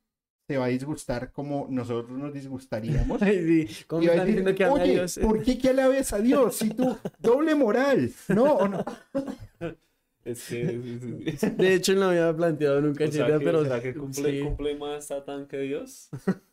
[0.47, 3.21] se va a disgustar como nosotros nos disgustaríamos.
[3.23, 3.85] Ay, sí.
[3.87, 5.19] ¿Cómo Y va a decir, que Oye, Dios?
[5.21, 6.57] ¿por qué que alabes a Dios?
[6.57, 8.13] Si tú, doble moral.
[8.29, 8.85] No, o no.
[10.25, 10.67] Es que.
[10.67, 11.47] sí, sí, sí.
[11.57, 13.63] De hecho, no había planteado nunca O sea, que- pero.
[13.63, 14.41] ¿Será que cumple, sí.
[14.45, 16.09] cumple más Satán que Dios?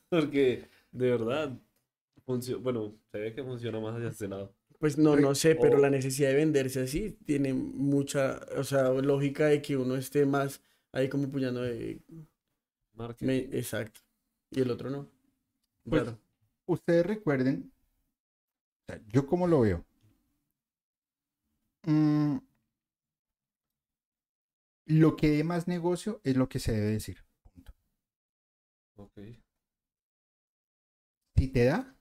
[0.10, 1.52] Porque, de verdad,
[2.28, 4.54] funcio- bueno, se ve que funciona más hacia ese lado.
[4.78, 8.90] Pues no, no sé, pero O- la necesidad de venderse así tiene mucha, o sea,
[8.90, 10.62] lógica de que uno esté más
[10.92, 12.00] ahí como puñando de...
[12.94, 13.26] Marketing.
[13.28, 14.02] me- exacto.
[14.52, 15.10] Y el otro no.
[15.84, 16.20] Pues, Claro.
[16.66, 17.74] Ustedes recuerden,
[18.82, 19.86] o sea, yo como lo veo.
[21.88, 22.38] Mm,
[24.86, 27.18] lo que dé más negocio es lo que se debe decir.
[27.54, 27.74] Punto.
[28.96, 29.20] Ok.
[31.36, 31.96] Si te da,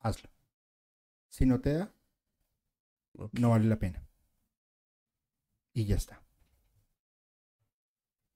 [0.00, 0.28] hazlo.
[1.30, 1.94] Si no te da,
[3.40, 4.02] no vale la pena.
[5.72, 6.22] Y ya está.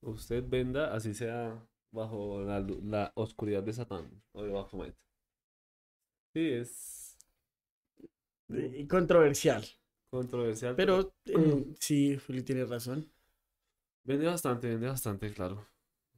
[0.02, 4.96] Usted venda, así sea bajo la, la oscuridad de Satán o de Baphomet.
[6.34, 7.18] Sí, es
[8.88, 9.64] controversial.
[10.10, 10.74] controversial.
[10.76, 13.10] Pero eh, sí, Juli tiene razón.
[14.04, 15.66] Vende bastante, vende bastante, claro.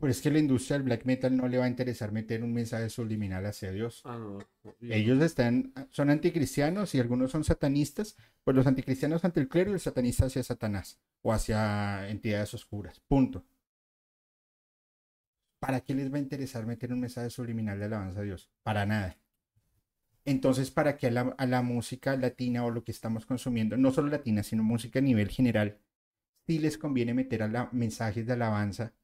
[0.01, 2.53] Pero es que la industria del black metal no le va a interesar meter un
[2.53, 4.03] mensaje subliminal hacia Dios.
[4.05, 4.39] Ah, no.
[4.81, 9.75] Ellos están, son anticristianos y algunos son satanistas, pues los anticristianos ante el clero y
[9.75, 13.01] el satanista hacia Satanás o hacia entidades oscuras.
[13.07, 13.45] Punto.
[15.65, 18.49] ¿Para qué les va a interesar meter un mensaje subliminal de alabanza a Dios?
[18.63, 19.17] Para nada.
[20.25, 23.91] Entonces, ¿para qué a la, a la música latina o lo que estamos consumiendo, no
[23.93, 25.79] solo latina, sino música a nivel general,
[26.47, 28.95] sí les conviene meter a la- mensajes de alabanza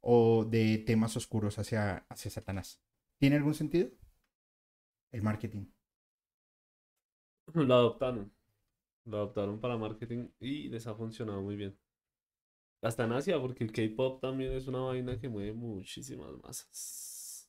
[0.00, 2.80] o de temas oscuros hacia, hacia Satanás?
[3.18, 3.90] ¿Tiene algún sentido?
[5.10, 5.66] El marketing.
[7.54, 8.32] Lo adoptaron.
[9.06, 11.78] Lo adoptaron para marketing y les ha funcionado muy bien.
[12.86, 17.48] Hasta en Asia, porque el K-pop también es una vaina que mueve muchísimas masas.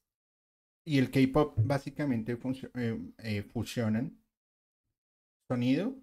[0.86, 2.36] Y el K-pop básicamente
[2.74, 4.18] eh, eh, fusionan
[5.48, 5.96] sonido,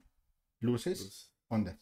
[0.60, 1.78] luces, Pues, ondas.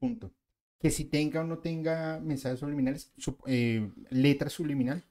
[0.00, 0.32] Punto.
[0.80, 5.04] Que si tenga o no tenga mensajes subliminales, su- eh, letra subliminal,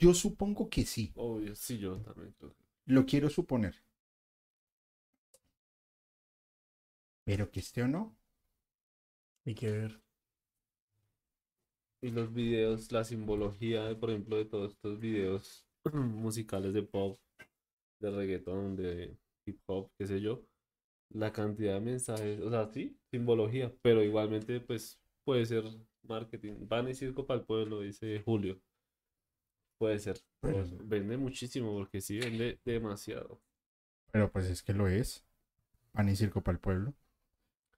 [0.00, 1.12] Yo supongo que sí.
[1.16, 2.34] Obvio, sí, yo también.
[2.86, 3.74] Lo quiero suponer.
[7.26, 8.02] Pero que esté o no,
[9.46, 10.02] Hay que ver.
[12.02, 17.18] Y los videos, la simbología, por ejemplo, de todos estos videos musicales de pop,
[18.00, 19.16] de reggaetón, de
[19.46, 20.44] hip hop, qué sé yo,
[21.10, 25.64] la cantidad de mensajes, o sea, sí, simbología, pero igualmente, pues, puede ser
[26.02, 26.66] marketing.
[26.68, 28.60] Van y circo para el pueblo, dice Julio.
[29.78, 30.18] Puede ser.
[30.40, 33.40] Pues, vende muchísimo, porque sí, vende demasiado.
[34.10, 35.24] pero pues es que lo es.
[35.92, 36.94] Pan y circo para el pueblo.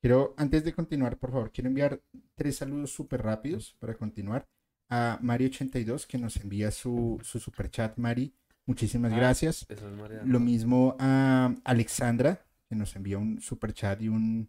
[0.00, 2.00] Quiero, antes de continuar, por favor, quiero enviar
[2.36, 4.48] tres saludos súper rápidos para continuar.
[4.90, 8.32] A Mari82, que nos envía su, su super chat, Mari.
[8.64, 9.66] Muchísimas Ah, gracias.
[9.68, 9.82] Es.
[10.24, 14.48] Lo mismo a Alexandra, que nos envía un super chat y un,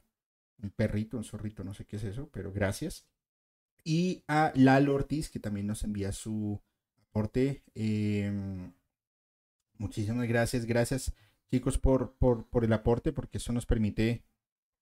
[0.61, 3.05] un perrito, un zorrito, no sé qué es eso, pero gracias.
[3.83, 6.61] Y a Lalo Ortiz, que también nos envía su
[7.09, 7.63] aporte.
[7.75, 8.31] Eh,
[9.77, 11.13] muchísimas gracias, gracias
[11.49, 14.23] chicos por, por, por el aporte, porque eso nos permite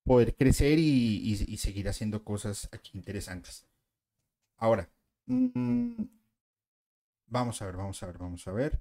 [0.08, 0.84] poder crecer y,
[1.22, 3.68] y- y seguir haciendo cosas aquí interesantes.
[4.58, 4.90] Ahora,
[5.26, 6.02] mm,
[7.28, 8.80] vamos a ver, vamos a ver, vamos a ver.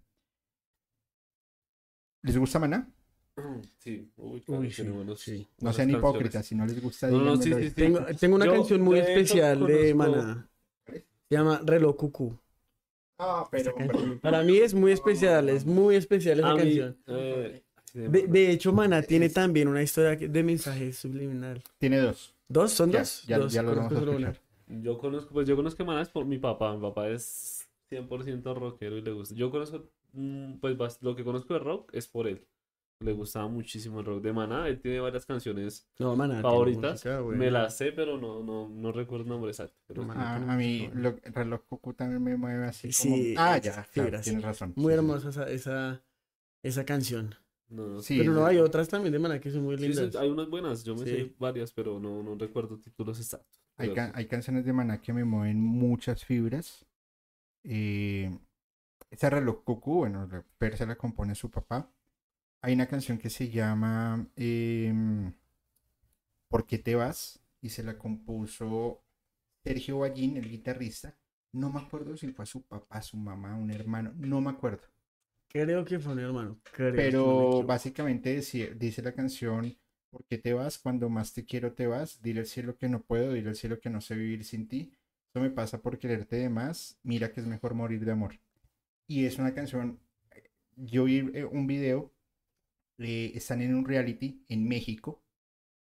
[2.23, 2.89] ¿Les gusta Maná?
[3.79, 5.47] Sí, uy, claro, Uy, tiene sí, buenos- sí.
[5.61, 7.63] No sean hipócritas, si no les gusta, No, no, díganmelo sí, ahí.
[7.65, 7.75] sí, sí.
[7.75, 10.51] Tengo, tengo una Yo, canción muy de especial de conozco- Maná.
[11.29, 12.39] Se llama Reloj Cucú.
[13.19, 13.75] Ah, pero,
[14.23, 16.99] Para mí es muy especial, es muy especial esa A mí, canción.
[17.07, 17.63] eh,
[17.97, 21.63] De, de hecho, Maná tiene también una historia de mensaje subliminal.
[21.79, 22.35] tiene dos.
[22.49, 22.73] ¿Dos?
[22.73, 23.23] ¿Son Ya, dos?
[23.27, 24.29] ya, Dos, ya lo vamos conozco a una.
[24.31, 24.47] escuchar.
[24.83, 26.75] Yo conozco, pues yo conozco Maná es por mi papá.
[26.75, 29.35] Mi papá es 100% rockero y le gusta.
[29.35, 32.45] Yo conozco, mm, pues lo que conozco de rock es por él.
[33.01, 34.69] Le gustaba muchísimo el rock de Maná.
[34.69, 36.41] Él tiene varias canciones No, Maná.
[36.41, 36.93] favoritas.
[37.05, 37.21] música.
[37.23, 39.75] Me las sé, pero no, no, no recuerdo el nombre exacto.
[39.95, 40.11] No.
[40.17, 43.17] Ah, tiene a mí lo, el reloj cucú también me mueve así como...
[43.17, 44.73] Sí, ah, es ya, claro, tienes razón.
[44.77, 46.03] Muy Sí, sí, hermosa esa, esa,
[46.63, 47.35] esa canción.
[47.69, 48.01] No.
[48.01, 50.15] Sí, Pero no hay otras también de Maná que son muy Sí, sí, lindas.
[50.17, 51.11] hay unas buenas, yo me Sí.
[51.11, 53.61] sé varias, pero no, no recuerdo títulos exactos.
[53.77, 54.13] Hay, Pero ca- sí.
[54.15, 56.87] hay canciones de Maná que me mueven muchas fibras.
[57.65, 58.39] Eh,
[59.11, 61.91] esa reloj cucú, bueno, la- Per se la compone su papá.
[62.63, 65.33] Hay una canción que se llama em,
[66.49, 67.41] ¿Por qué te vas?
[67.61, 69.03] Y se la compuso
[69.65, 71.17] Sergio Ballín, el guitarrista.
[71.53, 74.87] No me acuerdo si fue a su papá, su mamá, un hermano, no me acuerdo.
[75.65, 76.61] Creo que fue mi hermano.
[76.73, 79.75] creo, no Pero básicamente dice, dice la canción,
[80.11, 80.79] ¿por qué te vas?
[80.79, 82.21] Cuando más te quiero te vas.
[82.21, 84.93] Dile al cielo que no puedo, dile al cielo que no sé vivir sin ti.
[85.31, 86.99] Eso me pasa por quererte de más.
[87.03, 88.39] Mira que es mejor morir de amor.
[89.07, 89.99] Y es una canción,
[90.35, 92.13] eh, yo vi eh, un video,
[92.99, 95.23] eh, están en un reality en México.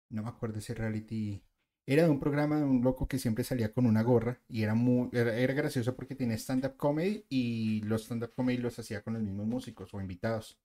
[0.09, 1.43] No me acuerdo ese reality.
[1.85, 4.73] Era de un programa de un loco que siempre salía con una gorra y era
[4.75, 9.13] muy era, era gracioso porque tenía stand-up comedy y los stand-up comedy los hacía con
[9.13, 10.57] los mismos músicos o invitados.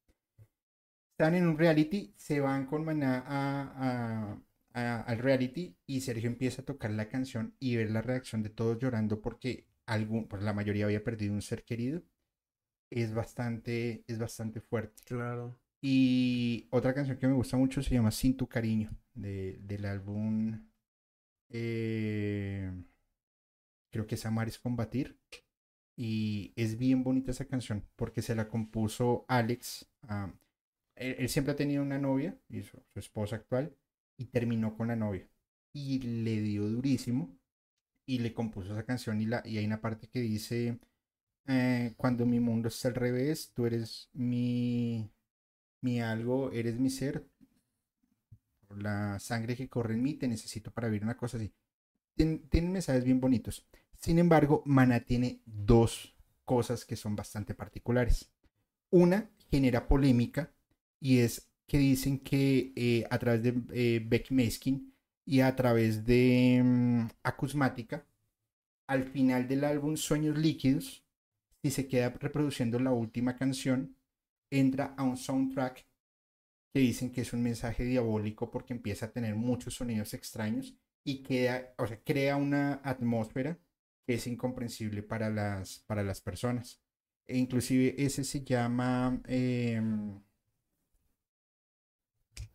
[1.12, 4.38] Están en un reality, se van con Maná a- a-
[4.74, 8.50] a- al reality y Sergio empieza a tocar la canción y ver la reacción de
[8.50, 12.02] todos llorando porque algún, pues la mayoría había perdido un ser querido.
[12.90, 15.02] Es bastante, es bastante fuerte.
[15.06, 15.56] Claro.
[15.82, 20.60] Y otra canción que me gusta mucho se llama Sin tu cariño, de- del álbum,
[21.50, 22.72] eh,
[23.90, 25.18] creo que es Amar es combatir.
[25.98, 29.88] Y es bien bonita esa canción porque se la compuso Alex.
[30.02, 30.32] ah,
[30.96, 33.74] él, siempre ha tenido una novia, su esposa actual,
[34.18, 35.28] y terminó con la novia.
[35.72, 37.36] Y le dio durísimo
[38.06, 39.20] y le compuso esa canción.
[39.20, 40.78] Y, la, y hay una parte que dice,
[41.46, 45.10] eh, cuando mi mundo está al revés, tú eres mi,
[45.82, 47.26] mi algo, eres mi ser,
[48.76, 51.52] la sangre que corre en mí, te necesito para vivir una cosa así.
[52.16, 53.66] Tien- tienen mensajes bien bonitos.
[54.00, 56.14] Sin embargo, Maná tiene dos
[56.44, 58.30] cosas que son bastante particulares.
[58.90, 60.52] Una genera polémica
[61.00, 64.94] y es que dicen que eh, a través de eh, Beck Meskin
[65.24, 68.06] y a través de mm, Acusmática,
[68.86, 71.04] al final del álbum Sueños Líquidos,
[71.62, 73.96] si se queda reproduciendo la última canción,
[74.50, 75.84] entra a un soundtrack
[76.76, 81.22] que dicen que es un mensaje diabólico porque empieza a tener muchos sonidos extraños y
[81.22, 83.58] queda, o sea, crea una atmósfera
[84.06, 86.82] que es incomprensible para las, para las personas.
[87.26, 89.20] E inclusive ese se llama...
[89.26, 90.20] em,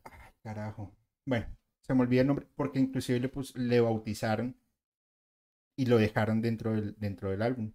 [0.04, 0.96] ay, carajo.
[1.26, 1.48] Bueno,
[1.82, 4.56] se me olvida el nombre porque inclusive le, pus- le bautizaron
[5.76, 7.66] y lo dejaron dentro del, dentro del álbum.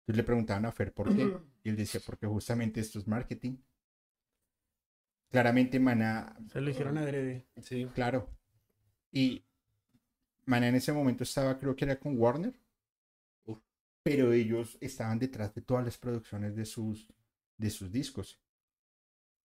[0.00, 1.36] Entonces le preguntaban a Fer por qué.
[1.64, 3.58] Y él decía, porque justamente esto es marketing.
[5.30, 7.46] Claramente Maná, Se lo hicieron adrede.
[7.60, 8.30] Sí, claro.
[9.10, 9.44] Y
[10.44, 12.58] Maná en ese momento estaba, creo que era con Warner.
[13.44, 13.58] Uf.
[14.02, 17.12] pero ellos estaban detrás de todas las producciones de sus,
[17.56, 18.40] de sus discos.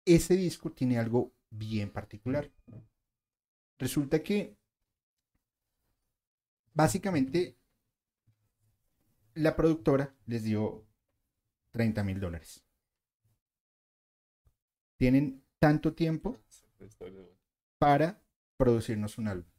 [0.06, 2.52] Ese disco tiene algo bien particular.
[3.78, 4.58] Resulta que
[6.74, 7.58] básicamente
[9.34, 10.86] la productora les dio
[11.72, 12.64] 30 mil dólares.
[14.98, 16.40] Tienen tanto tiempo
[17.78, 18.20] para
[18.58, 19.52] producirnos un álbum.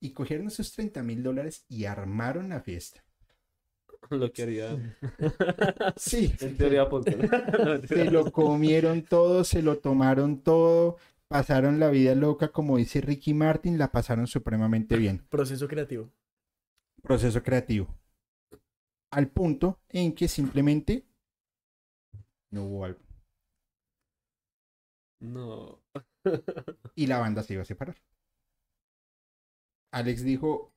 [0.00, 3.04] Y cogieron esos 30 mil dólares y armaron la fiesta.
[4.10, 4.98] Lo que haría.
[5.96, 6.32] Sí.
[6.40, 6.88] En teoría.
[7.86, 10.96] Se lo comieron todo, se lo tomaron todo,
[11.28, 15.26] pasaron la vida loca, como dice Ricky Martin, la pasaron supremamente bien.
[15.28, 16.10] Proceso creativo.
[17.02, 17.94] Proceso creativo.
[19.10, 21.04] Al punto en que simplemente
[22.50, 23.05] no hubo álbum.
[25.20, 25.82] No.
[26.94, 27.96] y la banda se iba a separar.
[29.90, 30.72] Alex dijo,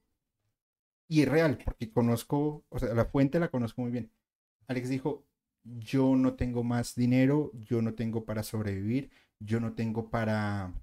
[1.07, 4.11] y es real, porque conozco, o sea, la fuente la conozco muy bien.
[4.67, 5.25] Alex dijo,
[5.63, 10.73] yo no tengo más dinero, yo no tengo para sobrevivir, yo no tengo para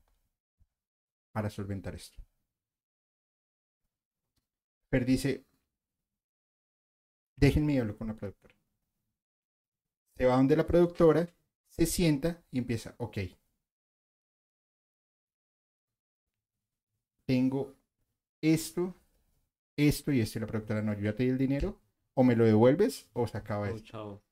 [1.32, 2.18] para solventar esto.
[4.90, 5.44] Pero dice,
[7.36, 8.54] déjenme hablar con la productora.
[10.16, 11.32] Se va donde la productora,
[11.68, 13.18] se sienta y empieza, ok,
[17.26, 17.74] tengo
[18.40, 18.94] esto,
[19.76, 20.38] esto y esto.
[20.38, 21.78] Y la productora, no, yo ya te di el dinero,
[22.14, 23.82] o me lo devuelves o se acaba Oh, esto.
[23.88, 24.22] chao.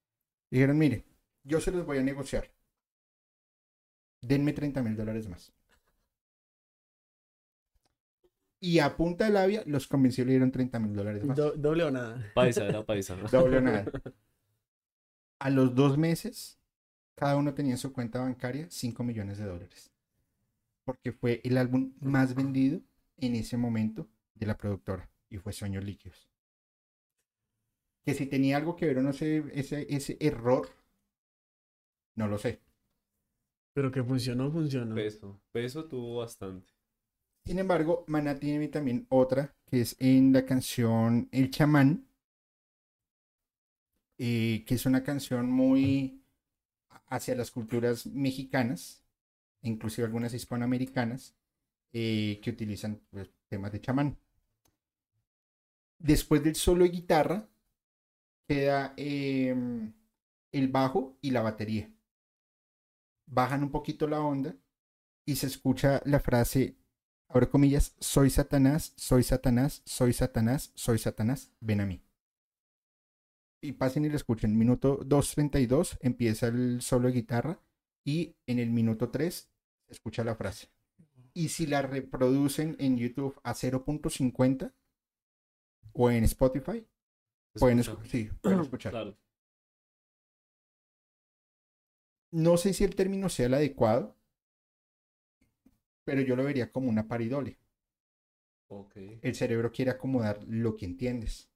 [0.51, 1.05] Dijeron, mire,
[1.43, 2.51] yo se los voy a negociar.
[4.23, 5.53] Denme 30 mil dólares más.
[8.61, 11.37] Y a punta de labia los convenció y le dieron 30 mil dólares más.
[11.37, 12.33] Do- doble o nada.
[12.35, 13.15] Paisa, era paisa.
[13.17, 13.29] ¿no?
[13.29, 13.85] Doble o nada.
[15.41, 16.59] A los dos meses,
[17.17, 19.93] cada uno tenía en su cuenta bancaria 5 millones de dólares.
[20.85, 22.81] Porque fue el álbum más vendido
[23.17, 25.11] en ese momento de la productora.
[25.31, 26.29] Y fue Sueños Líquidos.
[28.05, 30.69] Que si tenía algo que ver o no sé, ese, ese error,
[32.15, 32.61] no lo sé.
[33.73, 34.95] Pero que funcionó, funcionó.
[34.95, 35.41] Peso.
[35.53, 36.73] Peso tuvo bastante.
[37.45, 42.07] Sin embargo, Maná tiene también otra, que es en la canción El chamán,
[44.17, 46.23] eh, que es una canción muy
[47.09, 49.04] hacia las culturas mexicanas,
[49.65, 51.35] inclusive algunas hispanoamericanas,
[51.93, 54.19] eh, que utilizan pues, temas de chamán.
[55.99, 57.49] Después del solo de guitarra,
[58.47, 59.93] queda em,
[60.53, 61.91] el bajo y la batería.
[63.27, 64.55] Bajan un poquito la onda
[65.25, 66.77] y se escucha la frase
[67.29, 72.01] abro comillas, soy Satanás, soy Satanás, soy Satanás, soy Satanás, ven a mí.
[73.61, 74.57] Y pasen y lo escuchen.
[74.57, 77.61] Minuto 2.32 empieza el solo de guitarra
[78.05, 79.51] y en el minuto 3
[79.87, 80.69] se escucha la frase.
[81.33, 84.73] Y si la reproducen en YouTube a 0.50
[85.93, 86.87] o en Spotify,
[87.55, 88.01] pueden, Escucha.
[88.03, 88.93] escu- sí, pueden escuchar.
[88.93, 89.17] Claro.
[92.33, 94.17] No sé si el término sea el adecuado,
[96.05, 97.59] pero yo lo vería como una paridole.
[99.23, 101.49] El cerebro quiere acomodar lo que entiendes.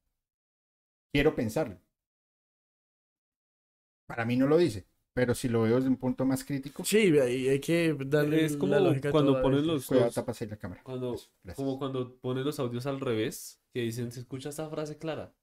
[1.13, 1.81] Quiero pensarlo.
[4.07, 4.87] Para mí no lo dice,
[5.19, 8.73] pero si lo veo desde un punto más crítico, Sí, hay que darle Es como
[8.73, 9.66] la lógica a cuando veces.
[9.66, 10.81] los, cuidado, los- tapas ahí la cámara.
[10.85, 14.97] cuando, Eso, como cuando ponen los audios al revés, que dicen, se escucha esta frase
[14.97, 15.35] clara.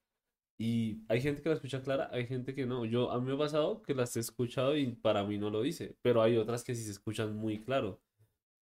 [0.57, 2.85] Y hay gente que la escucha clara, hay gente que no.
[2.85, 5.61] Yo, a mí me ha pasado que las he escuchado y para mí no lo
[5.61, 8.01] dice, pero hay otras que sí se escuchan muy claro.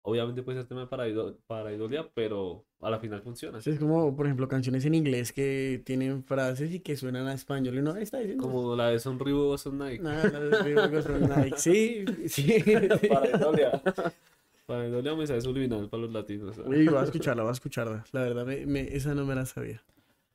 [0.05, 3.59] Obviamente puede ser tema de paraido- paraidolia, pero a la final funciona.
[3.59, 7.75] Es como, por ejemplo, canciones en inglés que tienen frases y que suenan a español
[7.75, 8.43] y uno está diciendo.
[8.43, 10.03] Como la de Son Reebok, Son Nike.
[10.03, 11.57] Nada, las Reebok son Nike.
[11.57, 12.59] Sí, sí.
[12.61, 13.07] sí.
[13.07, 13.81] Paraidolia.
[14.65, 16.57] Paraidolia mensaje subliminal para los latinos.
[16.65, 18.05] Uy, voy a escucharla, voy a escucharla.
[18.11, 19.81] La verdad, me, me- esa no me la sabía.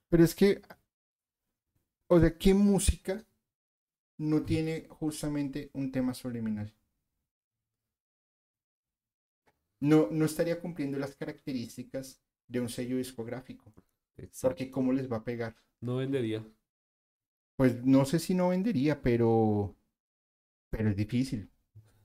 [0.09, 0.62] Pero es que,
[2.09, 3.23] o sea, ¿qué música
[4.16, 6.73] no tiene justamente un tema subliminal?
[9.81, 13.73] No, no estaría cumpliendo las características de un sello discográfico.
[14.17, 14.49] Exacto.
[14.49, 15.55] Porque ¿cómo les va a pegar?
[15.81, 16.45] No vendería.
[17.57, 19.77] Pues no sé si no vendería, pero,
[20.71, 21.51] pero es difícil.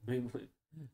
[0.05, 0.23] Mi,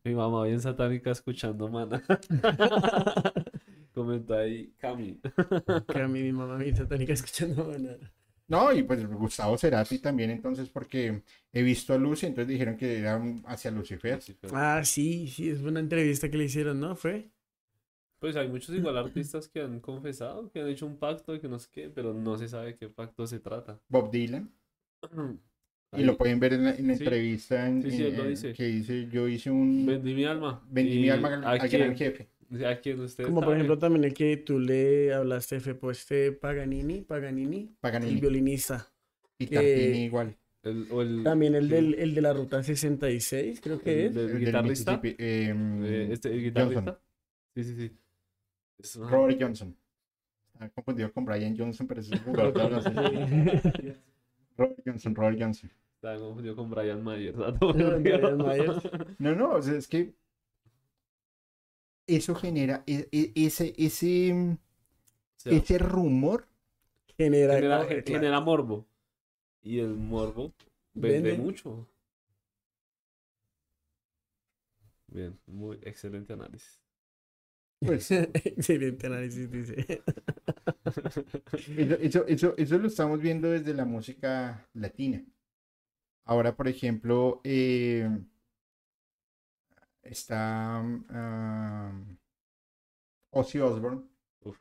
[0.04, 2.04] mi mamá bien satánica escuchando mana.
[3.94, 5.20] Comenta ahí, Cami.
[6.10, 8.14] Mí mi mamá me satánica escuchando banana.
[8.50, 11.22] No, y pues Gustavo Cerati también, entonces, porque
[11.54, 14.20] he visto a Lucy, entonces dijeron que era un- hacia Lucifer.
[14.52, 16.96] Ah, sí, sí, es una entrevista que le hicieron, ¿no?
[16.96, 17.30] ¿Fue?
[18.20, 21.48] Pues hay muchos igual artistas que han confesado, que han hecho un pacto y que
[21.48, 23.80] no sé qué, pero no se sabe qué pacto se trata.
[23.88, 24.52] Bob Dylan.
[25.98, 27.04] Y lo pueden ver en la, en la Sí.
[27.04, 28.54] entrevista en- Sí, sí, en- él lo dice.
[28.54, 29.88] que dice, yo hice un...
[29.88, 30.64] Vendí mi alma.
[30.70, 32.30] vendí mi alma al, ¿a al gran jefe.
[32.68, 37.02] ¿A quién usted Como por ejemplo también el que tú le hablaste, Fepo, este Paganini,
[37.02, 38.20] Paganini, el Paganini.
[38.20, 38.88] violinista.
[39.38, 40.36] Y Tartini eh, igual.
[40.64, 44.06] El, o el, También el, sí, del, el de la ruta 66, creo que el
[44.08, 44.16] es.
[44.16, 45.00] del El guitarrista.
[45.04, 47.00] Em, eh, este, el guitarrista.
[47.56, 47.92] Sí, sí, sí.
[48.80, 49.76] Es una- Robert Johnson.
[50.54, 53.96] Está confundido con Brian Johnson, pero es el jugador de.
[54.58, 55.72] Robert Johnson, Robert Johnson.
[55.96, 57.38] Estaba confundido con Brian Myers.
[57.60, 58.90] Brian Myers.
[59.20, 60.14] No, no, o sea, es que
[62.10, 64.58] eso genera e- e- ese, ese,
[65.38, 66.48] sea, ese rumor.
[67.18, 68.20] Genera, genera, gen- claro.
[68.22, 68.88] genera morbo.
[69.64, 70.54] Y el morbo
[70.94, 71.44] vende, Vende.
[71.44, 71.88] mucho.
[75.08, 76.82] Bien, muy excelente análisis.
[77.80, 80.04] Pues, Excelente análisis, dice.
[81.78, 85.24] Eso, eso, eso, eso lo estamos viendo desde la música latina.
[86.26, 88.08] Ahora, por ejemplo, eh,
[90.04, 92.18] está um,
[93.32, 94.04] Ozzy Osbourne,
[94.42, 94.58] Uf.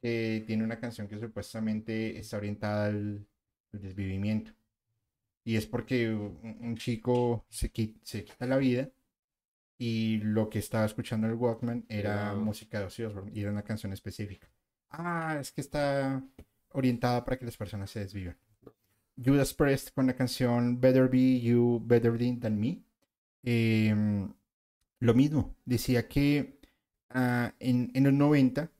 [0.00, 3.26] que tiene una canción que supuestamente está orientada al,
[3.72, 4.52] al desvivimiento.
[5.44, 8.90] Y es porque un, un chico se, qui- se quita la vida
[9.78, 13.64] y lo que estaba escuchando el Walkman era música de Ozzy Osbourne y era una
[13.64, 14.48] canción específica.
[14.90, 16.22] Ah, es que está
[16.70, 18.36] orientada para que las personas se desvivan.
[19.16, 22.82] Judas Priest con la canción Better Be You, Better Than Than Me.
[23.44, 24.32] em,
[25.04, 26.58] lo mismo, decía que
[27.10, 28.70] ah, en, en los 90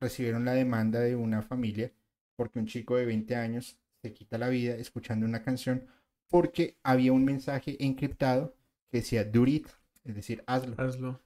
[0.00, 1.92] recibieron la demanda de una familia
[2.36, 5.88] porque un chico de 20 años se quita la vida escuchando una canción
[6.28, 8.54] porque había un mensaje encriptado
[8.88, 9.66] que decía do it,
[10.04, 10.76] es decir, hazlo.
[10.78, 11.20] Hazlo.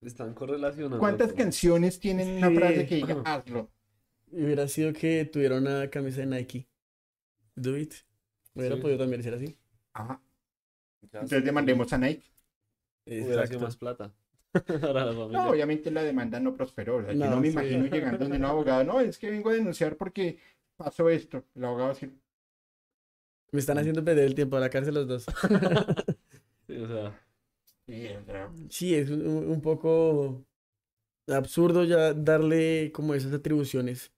[0.00, 1.00] Están correlacionando.
[1.00, 3.68] ¿Cuántas canciones tienen una frase que diga hazlo?
[4.30, 6.68] Hubiera sido que tuviera una camisa de Nike.
[7.56, 7.94] Do it.
[8.54, 8.82] Hubiera Sí.
[8.82, 9.56] podido también ser así.
[9.92, 10.20] Ajá.
[11.02, 12.24] Ya Entonces demandemos a Nike.
[13.06, 13.60] Hubiera sido Exacto.
[13.60, 14.12] más plata.
[14.92, 15.38] Para la familia.
[15.38, 16.96] No, obviamente la demanda no prosperó.
[16.96, 17.52] O sea, yo No, no me sí.
[17.52, 18.84] imagino llegando donde un abogado.
[18.84, 20.38] No, es que vengo a denunciar porque
[20.76, 21.44] pasó esto.
[21.54, 22.12] El abogado va a decir,
[23.52, 25.26] Me están haciendo perder el tiempo a la cárcel los dos.
[26.66, 27.20] Sí, o sea,
[27.86, 30.44] "Sí, o sea, Sí, es un, un poco
[31.28, 34.12] absurdo ya darle como esas atribuciones.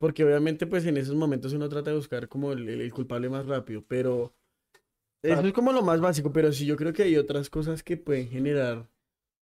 [0.00, 3.30] Porque obviamente pues en esos momentos uno trata de buscar como el, el- el culpable
[3.30, 4.34] más rápido, pero
[5.22, 7.96] eso es como lo más básico, pero sí yo creo que hay otras cosas que
[7.98, 8.88] pueden generar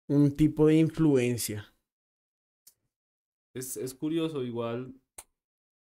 [0.08, 1.74] un tipo de influencia.
[3.54, 4.94] es, es curioso, igual.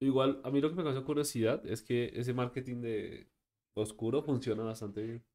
[0.01, 3.29] Igual, a mí lo que me causa curiosidad es que ese marketing de
[3.75, 5.25] oscuro funciona bastante bien.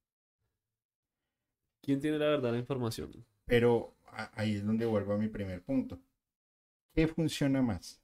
[1.81, 3.24] ¿Quién tiene la verdad la información?
[3.44, 3.97] Pero
[4.35, 6.01] ahí es donde vuelvo a mi primer punto.
[6.94, 8.03] ¿Qué funciona más?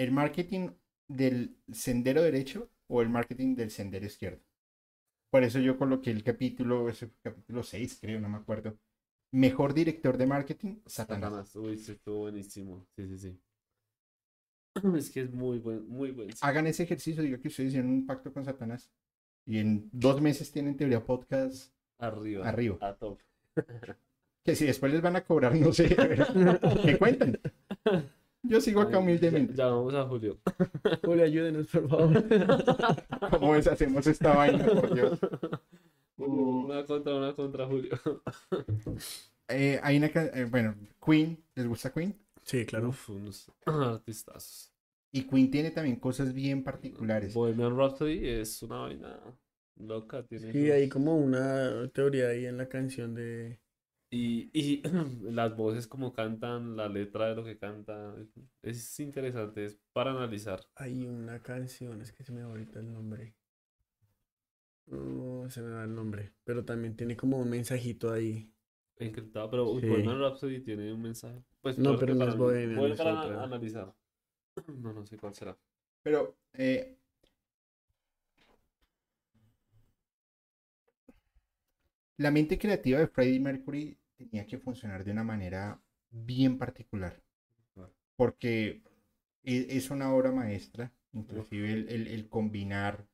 [0.00, 0.70] ¿El marketing
[1.08, 4.40] del sendero derecho o el marketing del sendero izquierdo?
[5.28, 8.78] Por eso yo coloqué el capítulo, ese capítulo 6, creo, no me acuerdo.
[9.30, 11.50] Mejor director de marketing, Satanás.
[11.50, 11.56] Satanás.
[11.56, 12.86] Uy, sí, estuvo buenísimo.
[12.96, 13.40] Sí, sí, sí.
[14.96, 16.30] Es que es muy buen, muy buen.
[16.40, 18.90] Hagan ese ejercicio, diga que ustedes hicieron un pacto con Satanás.
[19.44, 21.74] Y en dos meses tienen teoría podcast.
[21.98, 22.48] Arriba.
[22.48, 22.78] Arriba.
[22.80, 23.20] A top.
[24.42, 25.94] Que si después les van a cobrar, no sé.
[26.86, 27.38] que cuentan.
[28.42, 29.54] Yo sigo acá humildemente.
[29.54, 30.38] Ya, vamos a Julio.
[31.04, 32.24] Julio, ayúdenos, por favor.
[33.38, 35.18] ¿Cómo deshacemos esta vaina, por Dios?
[36.16, 37.90] Una contra, una contra Julio.
[39.52, 42.16] Eh, hay una eh, bueno, Queen, ¿les gusta Queen?
[42.44, 42.90] Sí, claro.
[42.90, 44.72] Uf, unos artistazos.
[45.10, 47.34] Y Queen tiene también cosas bien particulares.
[47.34, 49.18] Bohemian Rhapsody es una vaina
[49.74, 50.22] loca.
[50.24, 53.58] Tiene Sí, hay como una teoría ahí en la canción de...
[54.10, 54.82] Y, y
[55.30, 58.14] las voces como cantan, la letra de lo que canta,
[58.62, 60.60] es interesante, es para analizar.
[60.74, 63.34] Hay una canción, es que se me va ahorita el nombre.
[64.86, 66.32] No, se me va el nombre.
[66.44, 68.52] Pero también tiene como un mensajito ahí.
[68.96, 69.86] Encriptado, pero Sí.
[69.86, 71.42] Bohemian Rhapsody tiene un mensaje.
[71.60, 72.36] Pues No, pero no es.
[72.36, 73.94] Bohemian, Voy analizar.
[74.76, 75.56] No, no sé cuál será.
[76.02, 76.98] Pero eh,
[82.24, 85.80] la mente creativa de Freddie Mercury tenía que funcionar de una manera
[86.10, 87.14] bien particular.
[88.16, 88.82] Porque
[89.44, 93.06] e- es una obra maestra, inclusive el, el- el combinar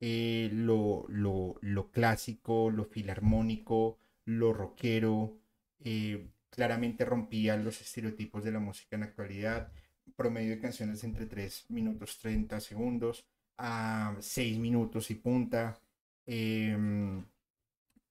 [0.00, 5.38] eh, lo, lo- lo clásico, lo filarmónico, lo rockero,
[5.84, 9.72] eh, claramente rompía los estereotipos de la música en la actualidad,
[10.16, 13.26] promedio de canciones entre 3 minutos 30 segundos
[13.58, 15.80] a 6 minutos y punta.
[16.26, 17.24] em,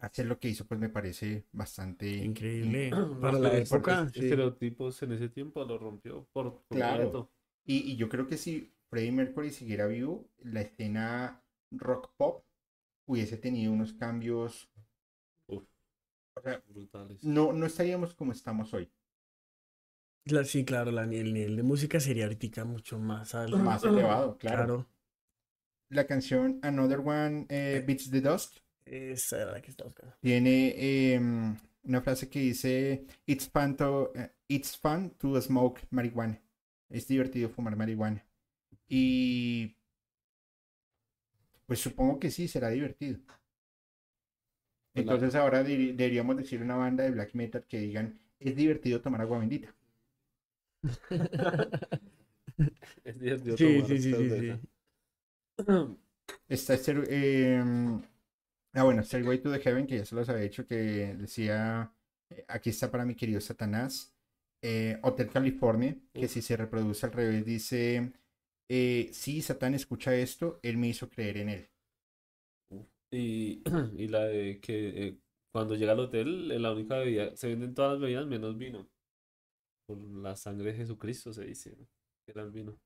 [0.06, 2.88] hacer lo que hizo pues me parece bastante Increíble.
[2.88, 4.20] in- Para la época, sí.
[4.20, 7.04] Estereotipos en ese tiempo lo rompió por Claro.
[7.04, 7.32] completo.
[7.66, 12.44] Y, y yo creo que si Freddie Mercury siguiera vivo, la escena rock pop
[13.08, 14.70] hubiese tenido unos cambios.
[15.48, 15.64] Uf.
[16.36, 17.24] O sea, Brutales.
[17.24, 18.90] no, no estaríamos como estamos hoy.
[20.26, 23.58] La- sí, claro, la, el nivel de música sería ahorita mucho más alto.
[23.58, 24.66] Más elevado, claro.
[24.66, 24.88] Claro.
[25.90, 30.16] La canción Another One eh, Beats the Dust Esa era la que estaba buscando.
[30.22, 36.42] tiene em, una frase que dice: It's fun to, eh, it's fun to smoke marihuana.
[36.90, 38.26] Es divertido fumar marihuana.
[38.90, 39.76] Y.
[41.66, 43.20] Pues supongo que sí, será divertido.
[44.94, 49.22] Pues Entonces ahora deberíamos decir una banda de black metal que digan: Es divertido tomar
[49.22, 49.76] agua bendita.
[53.04, 54.60] Es divertido Sí, tomar sí, sí, sí, sí.
[56.48, 56.92] Está este,
[57.58, 58.02] em,
[58.74, 60.76] ah, bueno, Stairway to the Heaven, que ya se los había dicho, que
[61.16, 61.94] decía,
[62.30, 64.14] eh, aquí está para mi querido Satanás.
[64.62, 68.14] Eh, Hotel California, que si se reproduce al revés, dice,
[68.70, 71.70] eh, sí, Satán escucha esto, él me hizo creer en él.
[73.12, 73.62] Y,
[73.98, 75.18] y la de que eh,
[75.52, 78.90] cuando llega al hotel, la única bebida, se venden todas las bebidas menos vino.
[79.86, 81.88] Por la sangre de Jesucristo se dice, ¿no?
[82.28, 82.78] Era el vino.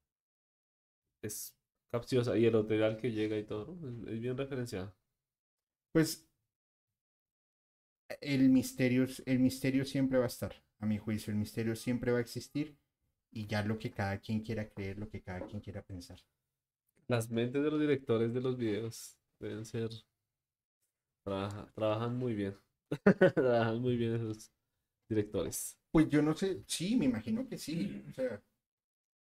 [1.22, 1.56] Es
[1.92, 2.36] capciosa.
[2.38, 3.88] Y el hotel al que llega y todo, ¿no?
[3.90, 4.94] Es, es bien referenciado.
[5.98, 6.28] Pues
[8.22, 12.20] el misterio, el misterio siempre va a estar, a mi juicio, el misterio siempre va
[12.20, 12.78] a existir
[13.32, 16.20] y ya lo que cada quien quiera creer, lo que cada quien quiera pensar.
[17.08, 19.90] Las mentes de los directores de los videos deben ser.
[21.24, 22.58] trabaja- trabajan muy bien.
[23.36, 24.52] trabajan muy bien esos
[25.10, 25.78] directores.
[25.92, 28.42] Pues yo no sé, sí, me imagino que sí, o sea,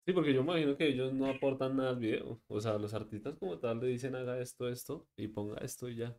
[0.06, 2.40] Sí, porque yo imagino que ellos no aportan nada al video.
[2.48, 5.96] O sea, los artistas como tal le dicen haga esto, esto y ponga esto y
[5.96, 6.16] ya.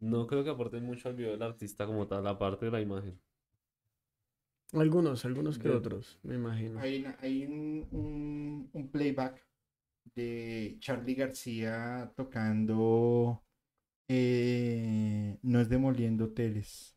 [0.00, 3.20] No creo que aporten mucho al video del artista como tal, aparte de la imagen.
[4.72, 6.78] Algunos, algunos que otros, me imagino.
[6.80, 9.44] Hay, una- hay un, un- un playback
[10.14, 13.42] de Charlie García tocando
[14.08, 16.96] eh, No es demoliendo hoteles.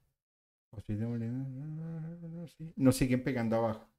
[0.71, 1.45] ¿O sí es demoliendo?
[2.29, 2.73] No, sí.
[2.77, 3.89] Nos siguen pegando abajo.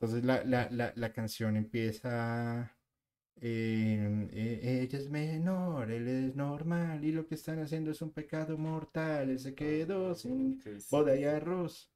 [0.00, 2.76] Entonces la, la, la, la canción empieza.
[3.40, 8.10] Eh, eh, ella es menor, él es normal y lo que están haciendo es un
[8.10, 9.30] pecado mortal.
[9.30, 11.90] Él se quedó sin boda y arroz.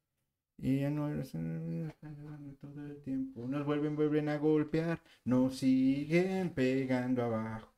[0.56, 3.46] Y ya no es todo el tiempo.
[3.48, 5.02] Nos vuelven, vuelven a golpear.
[5.24, 7.74] Nos siguen pegando abajo.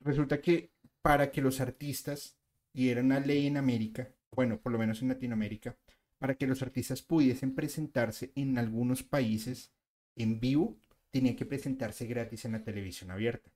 [0.00, 0.70] Resulta que
[1.02, 2.38] para que los artistas,
[2.72, 5.76] y era una ley en América, bueno, por lo menos en Latinoamérica,
[6.18, 9.70] para que los artistas pudiesen presentarse en algunos países
[10.16, 10.78] en vivo,
[11.14, 13.50] tenían que presentarse gratis en la televisión abierta.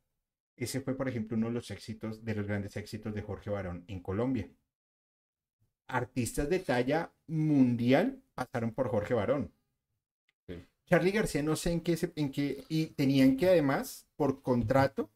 [0.57, 3.85] Ese fue, por ejemplo, uno de los éxitos, de los grandes éxitos de Jorge Barón
[3.89, 4.49] en Colombia
[5.89, 9.53] artistas de talla mundial pasaron por Jorge Barón.
[10.47, 10.55] Sí.
[10.87, 15.11] Charlie García no sé en qué, se- en qué, y tenían que además, por contrato,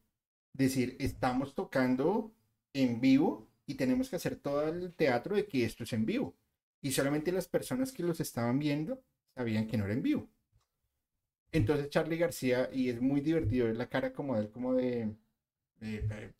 [0.53, 2.33] decir, estamos tocando
[2.73, 6.35] en vivo y tenemos que hacer todo el teatro de que esto es en vivo.
[6.81, 9.03] Y solamente las personas que los estaban viendo
[9.35, 10.29] sabían que no era en vivo.
[11.53, 15.15] Entonces Charlie García, y es muy divertido, es la cara como de él, como de...
[15.79, 16.35] de- de-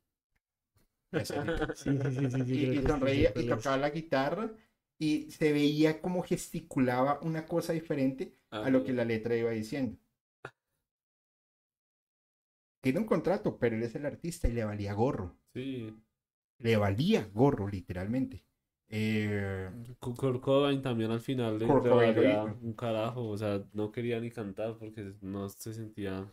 [1.16, 4.52] ese tipo Sí, sí, sí, sí, sí, y, y sonreía y tocaba la guitarra
[4.98, 9.98] y se veía como gesticulaba una cosa diferente a lo que la letra iba diciendo.
[12.82, 15.36] Tiene un contrato, pero él es el artista y le valía gorro.
[15.54, 15.94] Sí.
[16.58, 18.44] Le valía gorro, literalmente.
[18.96, 24.30] Eh, Kurt Cobain también al final le, valía un carajo, o sea, no quería ni
[24.30, 26.32] cantar porque no se sentía,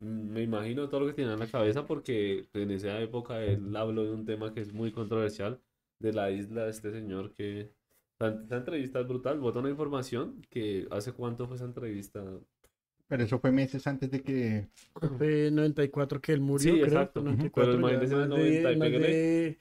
[0.00, 3.74] Mm, me imagino todo lo que tenía en la cabeza porque en esa época él
[3.76, 5.60] habló de un tema que es muy controversial,
[5.98, 7.70] de la isla de este señor que,
[8.18, 12.22] esa entrevista es brutal, bota una información que hace cuánto fue esa entrevista,
[13.10, 14.68] pero eso fue meses antes de que...
[15.18, 16.86] Fue en 94 que él murió, Sí, creo.
[16.86, 17.20] exacto.
[17.20, 18.86] 94, Pero ya imagínese en el más de- 90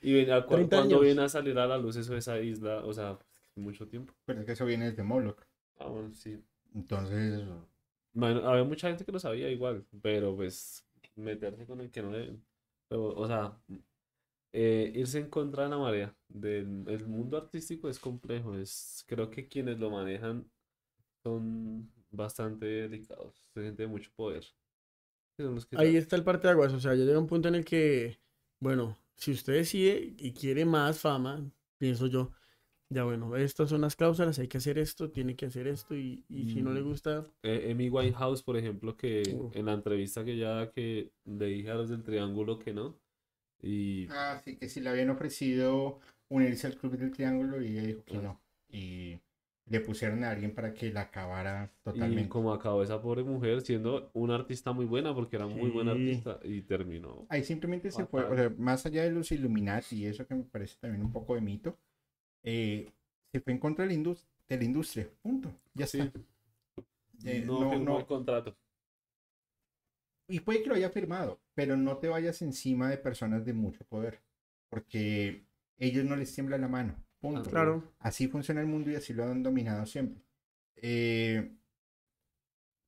[0.02, 1.06] y de- a cu- 30 cuando años.
[1.06, 3.18] viene a salir a la luz eso de esa isla, o sea,
[3.56, 4.14] mucho tiempo.
[4.26, 5.42] Pero es que eso viene desde Moloch.
[5.80, 6.40] Ah, bueno, sí.
[6.76, 7.44] Entonces,
[8.14, 10.86] Bueno, había mucha gente que lo sabía igual, pero pues
[11.16, 12.42] meterse con el que no deben.
[12.88, 13.58] Pero, o sea,
[14.54, 18.56] eh, irse en contra de la marea del el mundo artístico es complejo.
[18.56, 20.46] Es, creo que quienes lo manejan
[21.24, 24.44] son bastante delicados, son gente de mucho poder.
[25.78, 28.20] Ahí está el parte de aguas, o sea, ya llega un punto en el que,
[28.60, 32.32] bueno, si usted decide y quiere más fama, pienso yo,
[32.90, 36.26] ya bueno, estas son las cláusulas, hay que hacer esto, tiene que hacer esto, y,
[36.28, 36.84] y si no le Mm.
[36.84, 39.56] gusta, Eh, Amy Winehouse, por ejemplo, que Uf.
[39.56, 43.00] en la entrevista que ya que le dije a los del Triángulo que no.
[43.62, 46.00] Y ah, sí, que si le habían ofrecido
[46.30, 48.22] unirse al Club del Triángulo y ella dijo que Ah.
[48.22, 48.42] no.
[48.72, 49.20] Y
[49.70, 52.30] le pusieron a alguien para que la acabara Y totalmente.
[52.30, 56.40] como acabó esa pobre mujer siendo una artista muy buena, porque era muy buena artista,
[56.44, 57.26] y terminó.
[57.30, 60.44] Ahí simplemente se fue, o sea, más allá de los Illuminati y eso que me
[60.44, 61.78] parece también un poco de mito,
[62.44, 62.92] eh,
[63.32, 66.00] se fue en contra de la, indus- de la industria, punto, ya Sí.
[66.00, 66.20] está.
[67.26, 68.00] Eh, no, no, firmó no.
[68.00, 68.56] el contrato.
[70.28, 73.84] Y puede que lo haya firmado, pero no te vayas encima de personas de mucho
[73.86, 74.20] poder,
[74.70, 75.44] porque
[75.78, 77.50] ellos no les tiembla la mano, punto.
[77.50, 77.84] Claro.
[78.00, 80.22] Así funciona el mundo y así lo han dominado siempre.
[80.76, 81.52] Eh,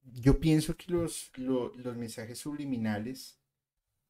[0.03, 3.40] yo pienso que los, lo- los mensajes subliminales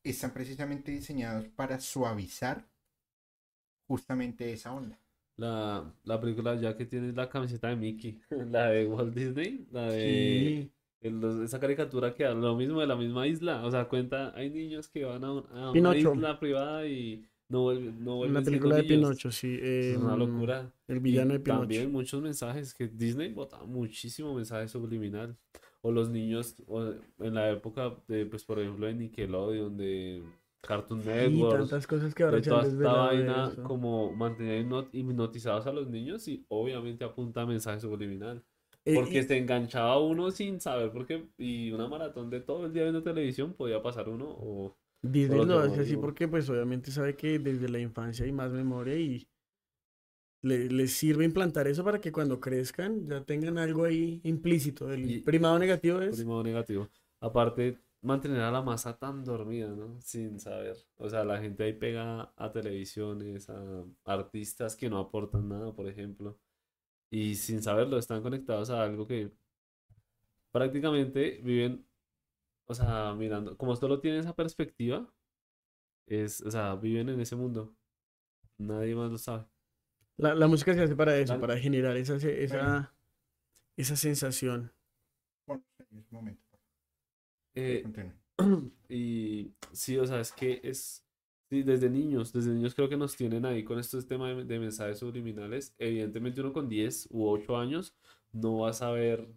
[0.03, 2.65] están precisamente diseñados para suavizar
[3.87, 4.97] justamente esa onda.
[5.37, 9.87] La, la película ya que tienes la camiseta de Mickey, la de Walt Disney, la
[9.91, 10.71] de Sí.
[11.01, 13.65] el- los- esa caricatura que habla lo mismo de la misma isla.
[13.65, 17.73] O sea, cuenta, hay niños que van a, un- a una isla privada y no
[17.73, 18.83] no La película de.
[18.83, 19.59] Pinocho, sí.
[19.61, 20.71] Es una em, locura.
[20.87, 21.59] El villano Y de Pinocho.
[21.61, 25.35] También muchos mensajes que Disney botaba muchísimo mensaje subliminal.
[25.83, 30.23] O los niños o en la época de, pues por ejemplo, de Nickelodeon, de
[30.61, 33.63] Cartoon Y Network, tantas cosas que ahora de toda esta vaina, eso.
[33.63, 38.43] como mantener hipno- hipnotizados a los niños y obviamente apunta a mensaje subliminal.
[38.85, 41.27] Eh, Porque y- se enganchaba uno sin saber por qué.
[41.39, 44.77] Y una maratón de todo el día viendo televisión podía pasar uno o...
[45.01, 48.31] Disney lo que hace no así porque pues obviamente sabe que desde la infancia hay
[48.31, 49.27] más memoria y
[50.43, 54.91] le- les sirve implantar eso para que cuando crezcan ya tengan algo ahí implícito.
[54.91, 56.89] El Y- primado negativo es Primado negativo.
[57.19, 59.99] Aparte, mantener a la masa tan dormida, ¿no?
[60.01, 60.75] Sin saber.
[60.97, 65.87] O sea, la gente ahí pega a televisiones, a artistas que no aportan nada, por
[65.87, 66.39] ejemplo.
[67.11, 69.31] Y sin saberlo, están conectados a algo que
[70.51, 71.85] prácticamente viven,
[72.71, 75.07] o sea, mirando, como solo tienen esa perspectiva,
[76.07, 77.75] es, o sea, viven en ese mundo.
[78.59, 79.45] Nadie más lo sabe.
[80.17, 82.89] la, la música se hace para eso, para generar esa, esa, Bueno.
[83.77, 84.71] esa sensación.
[85.45, 86.41] Bueno, un momento,
[87.55, 87.83] Eh.
[88.89, 91.05] Y sí, o sea, es que es,
[91.49, 94.59] sí, desde niños, desde niños creo que nos tienen ahí con estos temas de, de
[94.59, 95.75] mensajes subliminales.
[95.77, 97.95] Evidentemente uno con 10 u 8 años
[98.31, 99.27] no va a saber,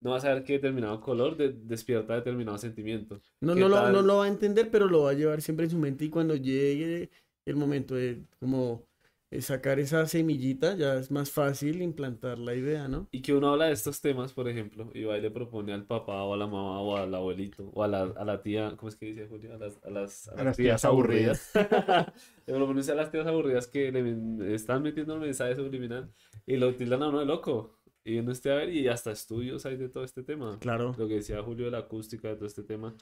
[0.00, 3.20] no va a saber que determinado color de- despierta determinado sentimiento.
[3.40, 5.64] No, ¿Qué no, lo, no lo va a entender, pero lo va a llevar siempre
[5.64, 7.10] en su mente y cuando llegue
[7.44, 8.86] el momento de como
[9.30, 13.08] eh, sacar esa semillita, ya es más fácil implantar la idea, ¿no?
[13.10, 15.84] Y que uno habla de estos temas, por ejemplo, y va y le propone al
[15.86, 18.88] papá o a la mamá o al abuelito o a la, a la tía, ¿cómo
[18.88, 19.54] es que dice Julio?
[19.54, 21.50] A las, a las, a A las las tías tías aburridas.
[22.46, 26.10] Le propone a las tías aburridas que le están metiendo el mensaje subliminal
[26.46, 27.77] y lo tildan a uno de loco.
[28.08, 30.58] Y uno esté a ver, y hasta estudios hay de todo este tema.
[30.60, 30.94] Claro.
[30.96, 32.94] Lo que decía Julio de la acústica, de todo este tema.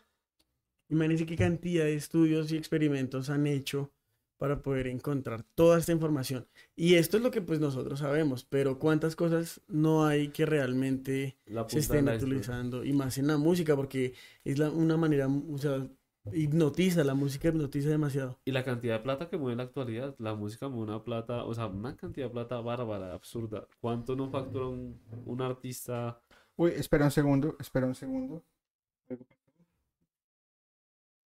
[0.88, 3.92] Imagínense qué cantidad de estudios y experimentos han hecho
[4.36, 6.46] para poder encontrar toda esta información.
[6.74, 11.38] Y esto es lo que pues nosotros sabemos, pero cuántas cosas no hay que realmente
[11.68, 14.12] se estén utilizando, y más en la música, porque
[14.44, 15.88] es la, una manera, o sea,
[16.32, 18.38] hipnotiza, la música hipnotiza demasiado.
[18.44, 21.44] Y la cantidad de plata que mueve en la actualidad, la música mueve una plata,
[21.44, 23.66] o sea, una cantidad de plata bárbara, absurda.
[23.80, 26.20] ¿Cuánto no factura un, un artista?
[26.56, 28.44] Uy, espera un segundo, espera un segundo.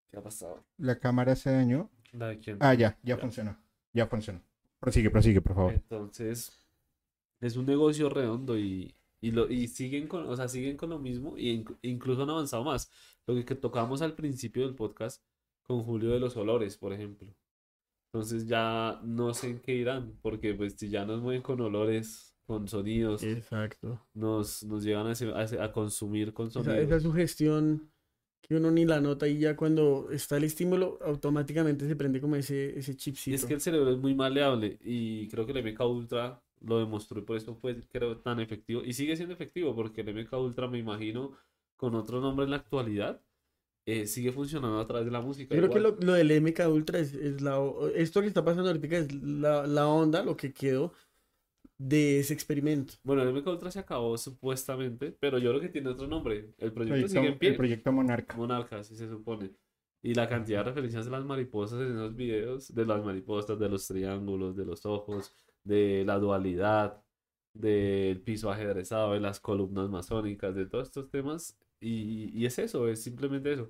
[0.09, 0.63] ¿Qué ha pasado?
[0.77, 1.89] La cámara se dañó.
[2.11, 2.57] La de quién?
[2.59, 3.17] Ah, ya, ya Ya.
[3.17, 3.57] funcionó.
[3.93, 4.41] Ya funcionó.
[4.79, 5.73] Prosigue, prosigue, por favor.
[5.73, 6.51] Entonces,
[7.39, 10.99] es un negocio redondo y, y, lo, y siguen con, o sea, siguen con lo
[10.99, 12.91] mismo e inc- incluso han avanzado más.
[13.27, 15.21] Lo que, que tocamos al principio del podcast
[15.63, 17.33] con Julio de los olores, por ejemplo.
[18.13, 22.35] Entonces ya no sé en qué irán, porque pues si ya nos mueven con olores,
[22.45, 24.05] con sonidos, Exacto.
[24.13, 26.85] nos, nos llevan a, a consumir con Esa, sonidos.
[26.85, 27.89] esa sugestión
[28.41, 32.35] que uno ni la nota y ya cuando está el estímulo, automáticamente se prende como
[32.35, 33.35] ese, ese Y chipcito.
[33.35, 37.19] es que el cerebro es muy maleable y creo que el MK Ultra lo demostró
[37.19, 40.67] y por eso fue creo tan efectivo y sigue siendo efectivo porque el MK Ultra
[40.67, 41.31] me imagino
[41.81, 43.19] con otro nombre en la actualidad
[43.87, 45.55] eh, sigue funcionando a través de la música.
[45.55, 45.95] Yo creo que igual.
[45.99, 47.57] lo, lo del MK Ultra es, es la,
[47.95, 50.93] esto que está pasando ahorita es la, la onda, lo que quedó
[51.79, 52.93] de ese experimento.
[53.03, 56.53] Bueno, el MK Ultra se acabó supuestamente, pero yo creo que tiene otro nombre.
[56.59, 57.49] El proyecto Proyecto- sigue en pie.
[57.49, 58.37] el proyecto Monarca.
[58.37, 59.49] Monarca, así se supone.
[60.03, 63.69] Y la cantidad de referencias de las mariposas en esos videos, de las mariposas, de
[63.69, 65.33] los triángulos, de los ojos,
[65.63, 67.01] de la dualidad,
[67.53, 71.57] del piso ajedrezado, de las columnas masónicas, de todos estos temas.
[71.81, 73.69] Y, y es eso, es simplemente eso.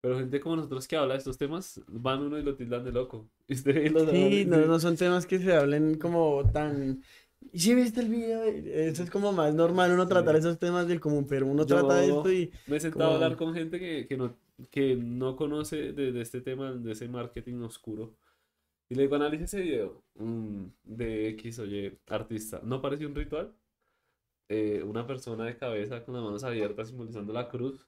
[0.00, 2.92] Pero gente como nosotros que habla de estos temas, van uno y lo tildan de
[2.92, 3.28] loco.
[3.48, 7.02] Y usted ve los Sí, no, no son temas que se hablen como tan...
[7.52, 8.42] ¿Y si viste el video?
[8.44, 10.40] Eso es como más normal uno tratar Sí.
[10.40, 12.52] esos temas del común, pero uno Yo- trata de esto y...
[12.66, 14.36] Me he sentado a hablar con gente que, que no,
[14.70, 18.14] que no conoce de, de este tema, de ese marketing oscuro.
[18.90, 22.60] Y le digo, analice ese video mm, de X o Y artista.
[22.64, 23.52] ¿No parece un ritual?
[24.48, 27.86] Eh, una persona de cabeza con las manos abiertas simbolizando la cruz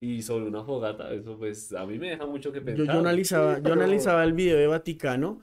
[0.00, 2.86] y sobre una fogata, eso pues a mí me deja mucho que Yo, pensar.
[2.86, 5.40] yo analizaba, yo pero- analizaba el video de Vaticano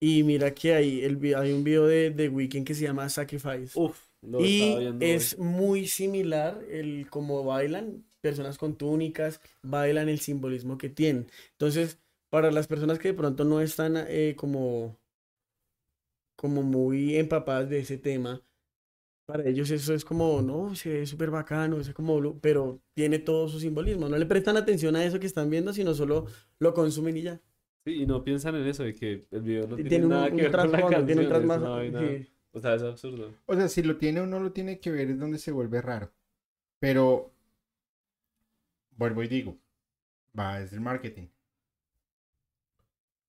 [0.00, 3.78] y mira que hay, el, hay un video de The Weeknd que se llama Sacrifice.
[3.78, 5.44] Uf, lo y estaba viendo es hoy.
[5.44, 11.26] muy similar el cómo bailan personas con túnicas, bailan el simbolismo que tienen.
[11.52, 11.98] Entonces,
[12.30, 14.96] para las personas que de pronto no están eh, como,
[16.36, 18.40] como muy empapadas de ese tema,
[19.32, 23.48] para ellos eso es como, no, se ve súper bacano, es como, pero tiene todo
[23.48, 24.06] su simbolismo.
[24.08, 26.26] No le prestan atención a eso que están viendo, sino solo
[26.58, 27.40] lo consumen y ya.
[27.84, 30.26] Sí, y no piensan en eso, de que el video no tiene, tiene un, nada
[30.26, 32.32] un que ver con la trasfondo, tiene un canción, vaina- sí.
[32.52, 33.32] O sea, es absurdo.
[33.46, 35.80] O sea, si lo tiene o no lo tiene que ver es donde se vuelve
[35.80, 36.12] raro.
[36.78, 37.32] Pero,
[38.96, 39.58] vuelvo y digo,
[40.38, 41.28] va, es el marketing.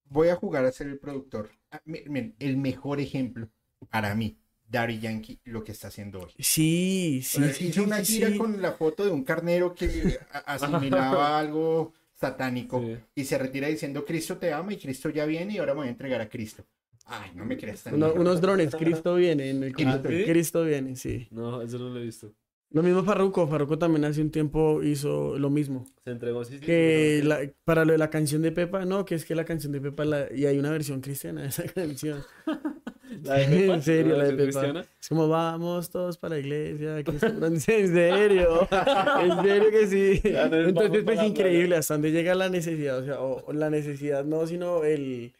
[0.09, 1.49] Voy a jugar a ser el productor.
[1.71, 3.49] Ah, miren, el mejor ejemplo
[3.89, 4.37] para mí,
[4.73, 6.31] Daddy Yankee, lo que está haciendo hoy.
[6.39, 8.37] Sí, O sí, sea, sí, hizo sí, una sí, gira sí.
[8.37, 9.85] con la foto de un carnero que
[10.45, 12.97] asimilaba algo satánico Sí.
[13.15, 15.87] y se retira diciendo Cristo te ama y Cristo ya viene y ahora me voy
[15.87, 16.65] a entregar a Cristo.
[17.05, 20.25] Ay, no me creas tan Uno- unos drones, Cristo viene, en el ¿Cristo Cristo, viene?
[20.31, 21.27] Cristo viene, sí.
[21.31, 22.33] No, eso no lo he visto.
[22.73, 25.85] Lo mismo Farruko, Farruko también hace un tiempo hizo lo mismo.
[26.03, 29.13] Se entregó, sí, sí, Que la- para lo de la canción de Pepa, no, que
[29.15, 32.23] es que la canción de Pepa, la- y hay una versión cristiana de esa canción.
[33.23, 34.43] La de Pepa, en serio, la de Pepa.
[34.43, 34.85] cristiana.
[34.99, 36.97] Es como, vamos todos para la iglesia.
[37.05, 40.21] en serio, en serio que sí.
[40.23, 44.25] Entonces, para pues increíble, hasta dónde llega la necesidad, o sea, o, o la necesidad
[44.25, 45.31] no, sino el,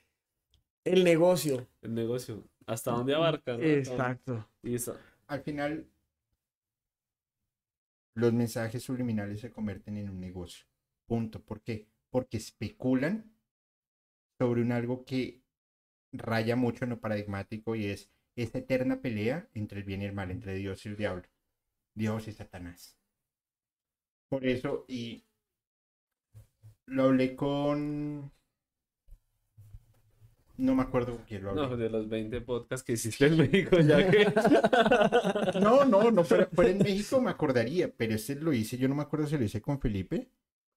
[0.83, 1.65] el negocio.
[1.81, 2.43] El negocio.
[2.67, 3.57] ¿Hasta dónde abarca?
[3.57, 3.63] no?
[3.63, 4.47] Exacto.
[4.61, 4.95] Y eso.
[5.27, 5.85] Al final,
[8.15, 10.65] los mensajes subliminales se convierten en un negocio.
[11.05, 11.43] Punto.
[11.43, 11.87] ¿Por qué?
[12.09, 13.35] Porque especulan
[14.37, 15.43] sobre un algo que
[16.11, 20.13] raya mucho en lo paradigmático y es esta eterna pelea entre el bien y el
[20.13, 21.27] mal, entre Dios y el diablo,
[21.93, 22.97] Dios y Satanás.
[24.29, 25.25] Por eso, y
[26.85, 28.31] lo hablé con...
[30.57, 31.61] No me acuerdo con quién lo hablé.
[31.63, 34.25] No, de los 20 podcasts que hiciste en México, ya que.
[35.59, 39.01] No, no, no fuera en México me acordaría, pero este lo hice, yo no me
[39.01, 40.29] acuerdo si lo hice con Felipe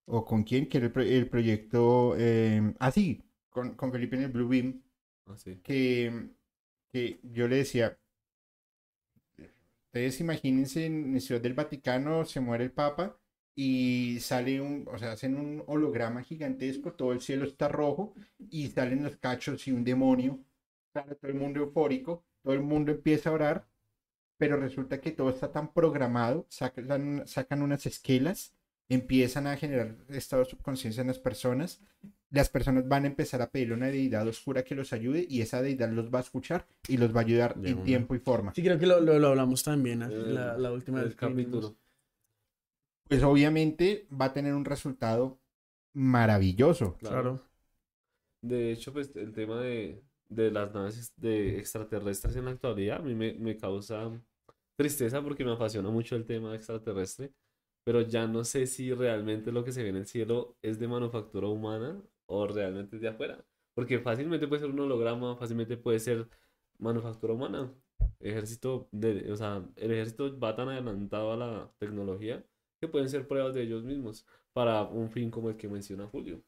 [0.07, 4.17] o con quién, que era el, pro- el proyecto, eh, ah sí, con, con Felipe
[4.17, 4.83] en el Blue Beam,
[5.27, 5.61] Ah, sí.
[5.63, 6.31] que,
[6.93, 7.99] que yo le decía,
[9.87, 13.19] ustedes imagínense en Ciudad del Vaticano se muere el Papa
[13.57, 18.15] y sale un, o sea, hacen un holograma gigantesco, todo el cielo está rojo
[18.51, 20.39] y salen los cachos y un demonio,
[20.93, 23.69] sale todo el mundo eufórico, todo el mundo empieza a orar,
[24.39, 28.53] pero resulta que todo está tan programado, sacan, sacan unas esquelas,
[28.89, 31.81] empiezan a generar estado de subconsciencia en las personas,
[32.31, 35.41] las personas van a empezar a pedirle a una deidad oscura que los ayude y
[35.41, 37.85] esa deidad los va a escuchar y los va a ayudar De en una.
[37.87, 38.53] tiempo y forma.
[38.55, 40.07] Sí, creo que lo, lo, lo hablamos también ¿eh?
[40.11, 41.15] El- la, la última el vez.
[41.15, 41.75] que capítulo.
[43.09, 45.39] Pues obviamente va a tener un resultado
[45.95, 46.97] maravilloso.
[46.99, 47.43] Claro.
[48.43, 53.03] De hecho, pues el tema de, de las naves de extraterrestres en la actualidad a
[53.03, 54.11] mí me, me causa
[54.77, 57.33] tristeza porque me apasiona mucho el tema extraterrestre,
[57.85, 60.89] pero ya no sé si realmente lo que se ve en el cielo es de
[60.89, 63.45] manufactura humana o realmente es de afuera.
[63.75, 66.29] Porque fácilmente puede ser un holograma, fácilmente puede ser
[66.79, 67.73] manufactura humana.
[68.21, 72.45] Ejército de, o sea, el ejército va tan adelantado a la tecnología
[72.81, 76.43] que pueden ser pruebas de ellos mismos para un fin como el que menciona Julio.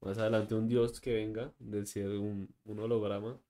[0.00, 3.40] Más adelante un dios que venga del cielo, un, un holograma,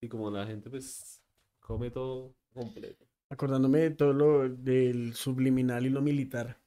[0.00, 1.22] y como la gente pues
[1.60, 3.06] come todo completo.
[3.30, 6.60] Acordándome de todo lo del subliminal y lo militar.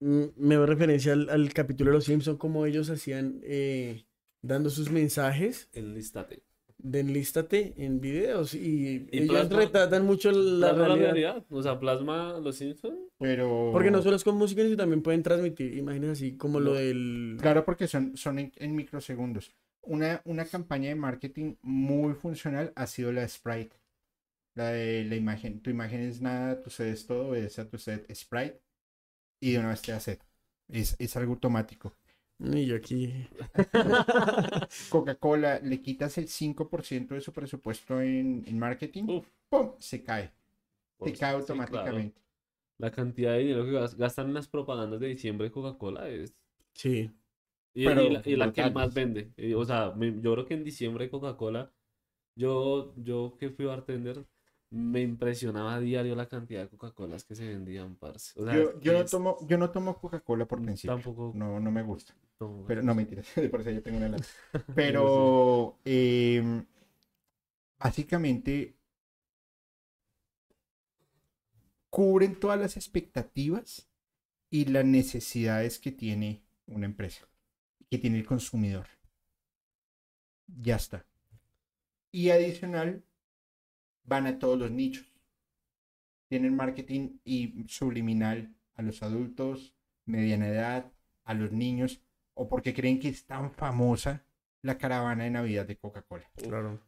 [0.00, 4.06] mm, Me doy referencia al, al capítulo de Los Simpson, cómo ellos hacían, eh,
[4.42, 6.42] dando sus mensajes Enlístate.
[6.80, 11.44] De enlístate en videos y, Y ellos plasma- retratan mucho la Plasma realidad.
[11.50, 12.96] O sea, plasma los Simpsons.
[13.18, 13.70] Pero...
[13.72, 16.76] Porque no solo es con música, sino también pueden transmitir imágenes así como lo No.
[16.76, 17.36] del...
[17.40, 19.54] Claro, porque son, son en, en microsegundos.
[19.82, 23.76] Una, una campaña de marketing muy funcional ha sido la Sprite.
[24.54, 25.60] La de la imagen.
[25.60, 28.60] Tu imagen es nada, tu set es todo, obedece a tu set Sprite.
[29.40, 30.20] Y de una vez te da set.
[30.68, 31.94] Es, es algo automático.
[32.40, 33.12] Y yo aquí...
[34.90, 39.26] Coca-Cola, le quitas el 5% de su presupuesto en, en marketing, Uf.
[39.48, 39.72] ¡pum!
[39.78, 40.32] Se cae.
[40.96, 41.38] Por- Se cae sí, claro.
[41.40, 42.20] automáticamente.
[42.78, 46.34] La cantidad de dinero que gas- gastan en las propagandas de diciembre de Coca-Cola es...
[46.74, 47.10] Sí.
[47.74, 49.32] Y, Pero y la, y la que más vende.
[49.36, 51.72] Y, o sea, me- yo creo que en diciembre Coca-Cola,
[52.36, 54.24] yo, yo que fui bartender,
[54.70, 58.38] me impresionaba a diario la cantidad de Coca-Colas que se vendían, parce.
[58.40, 60.94] O sea, Yo, yo no tomo, yo no tomo Coca-Cola por principio.
[60.94, 61.32] Tampoco.
[61.34, 62.14] No, no me gusta.
[62.66, 64.24] Pero no mentiras, por eso yo tengo una lata.
[64.74, 66.62] Pero eh,
[67.78, 68.76] básicamente,
[71.90, 73.88] cubren todas las expectativas
[74.50, 77.28] y las necesidades que tiene una empresa,
[77.90, 78.86] que tiene el consumidor.
[80.46, 81.04] Ya está.
[82.12, 83.04] Y adicional,
[84.08, 85.06] van a todos los nichos.
[86.28, 89.74] Tienen marketing y subliminal a los adultos,
[90.04, 90.92] mediana edad,
[91.24, 92.00] a los niños,
[92.34, 94.24] o porque creen que es tan famosa
[94.62, 96.30] la caravana de Navidad de Coca-Cola.
[96.36, 96.80] Claro.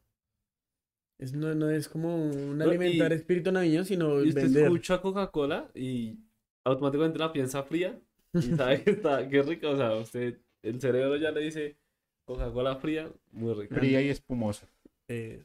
[1.18, 4.64] Es, no, no es como un No, alimentar y- espíritu navideño, sino Y usted vender.
[4.64, 6.18] escucha Coca-Cola y
[6.64, 7.98] automáticamente la piensa fría
[8.32, 9.68] y sabe que está, que rica.
[9.68, 11.76] O sea, usted, el cerebro ya le dice
[12.24, 13.74] Coca-Cola fría, muy rica.
[13.74, 14.66] Fría y espumosa.
[15.08, 15.42] Eh,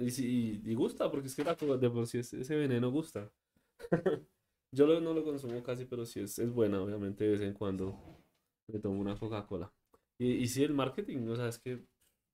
[0.00, 2.90] Y, y, y gusta, porque es que la coca de por sí es- ese veneno
[2.90, 3.30] gusta.
[4.72, 7.54] Yo lo- no lo consumo casi, pero sí es, es buena, obviamente, de vez en
[7.54, 7.98] cuando
[8.68, 9.72] me tomo una Coca-Cola.
[10.18, 11.84] Y, y sí, el marketing, o sea, es que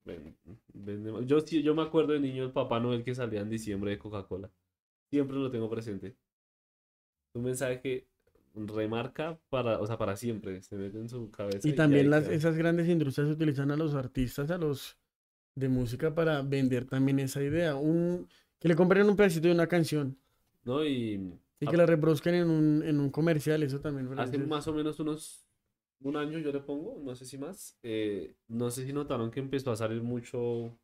[0.05, 0.37] ven-
[0.73, 1.25] vende mal.
[1.25, 4.51] Yo, yo me acuerdo de niño el Papá Noel que salía en diciembre de Coca-Cola.
[5.11, 6.15] Siempre lo tengo presente.
[7.33, 8.07] Un mensaje que
[8.55, 11.67] remarca para, o sea, para siempre, se mete en su cabeza.
[11.67, 14.97] y ahí también las, esas grandes industrias utilizan a los artistas, a los
[15.59, 17.75] de música para vender también esa idea.
[17.75, 18.27] Un,
[18.59, 20.17] que le compren un pedacito de una canción
[20.63, 20.85] ¿No?
[20.85, 24.07] Y y que la reproduzcan en un, en un comercial, eso también.
[24.19, 25.43] Hace más o menos unos
[26.01, 27.77] un año yo le pongo, no sé si más.
[27.81, 30.77] eh, no sé si notaron que empezó a salir mucho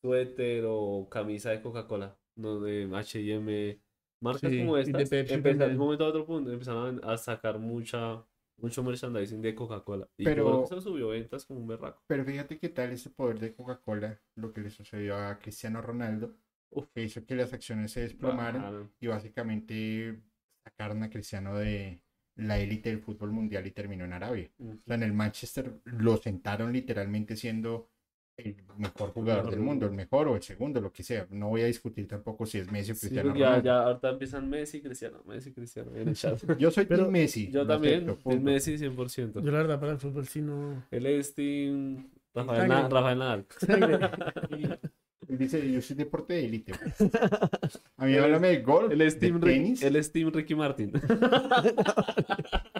[0.00, 3.78] suéter o camisa de Coca-Cola, no de H&M,
[4.20, 5.08] marcas Sí, como y de estas.
[5.10, 8.24] Pepsi empezaron de un momento a otro punto empezaron a sacar mucha
[8.58, 12.02] mucho merchandising de Coca-Cola y Pero- eso subió ventas como un berraco.
[12.06, 16.36] Pero fíjate qué tal ese poder de Coca-Cola, lo que le sucedió a Cristiano Ronaldo,
[16.70, 16.88] Uf.
[16.94, 18.92] que hizo que las acciones se desplomaran Bajaron.
[19.00, 20.22] y básicamente
[20.64, 22.02] sacaron a Cristiano de
[22.36, 24.50] la élite del fútbol mundial y terminó en Arabia.
[24.58, 27.90] O sea, en el Manchester lo sentaron literalmente siendo
[28.36, 31.26] el mejor jugador del mundo, el mejor o el segundo, lo que sea.
[31.30, 33.64] No voy a discutir tampoco si es Messi o Sí, Cristiano porque ya, Ronaldo.
[33.66, 36.38] ya ahorita empiezan Messi, Cristiano, Messi, Cristiano en el chat.
[36.58, 37.50] Yo soy Pero- Team Messi.
[37.50, 38.40] Yo también, punto.
[38.40, 39.42] Messi 100%.
[39.42, 40.82] Yo la verdad para el fútbol sí no...
[40.90, 42.74] Él es Team Rafael, Sangre.
[42.82, 43.46] Na- Rafael Nadal.
[45.28, 46.72] Él dice, yo soy deporte de élite.
[47.96, 50.92] A mí háblame de golf, Él es de Team, tenis, él es team Ricky Martin.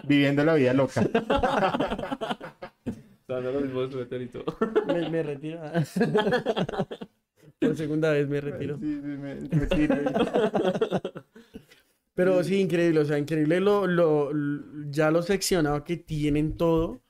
[0.03, 1.01] viviendo la vida loca.
[3.41, 4.45] Y todo.
[4.87, 5.59] me, me retiro.
[7.59, 8.77] Por segunda vez me retiro.
[8.77, 9.95] Sí, sí, me- me tiro.
[12.15, 14.31] Pero sí, increíble, o sea, increíble lo, lo,
[14.91, 17.01] ya lo seccionado que tienen todo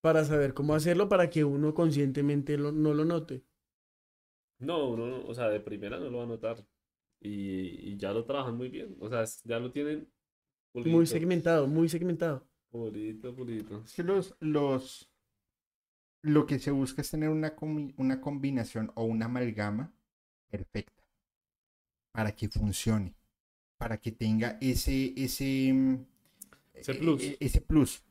[0.00, 3.42] para saber cómo hacerlo para que uno conscientemente lo- no lo note.
[4.58, 6.56] No, uno, no- o sea, de primera no lo va a notar.
[7.20, 8.96] Y, y ya lo trabajan muy bien.
[9.00, 10.08] O sea, ya lo tienen
[10.74, 12.46] Muy segmentado, muy segmentado.
[12.72, 13.84] Pulidito, pulidito.
[13.84, 15.08] Es que los, los,
[16.22, 17.54] lo que se busca es tener una,
[17.96, 19.92] una combinación o una amalgama
[20.50, 21.04] perfecta
[22.12, 23.14] para que funcione,
[23.78, 25.94] para que tenga ese, ese, mm,
[26.74, 27.22] Ese e- plus.
[27.24, 28.02] e- ese plus.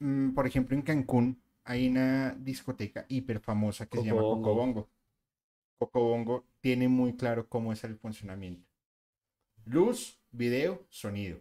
[0.00, 4.42] Mm, Por ejemplo, en Cancún hay una discoteca hiper famosa que se llama Cocobongo.
[4.42, 4.90] Cocobongo.
[5.78, 8.66] Cocobongo tiene muy claro cómo es el funcionamiento.
[9.64, 11.40] Luz, video, sonido.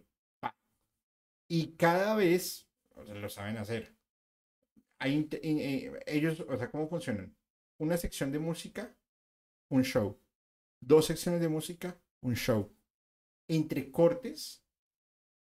[1.53, 2.65] Y cada vez
[2.95, 3.93] o sea, lo saben hacer.
[5.01, 7.35] Ellos, o sea, ¿cómo funcionan?
[7.77, 8.95] Una sección de música,
[9.67, 10.17] un show.
[10.79, 12.71] Dos secciones de música, un show.
[13.49, 14.63] Entre cortes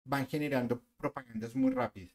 [0.03, 2.11] van generando propagandas muy rápidas.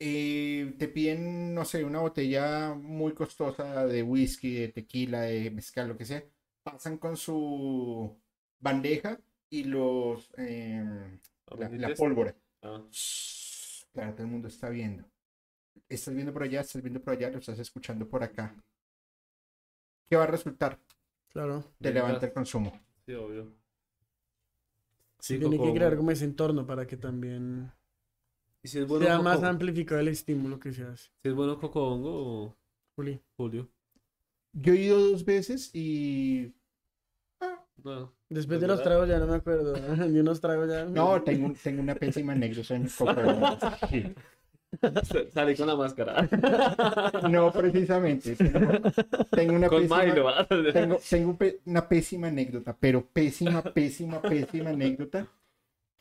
[0.00, 5.86] Eh, te piden, no sé, una botella muy costosa de whisky, de tequila, de mezcal,
[5.86, 6.24] lo que sea.
[6.64, 8.20] Pasan con su
[8.58, 11.20] bandeja y los em,
[11.56, 12.34] la, la pólvora.
[12.62, 12.82] Ah,
[13.92, 15.04] Claro, todo el mundo está viendo.
[15.88, 18.54] Estás viendo por allá, estás viendo por allá, lo estás escuchando por acá.
[20.08, 20.78] ¿Qué va a resultar?
[21.28, 21.64] Claro.
[21.80, 22.72] Te levanta el consumo.
[23.06, 23.52] sí, obvio.
[25.18, 27.70] Sí, Tiene que crear como ese entorno para que también
[28.62, 31.10] ¿Y si es bueno sea más Coco- amplificado el estímulo que se hace.
[31.22, 32.10] si es bueno Cocobongo
[32.46, 32.56] o
[32.96, 33.20] Juli.
[33.36, 33.68] Julio?
[34.52, 36.54] Yo he ido dos veces y.
[37.84, 38.12] No.
[38.28, 39.72] Después Pues de los tragos ya no me acuerdo.
[39.72, 40.84] De unos tragos ya.
[40.84, 42.88] No, tengo, tengo una pésima anécdota en.
[42.88, 44.14] Sí.
[45.32, 46.28] Salí con la máscara.
[47.30, 48.36] No, precisamente.
[48.36, 48.60] Tengo,
[49.30, 50.72] tengo una con pésima, Milo.
[50.72, 55.26] tengo, tengo una pésima anécdota, pero pésima, pésima, pésima anécdota.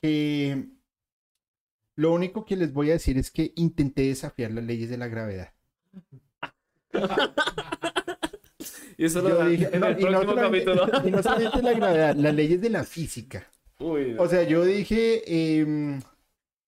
[0.02, 0.70] Que
[1.96, 5.08] lo único que les voy a decir es que intenté desafiar las leyes de la
[5.08, 5.52] gravedad.
[8.98, 10.88] Y eso lo dije- en el y, no próximo capítulo.
[11.08, 13.48] y no solamente la gravedad, las leyes de la física.
[13.80, 14.24] Uy, no.
[14.24, 16.02] O sea, yo dije, em,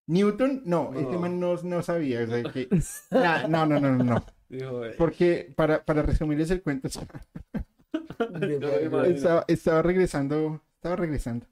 [0.08, 1.00] Newton, no, No.
[1.00, 2.22] este man no, no sabía.
[2.24, 2.70] O sea, que,
[3.12, 4.26] nah, no, no, no, no.
[4.48, 6.88] Dijo, Porque para, para resumirles el cuento,
[9.48, 11.46] estaba regresando, estaba regresando.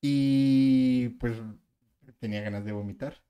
[0.00, 1.34] Y pues
[2.18, 3.22] tenía ganas de vomitar.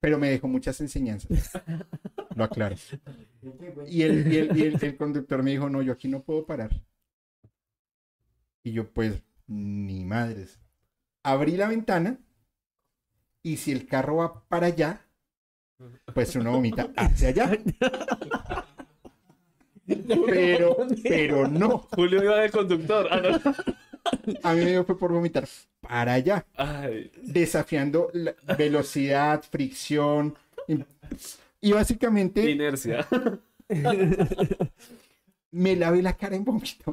[0.00, 1.52] Pero me dejó muchas enseñanzas.
[2.34, 2.76] Lo aclaro.
[3.86, 6.44] Y el, y el- y el- el conductor me dijo, no, yo aquí no puedo
[6.46, 6.70] parar.
[8.62, 10.58] Y yo, pues, ni madres.
[11.22, 12.18] Abrí la ventana
[13.42, 15.00] y si el carro va para allá,
[16.14, 17.50] pues uno vomita hacia allá.
[20.26, 21.78] Pero, pero no.
[21.94, 23.06] Julio iba de conductor.
[23.10, 23.54] Ah, no.
[24.42, 25.46] A mí me dio fue por vomitar
[25.80, 26.46] para allá.
[26.56, 30.34] Ay, Desafiando la velocidad, fricción.
[30.68, 30.78] Y,
[31.64, 33.06] y básicamente inercia.
[35.50, 36.92] me lavé la cara en vómito.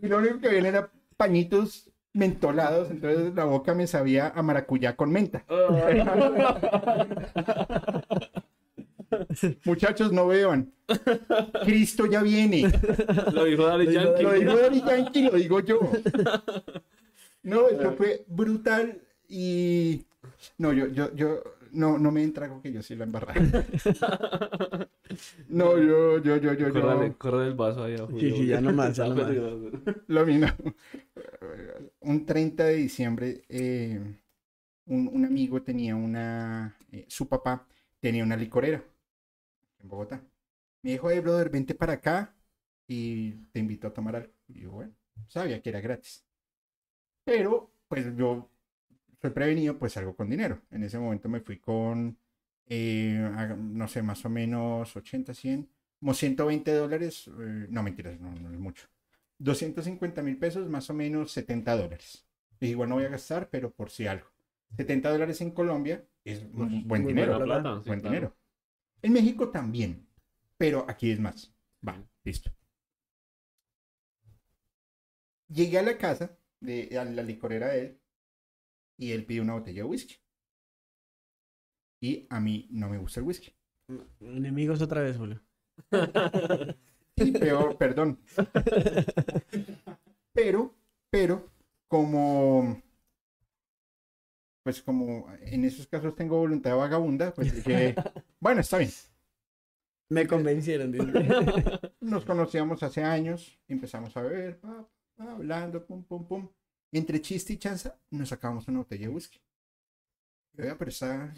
[0.00, 4.96] Y lo único que viene era pañitos mentolados, entonces la boca me sabía a maracuyá
[4.96, 5.44] con menta.
[9.64, 10.72] Muchachos, no beban.
[11.62, 12.62] Cristo ya viene.
[13.32, 14.22] Lo dijo dijo Yankee.
[14.24, 15.78] Lo digo Daddy Yankee, lo digo yo.
[17.44, 20.04] No, esto fue brutal y...
[20.58, 21.42] No, yo, yo, yo,
[21.72, 23.34] no, no me entrago que yo sí la embarré.
[25.48, 28.20] No, yo, yo, yo, yo, Córrale, yo, córrale el vaso ahí a Julio.
[28.20, 29.30] Sí, sí, ya no más, ya no más.
[30.06, 30.46] lo mío.
[32.00, 34.00] Un 30 de diciembre, eh,
[34.86, 37.66] un, un amigo tenía una, eh, su papá
[38.00, 38.82] tenía una licorera
[39.80, 40.22] en Bogotá.
[40.82, 42.34] Me dijo, hey, brother, vente para acá
[42.88, 44.32] y te invito a tomar algo.
[44.48, 44.94] Y yo, bueno,
[45.28, 46.24] sabía que era gratis.
[47.24, 48.48] Pero, pues yo
[49.22, 50.62] soy prevenido, pues salgo con dinero.
[50.72, 52.18] En ese momento me fui con,
[52.66, 55.70] eh, a- no sé, más o menos 80, 100,
[56.00, 57.28] como 120 dólares.
[57.28, 58.88] eh, no, mentiras, no, no es mucho.
[59.38, 62.26] 250 mil pesos, más o menos 70 dólares.
[62.60, 64.26] Dije, igual no voy a gastar, pero por si algo.
[64.76, 67.42] 70 dólares en Colombia es un buen dinero.
[67.44, 68.14] Plata, sí, buen claro.
[68.14, 68.36] dinero.
[69.02, 70.06] En México también,
[70.58, 71.52] pero aquí es más.
[71.86, 72.50] Va, listo.
[75.48, 78.00] Llegué a la casa, de, a la licorera de él,
[78.96, 80.16] y él pidió una botella de whisky.
[82.00, 83.54] Y a mí no me gusta el whisky.
[84.20, 85.40] Enemigos otra vez, Julio.
[87.16, 88.18] Sí, peor, perdón.
[90.32, 90.74] Pero,
[91.10, 91.50] pero,
[91.88, 92.80] como,
[94.62, 97.94] pues como en esos casos tengo voluntad vagabunda, pues dije,
[98.40, 98.90] bueno, está bien.
[100.08, 100.90] Me convencieron.
[100.90, 101.04] dice.
[102.00, 104.58] Nos conocíamos hace años, empezamos a beber,
[105.18, 106.48] hablando, pum, pum, pum.
[106.92, 109.40] Entre chiste y chanza, nos sacamos una botella de whisky.
[110.58, 111.34] Oiga, pero esta,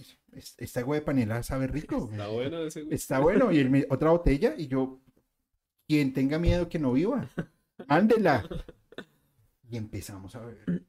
[0.58, 2.08] esta agua de panela sabe rico.
[2.12, 2.86] Está bueno ese.
[2.90, 3.52] Está bueno.
[3.52, 5.00] Y él otra botella, y yo,
[5.86, 7.30] quien tenga miedo que no viva,
[7.88, 8.48] ándela.
[9.70, 10.84] Y empezamos a beber.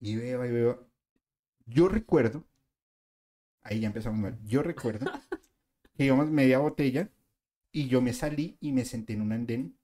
[0.00, 0.78] Y beba y beba.
[1.66, 2.44] Yo recuerdo,
[3.62, 4.38] ahí ya empezamos mal.
[4.44, 5.10] Yo recuerdo
[5.96, 7.10] que íbamos media botella
[7.72, 9.78] y yo me salí y me senté en un andén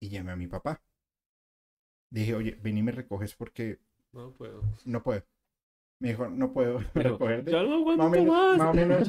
[0.00, 0.82] y llamé a mi papá.
[2.10, 3.78] Dije, oye, ven y me recoges porque
[4.12, 4.62] No puedo.
[4.84, 5.22] no puedo.
[5.98, 7.50] Me dijo, no puedo Pero, recogerte.
[7.50, 8.58] ya no aguanto Más o menos- más.
[8.58, 9.08] más o menos-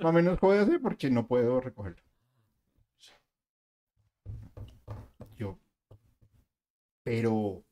[0.00, 2.02] Más o menos jódase porque no puedo recogerlo.
[5.36, 5.58] Yo.
[7.04, 7.64] Pero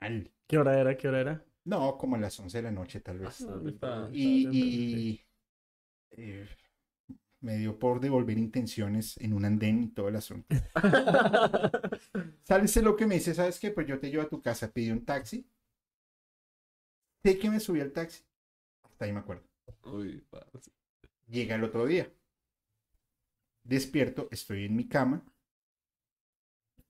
[0.00, 0.30] mal.
[0.46, 0.96] ¿Qué hora era?
[0.96, 1.44] ¿Qué hora era?
[1.64, 3.44] No, como a las 11 de la noche tal vez.
[3.44, 4.08] ¿Dónde está?
[4.12, 5.20] Y, y,
[6.12, 6.48] eh,
[7.46, 10.56] me dio por devolver intenciones en un andén y todo el asunto.
[12.42, 13.34] ¿Sabes lo que me dice?
[13.34, 13.70] ¿Sabes qué?
[13.70, 15.48] Pues yo te llevo a tu casa, pedí un taxi.
[17.22, 18.24] Sé que me subí al taxi.
[18.82, 19.44] Hasta ahí me acuerdo.
[19.84, 20.26] Uy.
[21.28, 22.12] Llega el otro día.
[23.62, 25.24] Despierto, estoy en mi cama.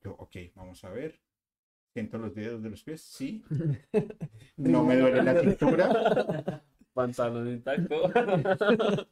[0.03, 1.21] Yo, ok, vamos a ver.
[1.93, 3.45] Siento los dedos de los pies, sí.
[4.57, 6.65] No me duele la cintura.
[6.95, 9.07] Pantalón intacto.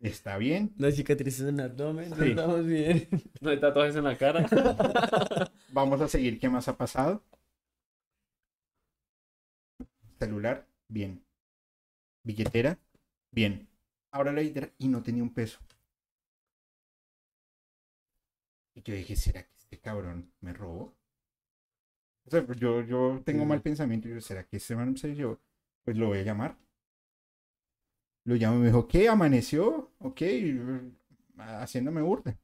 [0.00, 0.72] Está bien.
[0.78, 2.14] Las cicatrices en el abdomen.
[2.14, 2.30] Sí.
[2.30, 3.08] Estamos bien.
[3.40, 4.46] No hay tatuajes en la cara.
[5.72, 6.38] Vamos a seguir.
[6.38, 7.22] ¿Qué más ha pasado?
[10.18, 11.24] Celular, bien.
[12.24, 12.78] Billetera,
[13.30, 13.68] bien.
[14.10, 15.60] Ahora la billetera y no tenía un peso.
[18.74, 20.94] Y yo dije, ¿será que este cabrón me robó?
[22.26, 24.08] O sea, yo, yo tengo mal pensamiento.
[24.08, 25.40] Yo, ¿será que este man se yo?
[25.84, 26.56] Pues lo voy a llamar.
[28.28, 29.08] Lo llamo y me dijo, ¿qué?
[29.08, 29.90] ¿Amaneció?
[30.00, 30.20] Ok,
[31.38, 32.38] haciéndome burda.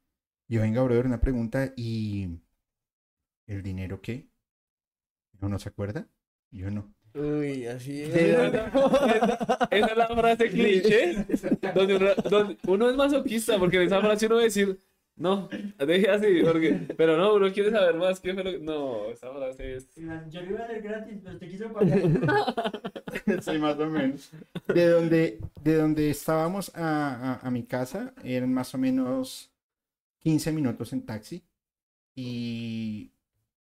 [0.49, 1.75] Yo, venga, brother, una pregunta.
[1.77, 2.41] ¿Y
[3.47, 4.27] el dinero qué?
[5.39, 6.09] ¿No, no se acuerda?
[6.51, 6.91] Yo no.
[7.13, 8.15] Uy, así es.
[8.15, 11.27] Esa es la frase cliché
[11.75, 14.83] donde uno, donde uno es masoquista porque en esa frase uno va a decir,
[15.17, 18.21] no, deje así, porque, pero no, uno quiere saber más.
[18.21, 19.95] ¿qué fue lo que-?" No, esa frase es.
[19.95, 22.01] Yo le iba a dar gratis, pero te quiso pagar.
[23.43, 24.31] sí, más o menos.
[24.67, 29.51] De donde, de donde estábamos a, a- a mi casa eran más o menos
[30.21, 31.45] 15 minutos en taxi.
[32.17, 33.11] y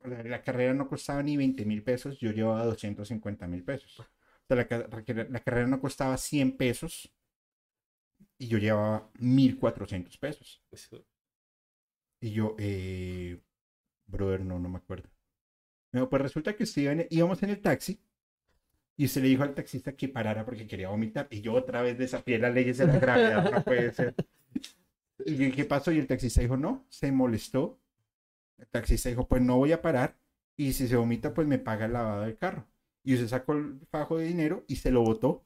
[0.05, 4.01] la, la carrera no costaba ni 20 mil pesos, yo llevaba 250 mil pesos.
[4.01, 4.05] O
[4.49, 7.11] sea, la carrera no costaba 100 pesos
[8.39, 10.63] y yo llevaba 1400 pesos.
[10.71, 11.05] Eso-
[12.21, 13.41] Y yo, eh,
[14.07, 15.09] brother, no, no me acuerdo.
[15.93, 18.01] No, pues resulta que sí, iban- íbamos en el taxi
[18.97, 21.29] y usted le dijo al taxista que parara porque quería vomitar.
[21.31, 24.15] Y yo otra vez desafié las leyes de la gravedad, no puede ser.
[25.27, 25.91] Y ¿qué pasó?
[25.93, 27.79] Y el taxista dijo, no, se molestó.
[28.57, 30.17] El taxista dijo, pues no voy a parar
[30.57, 32.65] y si se vomita, pues me paga el lavado del carro.
[33.05, 35.43] Y usted sacó el fajo de dinero y se lo botó.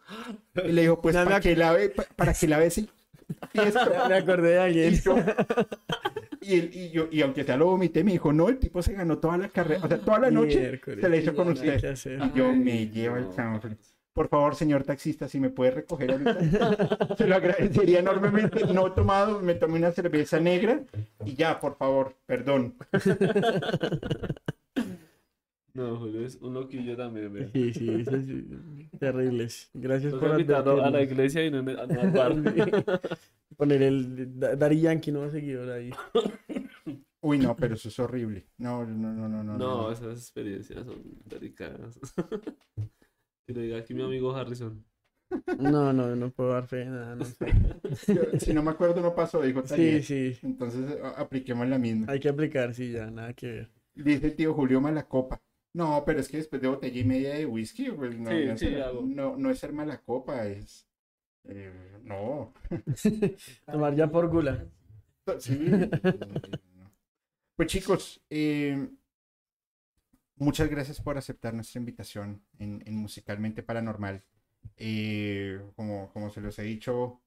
[0.65, 2.83] Y le dijo, pues para que lave, pa- para que lave esto.
[4.09, 4.95] Me acordé de alguien.
[4.95, 5.17] Y yo,
[6.43, 8.93] y, él- y yo, y aunque sea lo vomité, me dijo, no, el tipo se
[8.95, 11.97] ganó toda la carrera, o sea, toda la noche Miércoles, se la hizo con usted.
[12.35, 13.77] Y yo me llevo el chanfle.
[14.15, 16.37] Por favor, señor taxista, si me puede recoger ahorita,
[17.17, 18.67] se lo agradecería enormemente.
[18.67, 20.83] No he tomado, me tomé una cerveza negra
[21.25, 22.75] y ya, por favor, perdón.
[25.75, 27.49] No, Julio es un loquillo también, vea.
[27.53, 28.27] Sí, sí, eso es
[29.01, 29.71] terribles.
[29.73, 32.35] Gracias Nos por va a invitar a la iglesia y no, no al bar.
[33.57, 35.91] Poner el Da- Daddy Yankee, no seguidor ahí.
[37.23, 38.47] Uy, no, pero eso es horrible.
[38.59, 39.57] No, no, no, no, no.
[39.57, 39.93] No, no.
[39.93, 41.99] esas experiencias son delicadas.
[43.47, 44.85] Que lo diga aquí mi amigo Harrison.
[45.59, 47.47] No, no, no puedo dar fe de nada, no sé.
[48.13, 50.37] Yo, si no me acuerdo, no pasó, dijo Sí, sí.
[50.43, 52.07] Entonces a- apliquemos la misma.
[52.13, 53.71] Hay que aplicar, sí, ya, nada que ver.
[53.95, 55.41] Dice tío Julio Malacopa.
[55.75, 58.57] No, pero es que después de botella y media de whisky, pues no, Sí, no,
[58.57, 59.03] sí, es, hago.
[59.03, 60.87] no, no es ser Malacopa, es...
[61.45, 61.73] eh,
[62.05, 62.53] no.
[63.71, 64.67] Tomar ya por gula.
[65.39, 65.59] Sí.
[67.57, 68.89] Pues chicos, eh,
[70.37, 74.23] muchas gracias por aceptar nuestra invitación en, en Musicalmente Paranormal.
[74.77, 77.21] Eh, como, como se los he dicho,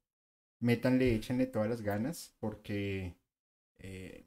[0.60, 3.16] métanle, échenle todas las ganas, porque
[3.80, 4.26] eh,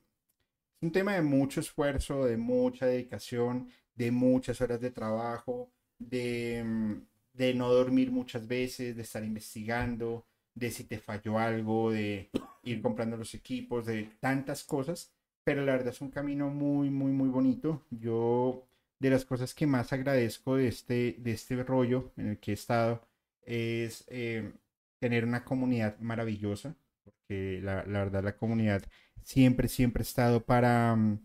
[0.76, 6.62] es un tema de mucho esfuerzo, de mucha dedicación, de muchas horas de trabajo, de,
[6.64, 6.92] mm,
[7.34, 12.30] de no dormir muchas veces, de estar investigando, de si te falló algo, de
[12.62, 15.12] ir comprando los equipos, de tantas cosas,
[15.44, 17.82] pero la verdad es un camino muy, muy, muy bonito.
[17.90, 18.66] Yo,
[19.00, 22.54] de las cosas que más agradezco de este, de este rollo en el que he
[22.54, 23.02] estado,
[23.42, 24.52] es eh,
[25.00, 28.82] tener una comunidad maravillosa, porque la, la verdad la comunidad
[29.24, 31.18] siempre, siempre ha estado para, mm,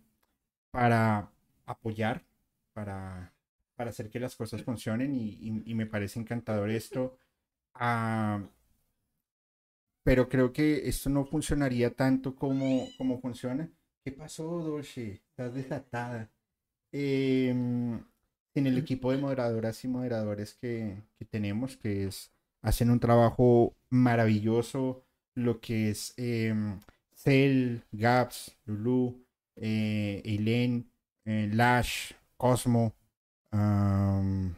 [0.71, 1.31] para
[1.65, 2.23] apoyar,
[2.73, 3.33] para,
[3.75, 7.17] para hacer que las cosas funcionen y, y- y me parece encantador esto.
[7.75, 8.41] Ah,
[10.03, 13.69] pero creo que esto no funcionaría tanto como, como funciona.
[14.03, 15.21] ¿Qué pasó, Dolce?
[15.29, 16.29] Estás desatada.
[16.91, 17.95] Em,
[18.55, 22.31] en el equipo de moderadoras y moderadores que, que tenemos, que es,
[22.61, 25.05] hacen un trabajo maravilloso,
[25.35, 26.79] lo que es em,
[27.15, 29.25] Cell, Gaps, Lulu,
[29.57, 30.91] eh, Eileen,
[31.25, 32.13] eh, Lash,
[32.43, 32.93] Cosmo.
[33.51, 34.53] am,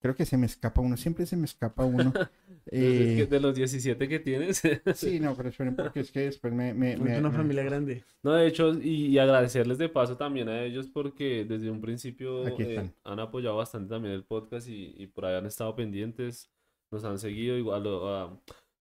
[0.00, 2.12] creo que se me escapa uno, siempre se me escapa uno.
[2.66, 4.62] Es que Eh, de los 17 que tienes.
[4.94, 6.72] Sí, no, pero esperen, porque es que después me...
[6.72, 8.04] me, Es me- una me- familia grande.
[8.22, 12.46] No, de hecho, y, y agradecerles de paso también a ellos porque desde un principio
[12.58, 16.50] eh, han apoyado bastante también el podcast y, y por ahí han estado pendientes,
[16.90, 18.30] nos han seguido, igual a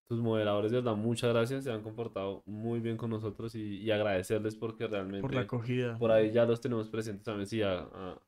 [0.06, 3.92] tus moderadores, de verdad, muchas gracias, se han comportado muy bien con nosotros y, y
[3.92, 5.98] agradecerles porque realmente Por la acogida.
[5.98, 8.22] por ahí ya los tenemos presentes también, sí, a, a-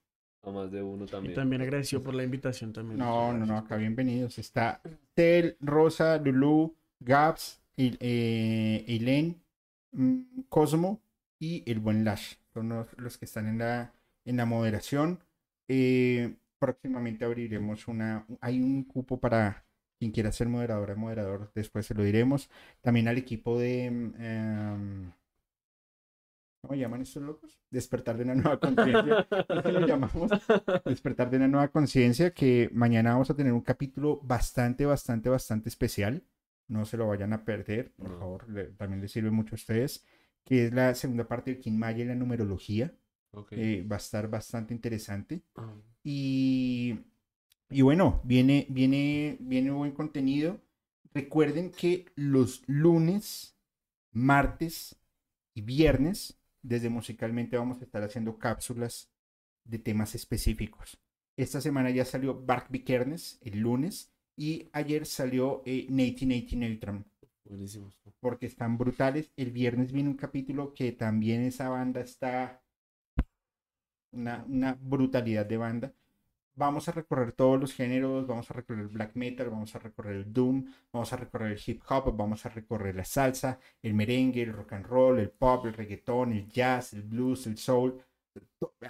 [0.44, 1.34] a más de uno Y también.
[1.34, 3.00] también agradeció por la invitación también.
[3.00, 4.38] No, no, no, acá bienvenidos.
[4.38, 4.80] Está
[5.16, 9.42] Tel, Rosa, Lulu, Gaps, Il- eh, Eileen,
[9.92, 11.02] mm, Cosmo
[11.40, 12.36] y el buen Lash.
[12.54, 13.92] Son los, los que están en la,
[14.24, 15.20] en la moderación.
[15.68, 18.26] Eh, próximamente abriremos una...
[18.40, 19.65] Hay un cupo para
[20.00, 22.50] quien quiera ser moderadora, moderador, después se lo diremos.
[22.82, 23.92] También al equipo de...
[23.92, 25.12] mm, em,
[26.62, 27.60] ¿Cómo llaman estos locos?
[27.70, 29.28] Despertar de una nueva conciencia.
[29.50, 30.32] Lo llamamos.
[30.84, 35.70] Despertar de una nueva conciencia, que mañana vamos a tener un capítulo bastante, bastante, bastante
[35.70, 36.24] especial.
[36.68, 38.50] No se lo vayan a perder, por favor.
[38.50, 40.04] le- también les sirve mucho a ustedes.
[40.44, 42.92] Que es la segunda parte del King Maya y la numerología.
[43.52, 45.44] Eh, va a estar bastante interesante.
[45.56, 45.72] Ah,
[46.04, 47.00] Y,
[47.70, 50.62] y bueno, viene, viene, viene buen contenido.
[51.14, 53.58] Recuerden que los lunes,
[54.12, 54.96] martes
[55.54, 59.10] y viernes, desde musicalmente vamos a estar haciendo cápsulas
[59.64, 61.00] de temas específicos.
[61.38, 67.06] Esta semana ya salió Bark Vikernes el lunes y ayer salió eh, 1980 Neutron
[68.20, 69.32] porque están brutales.
[69.36, 72.64] El viernes viene un capítulo que también esa banda está
[74.12, 75.94] una, una brutalidad de banda.
[76.56, 80.16] Vamos a recorrer todos los géneros, vamos a recorrer el black metal, vamos a recorrer
[80.18, 84.44] el doom, vamos a recorrer el hip hop, vamos a recorrer la salsa, el merengue,
[84.44, 88.02] el rock and roll, el pop, el reggaetón, el jazz, el blues, el soul,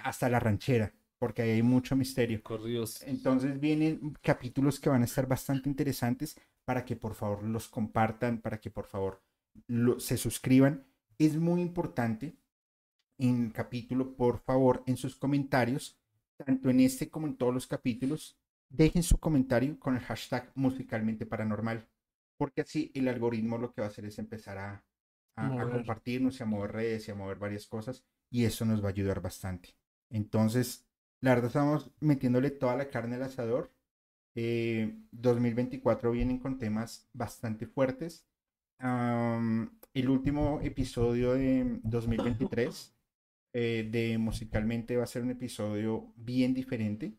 [0.02, 2.42] hasta la ranchera, porque ahí hay mucho misterio.
[2.42, 3.02] Corridos.
[3.02, 8.40] Entonces vienen capítulos que van a estar bastante interesantes para que por favor los compartan,
[8.40, 9.22] para que por favor
[9.68, 10.84] lo- se suscriban.
[11.18, 12.36] Es muy importante
[13.18, 15.96] en capítulo, por favor, en sus comentarios,
[16.36, 18.38] tanto en este como en todos los capítulos,
[18.68, 21.88] dejen su comentario con el hashtag musicalmente paranormal,
[22.38, 24.84] porque así el algoritmo lo que va a hacer es empezar a,
[25.36, 25.70] a- a Mover.
[25.70, 28.90] compartirnos y a mover redes y a mover varias cosas, y eso nos va a
[28.90, 29.76] ayudar bastante.
[30.10, 30.86] Entonces,
[31.20, 33.72] la verdad estamos metiéndole toda la carne al asador.
[34.36, 38.26] Eh, 2024 vienen con temas bastante fuertes.
[39.94, 42.95] El último episodio de 2023
[43.58, 47.14] eh, de musicalmente va a ser un episodio bien diferente.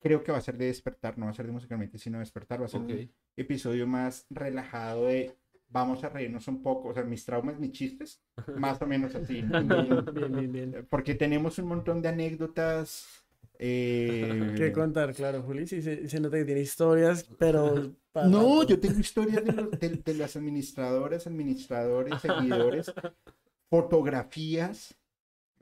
[0.00, 2.22] Creo que va a ser de despertar, no va a ser de musicalmente, sino de
[2.22, 2.60] despertar.
[2.60, 2.88] Va a ser Ok.
[2.90, 5.36] un episodio más relajado de
[5.68, 8.20] vamos a reírnos un poco, o sea, mis traumas, mis chistes,
[8.56, 9.42] más o menos así.
[9.42, 10.86] Bien, bien, bien.
[10.90, 13.06] Porque tenemos un montón de anécdotas.
[13.58, 15.14] eh, ¿Qué contar?
[15.14, 17.94] Claro, Juli, sí se, se nota que tiene historias, pero...
[18.12, 18.68] para No, rato.
[18.70, 22.92] yo tengo historias de, los- de- de las administradoras, administradores, seguidores,
[23.68, 24.96] fotografías.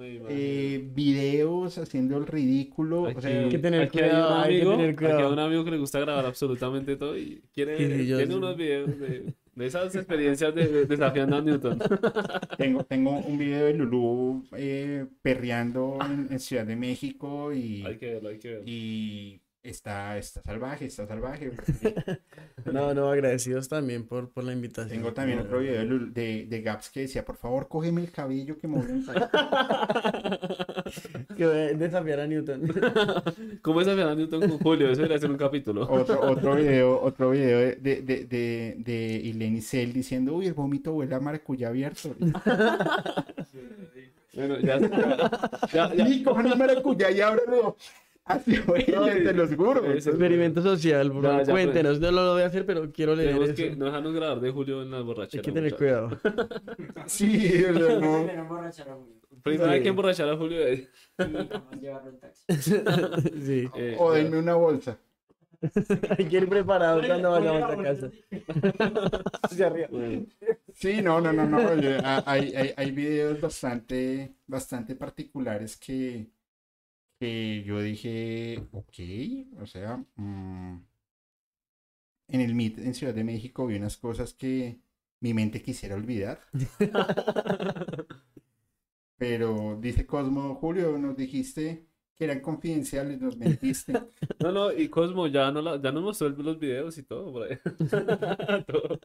[0.01, 3.07] Eh, videos haciendo el ridículo.
[3.07, 5.05] Aquí, O sea, Hay que tener aquí cuidado, hay hay que un amigo, tener aquí
[5.05, 5.33] hay cuidado.
[5.33, 8.33] un amigo que le gusta grabar absolutamente todo y quiere, tiene sí.
[8.33, 11.79] unos videos de, de esas experiencias de, de- desafiando a Newton.
[12.59, 17.97] tengo, tengo un video de Lulú eh, perreando en, en Ciudad de México y, hay
[17.99, 18.65] que verlo, hay que verlo.
[18.67, 21.53] y está, está salvaje, está salvaje.
[22.65, 24.99] No, no, agradecidos también por, por la invitación.
[24.99, 28.59] Tengo también otro video de, de, de Gaps que decía, por favor, cógeme el cabello
[28.59, 29.31] que me voy a ensayar".
[31.35, 32.63] Que desafiar a Newton.
[33.63, 34.91] ¿Cómo desafiar a Newton con Julio?
[34.91, 35.89] Eso debería ser un capítulo.
[35.91, 40.55] Otro, otro video, otro video de, de, de, de, de Ileni Cell diciendo, uy, el
[40.55, 42.15] vómito huele a maracuyá abierto.
[44.35, 44.79] Bueno, ya,
[45.73, 47.77] ya, ya, Y cojan el maracuyá y ábrelo.
[48.29, 48.85] Así huele,
[49.25, 49.93] te los juro.
[49.93, 51.43] Experimento social, bro.
[51.43, 53.57] Ya, Cuéntenos, no lo voy a hacer, pero quiero leer tenemos eso.
[53.57, 55.45] que no dejarnos grabar de Julio en las Hay borracheras.
[55.45, 56.21] que tener muchachos.
[56.23, 56.49] cuidado.
[57.07, 57.87] Sí, no.
[57.87, 59.19] A Julio.
[59.43, 59.83] Primero hay Sí.
[59.83, 60.61] que emborrachar a Julio.
[60.67, 60.89] eh.
[61.17, 62.45] Jamás llevarlo en taxi.
[63.47, 63.69] sí.
[63.77, 64.99] Eh, O denme una bolsa.
[66.17, 68.11] Hay que ir preparado cuando vayamos a casa.
[69.43, 69.89] Hacia arriba.
[69.91, 70.27] bueno,
[70.75, 71.59] Sí, no, no, no, no.
[72.27, 76.29] Hay, hay, hay videos bastante, bastante particulares que,
[77.19, 78.95] que yo dije, ok,
[79.61, 80.79] o sea, mm,
[82.29, 84.81] en el Meet en Ciudad de México vi unas cosas que
[85.21, 86.41] mi mente quisiera olvidar.
[89.17, 93.93] Pero dice Cosmo, Julio, nos dijiste que eran confidenciales, nos mentiste.
[94.41, 97.43] No, no, y Cosmo ya, no la- ya nos mostró los videos y todo por
[97.51, 97.59] ahí.
[98.67, 99.01] Todo.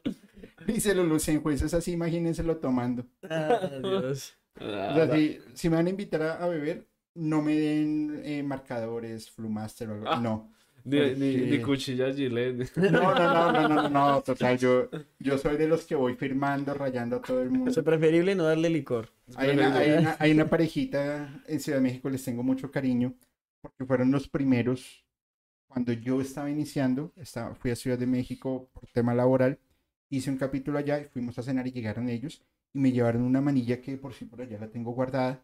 [0.64, 3.04] Dice Lulu, en jueces así, imagínenselo tomando.
[3.28, 4.36] Ah, Dios.
[4.60, 8.42] O sea, si, si me van a invitar a, a beber, no me den eh,
[8.42, 10.08] marcadores, Flumaster o algo.
[10.08, 10.20] Ah.
[10.20, 10.50] No.
[10.86, 12.70] Ni, ni, ni Porque- cuchillas Gillette.
[12.76, 16.14] No, no, no, no, no, no, no, total, yo, yo soy de los que voy
[16.14, 17.70] firmando, rayando a todo el mundo.
[17.70, 19.08] Es preferible no darle licor.
[19.36, 23.14] Hay una, hay, una, hay una parejita en Ciudad de México, les tengo mucho cariño,
[23.62, 25.06] porque fueron los primeros,
[25.68, 29.58] cuando yo estaba iniciando, estaba, fui a Ciudad de México por tema laboral,
[30.10, 32.42] hice un capítulo allá y fuimos a cenar y llegaron ellos
[32.74, 35.42] y me llevaron una manilla que por sí por allá la tengo guardada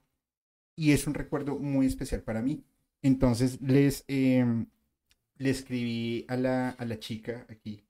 [0.81, 2.65] y es un recuerdo muy especial para mí.
[3.03, 4.67] Entonces les, em,
[5.39, 7.85] le escribí a la, a la chica aquí,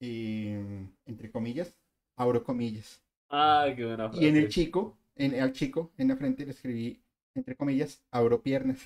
[0.00, 1.76] em, entre comillas,
[2.16, 3.02] abro comillas.
[3.28, 7.02] Ay, qué buena Y en el chico, en, al chico, en la frente le escribí,
[7.34, 8.78] entre comillas, abro piernas.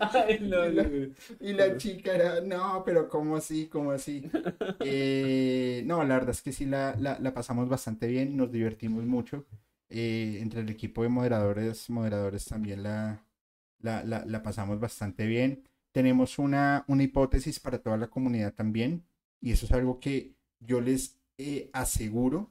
[0.00, 1.14] Ay, no, no, no.
[1.40, 3.68] Y la chica era, no, pero ¿cómo así?
[3.68, 4.30] ¿Cómo así?
[4.82, 9.04] Eh, no, la verdad es que sí la, la, la pasamos bastante bien, nos divertimos
[9.04, 9.46] mucho.
[9.88, 13.24] Eh, entre el equipo de moderadores, moderadores también la,
[13.80, 15.62] la, la, la pasamos bastante bien.
[15.92, 19.04] Tenemos una, una hipótesis para toda la comunidad también,
[19.40, 22.50] y eso es algo que yo les eh, aseguro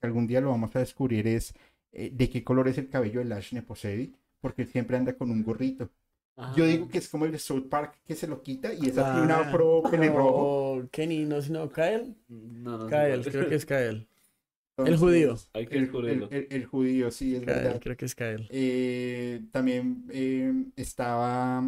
[0.00, 1.54] que algún día lo vamos a descubrir, es
[1.92, 5.30] eh, de qué color es el cabello de Lash Neposedi, porque él siempre anda con
[5.30, 5.90] un gorrito.
[6.54, 6.66] Yo Ah.
[6.66, 9.20] digo que es como el de South Park que se lo quita y es así
[9.20, 10.86] un Ah, afro pelirrojo.
[10.92, 12.14] Kenny, no, sino Kyle.
[12.28, 13.30] No, no, Kyle, no.
[13.30, 14.06] creo que es Kyle.
[14.78, 15.36] Entonces, judío.
[15.54, 17.80] Hay que El, el- el- el judío, sí, es verdad.
[17.80, 18.46] creo que es Kyle.
[18.50, 21.62] Eh, también eh, estaba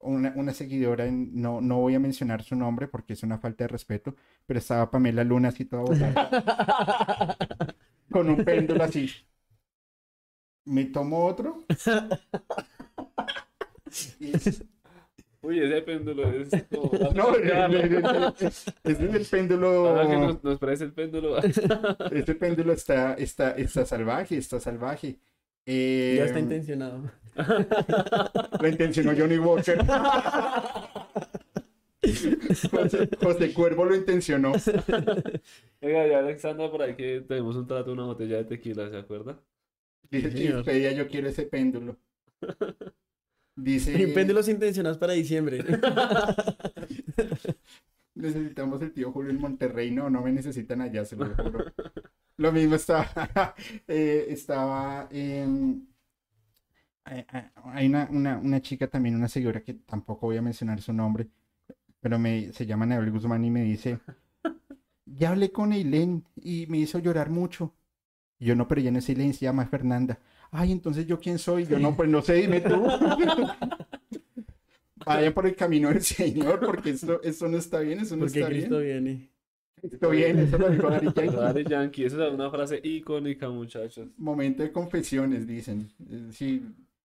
[0.00, 3.64] una, una seguidora, en- no, no voy a mencionar su nombre porque es una falta
[3.64, 4.14] de respeto,
[4.46, 6.30] pero estaba Pamela Luna así toda botada,
[8.10, 9.10] con un péndulo así.
[10.66, 11.64] Me tomo otro.
[15.40, 16.90] Uy, ese péndulo es como...
[17.14, 20.06] No, ese es el péndulo.
[20.08, 21.38] Que nos, nos parece el péndulo.
[22.10, 25.18] Este péndulo está, está, está salvaje, está salvaje.
[25.64, 27.02] Eh, Ya está intencionado.
[28.60, 29.78] Lo intencionó Johnny Walker.
[32.70, 34.52] José, José Cuervo lo intencionó.
[35.80, 39.38] Oiga, ya Alexandra, por ahí que tenemos un trato, una botella de tequila, ¿se acuerda?
[40.10, 41.96] Dice Sí, yo quiero ese péndulo.
[43.60, 45.64] Dice, péndulos intencionados para diciembre.
[48.14, 49.90] necesitamos el tío Julio en Monterrey.
[49.90, 51.64] No, no me necesitan allá, se lo juro.
[52.36, 53.54] Lo mismo estaba,
[53.88, 55.88] eh, estaba en...
[57.04, 60.80] hay- hay- Hay una, una, una chica también, una seguidora que tampoco voy a mencionar
[60.80, 61.28] su nombre,
[62.00, 63.98] pero me, se llama Nebel Guzmán y me dice,
[65.06, 67.74] ya hablé con Eileen y me hizo llorar mucho.
[68.38, 70.20] Y yo no, pero ella no es Eileen, se llama Fernanda.
[70.50, 71.66] Ay, entonces yo quién soy?
[71.66, 72.86] Yo no, pues no sé, dime tú.
[75.06, 78.40] Vayan por el camino del Señor, porque esto, esto no está bien, eso no Porque
[78.40, 79.04] está Cristo bien.
[79.04, 79.28] viene.
[79.82, 81.36] Esto bien, eso lo dijo Daddy Yankee.
[81.36, 84.08] Daddy Yankee, esa es una frase icónica, muchachos.
[84.16, 85.88] Momento de confesiones, dicen.
[86.10, 86.62] Eh, Sí,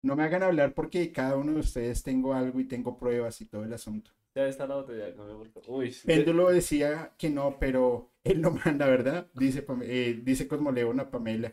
[0.02, 3.46] no me hagan hablar porque cada uno de ustedes tengo algo y tengo pruebas y
[3.46, 4.10] todo el asunto.
[4.34, 5.48] Ya está la botella, por favor.
[5.66, 9.26] Uy, Péndulo decía que no, pero él no manda, ¿verdad?
[9.34, 11.52] Dice, eh, dice Cosmoleón a Pamela.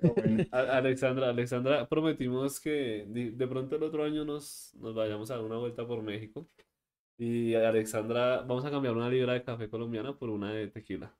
[0.00, 5.44] Bueno, Alexandra, Alexandra, prometimos que de, pronto el otro año nos, nos vayamos a dar
[5.44, 6.48] una vuelta por México.
[7.18, 11.16] Y Alexandra, vamos a cambiar una libra de café colombiana por una de tequila.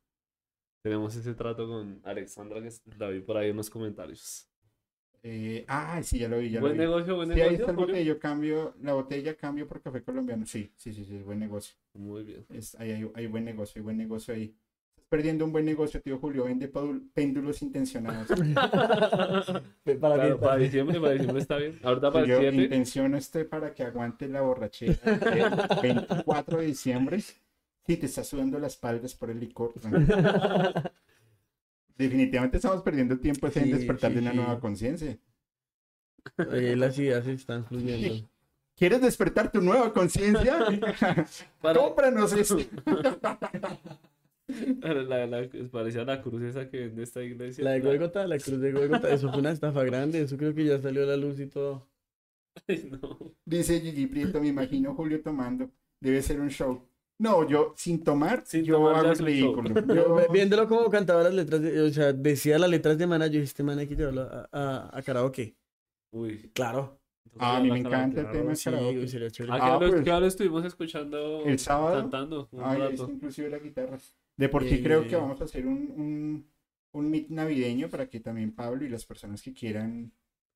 [0.82, 4.48] Tenemos ese trato con Alexandra que la vi por ahí en los comentarios.
[5.22, 6.86] eh, ah, sí, ya lo vi, ya Buen lo vi.
[6.86, 7.56] negocio, buen Sí, ahí negocio.
[7.56, 7.78] está el Julio.
[7.78, 10.46] botella, cambio, la botella cambio por café colombiano.
[10.46, 11.76] Sí, sí, sí, sí, buen negocio.
[11.94, 12.46] Muy bien.
[12.50, 14.56] Es, ahí hay, hay buen negocio, hay buen negocio ahí.
[15.14, 16.46] Perdiendo un buen negocio, tío Julio.
[16.46, 16.68] Vende
[17.14, 18.26] péndulos intencionados.
[18.66, 21.78] Para Claro, que- para diciembre, para diciembre está bien.
[21.84, 22.56] Ahorita para Yo 7.
[22.56, 27.20] intenciono este para que aguante la borrachera del 24 de diciembre.
[27.20, 29.72] Sí, te está sudando la espalda es por el licor.
[31.96, 34.36] Definitivamente estamos perdiendo tiempo en Sí, despertar sí, de una sí.
[34.36, 35.16] nueva conciencia.
[36.50, 38.28] Eh, las ideas están fluyendo.
[38.76, 40.58] ¿Quieres despertar tu nueva conciencia?
[41.62, 42.56] Para- Cómpranos esto.
[45.08, 47.64] La, la, parecía la cruz esa que vende esta iglesia.
[47.64, 50.20] La de Golgota, la cruz de Golgota, eso fue una estafa grande.
[50.20, 51.86] Eso creo que ya salió a la luz y todo.
[52.68, 53.18] Ay, no.
[53.44, 55.70] Dice Gigi Prieto, me imagino Julio tomando.
[56.00, 56.82] Debe ser un show.
[57.18, 59.94] No, yo sin tomar, Sin yo tomar hago el ridículo.
[59.94, 63.34] Yo, viéndolo como cantaba las letras, de- o sea, decía las letras de Mana, yo
[63.34, 65.56] dije, este man hay que llevarlo a, a, a karaoke.
[66.12, 66.50] Uy.
[66.52, 66.98] Claro.
[67.38, 68.38] Ah, a mí me encanta el Claro.
[68.40, 69.06] tema sí, karaoke.
[69.06, 69.52] chévere.
[69.52, 70.08] Ah, Ah, que, ahora- pues.
[70.08, 72.00] ahora estuvimos escuchando El sábado.
[72.00, 73.08] cantando un rato.
[73.10, 73.98] inclusive la guitarra.
[74.36, 76.50] De por sí Eh, creo que vamos a hacer un, un,
[76.92, 80.12] un meet navideño para que también Pablo y las personas que quieran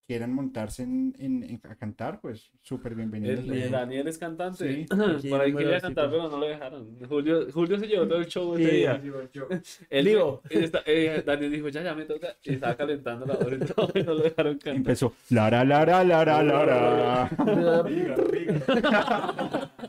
[0.06, 3.40] quieran montarse en, en- en- a cantar, pues súper bienvenidos.
[3.40, 4.86] El, el Daniel es cantante.
[4.86, 4.86] Sí.
[5.28, 6.96] Por ahí quería cantar, pero no lo dejaron.
[7.06, 8.76] Julio, Julio se llevó todo el show ese Sí.
[8.78, 8.94] día.
[9.90, 12.28] Él, él está- eh, Daniel dijo, ya, ya me toca.
[12.42, 14.76] Y estaba calentando la voz y todo, y no lo dejaron cantar.
[14.76, 15.12] Empezó.
[15.28, 17.30] Lara, lara, lara, lara.
[17.86, 18.46] Sí,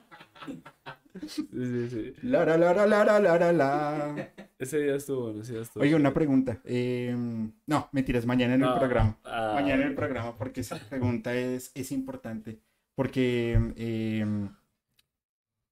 [1.51, 2.13] sí, sí.
[2.23, 4.33] Lara, lara, lara, lara, la.
[4.57, 6.59] Ese día estuvo bueno, ese día estuvo Oye, una pregunta.
[6.65, 7.15] eh,
[7.65, 9.17] no, mentiras, mañana en el No, programa.
[9.23, 12.59] ah, Mañana en el programa, porque esa pregunta es, es importante.
[12.95, 14.25] Porque eh,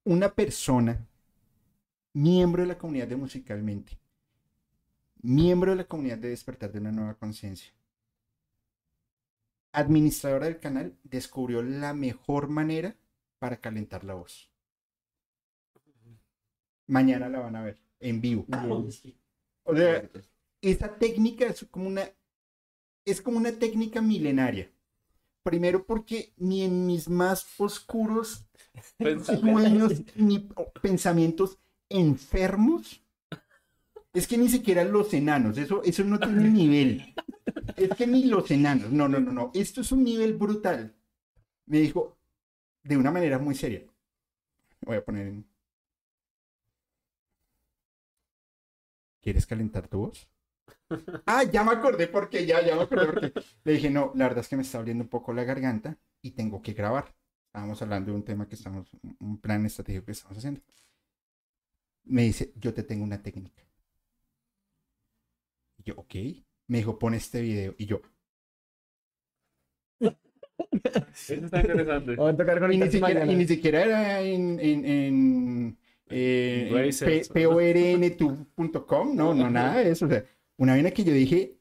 [0.06, 1.08] una persona,
[2.14, 3.98] miembro de la comunidad de Musicalmente,
[5.22, 7.72] miembro de la comunidad de Despertar de una Nueva Conciencia,
[9.72, 12.98] administradora del canal, descubrió la mejor manera
[13.40, 14.52] para calentar la voz.
[16.88, 18.46] Mañana la van a ver en vivo.
[19.64, 20.10] O sea,
[20.62, 22.10] esa técnica es como una
[23.06, 24.70] es como una técnica milenaria.
[25.44, 28.46] Primero porque ni en mis más oscuros
[29.24, 30.50] sueños ni
[30.82, 31.58] pensamientos
[31.90, 33.02] enfermos
[34.14, 37.14] es que ni siquiera los enanos, eso eso no tiene nivel.
[37.76, 40.96] Es que ni los enanos, no, no, no, no, esto es un nivel brutal.
[41.66, 42.18] Me dijo
[42.84, 43.84] de una manera muy seria.
[44.82, 45.46] Voy a poner en
[49.28, 50.30] ¿Quieres calentar tu voz?
[51.26, 53.34] Ah, ya me acordé porque ya, ya me acordé porque
[53.66, 56.32] le dije, no, la verdad es que me está abriendo un poco la garganta y
[56.32, 57.14] tengo que grabar.
[57.48, 58.88] Estábamos hablando de un tema que estamos,
[59.20, 60.62] un plan estratégico que estamos haciendo.
[62.06, 63.64] Me dice, yo te tengo una técnica.
[65.76, 66.16] Y yo, ok.
[66.68, 67.76] Me dijo, pon este video.
[67.78, 68.00] Y yo,
[70.00, 72.16] Eso está interesante.
[72.16, 75.78] Vamos a tocar con y ni, siquiera, y ni siquiera era en, en, en,
[76.10, 77.30] eh, en Racers.
[77.30, 80.06] P- porn2.com, no, no, nada de eso.
[80.06, 80.24] O sea,
[80.58, 81.58] una vaina que yo dije,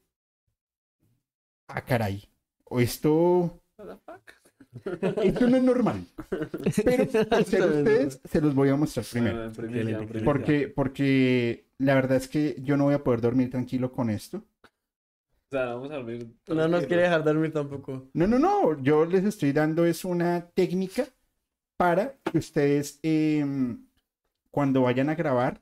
[1.69, 2.25] ah, caray,
[2.65, 3.61] o esto,
[5.23, 6.05] Esto no es normal.
[6.85, 9.47] Pero por ser ustedes, se los voy a mostrar primero.
[9.47, 10.25] Excelente, primicia.
[10.25, 14.39] Porque, porque la verdad es que yo no voy a poder dormir tranquilo con esto.
[14.39, 16.35] O sea, vamos a dormir.
[16.49, 18.09] No nos quiere dejar dormir tampoco.
[18.13, 18.83] No, no, no.
[18.83, 21.07] Yo les estoy dando es una técnica
[21.79, 23.86] para que ustedes em,
[24.57, 25.61] cuando vayan a grabar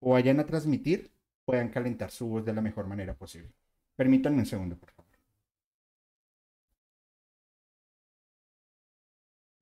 [0.00, 1.10] o vayan a transmitir
[1.44, 3.52] puedan calentar su voz de la mejor manera posible.
[3.96, 5.12] Permítanme un segundo, por favor.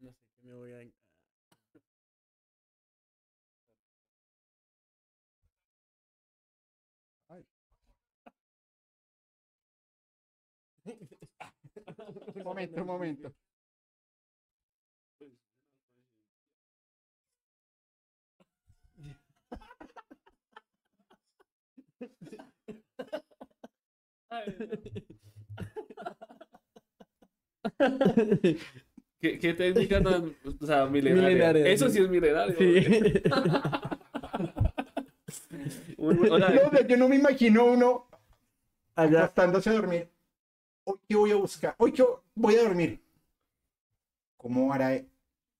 [0.00, 0.78] No sé qué me voy a...
[12.34, 13.34] Un momento, un momento.
[29.20, 30.34] ¿Qué, qué técnica tan.
[30.60, 31.28] O sea, milenaria.
[31.28, 31.94] Milenaria, Eso sí.
[31.94, 32.56] sí es milenario.
[32.58, 32.86] Sí.
[35.98, 38.08] Un- o sea, No, o sea, yo no me imagino uno
[38.94, 39.24] Allá.
[39.24, 40.08] acostándose a dormir.
[40.84, 41.74] Hoy qué voy a buscar.
[41.78, 43.00] Hoy qué voy a dormir.
[44.36, 45.02] ¿Cómo hará?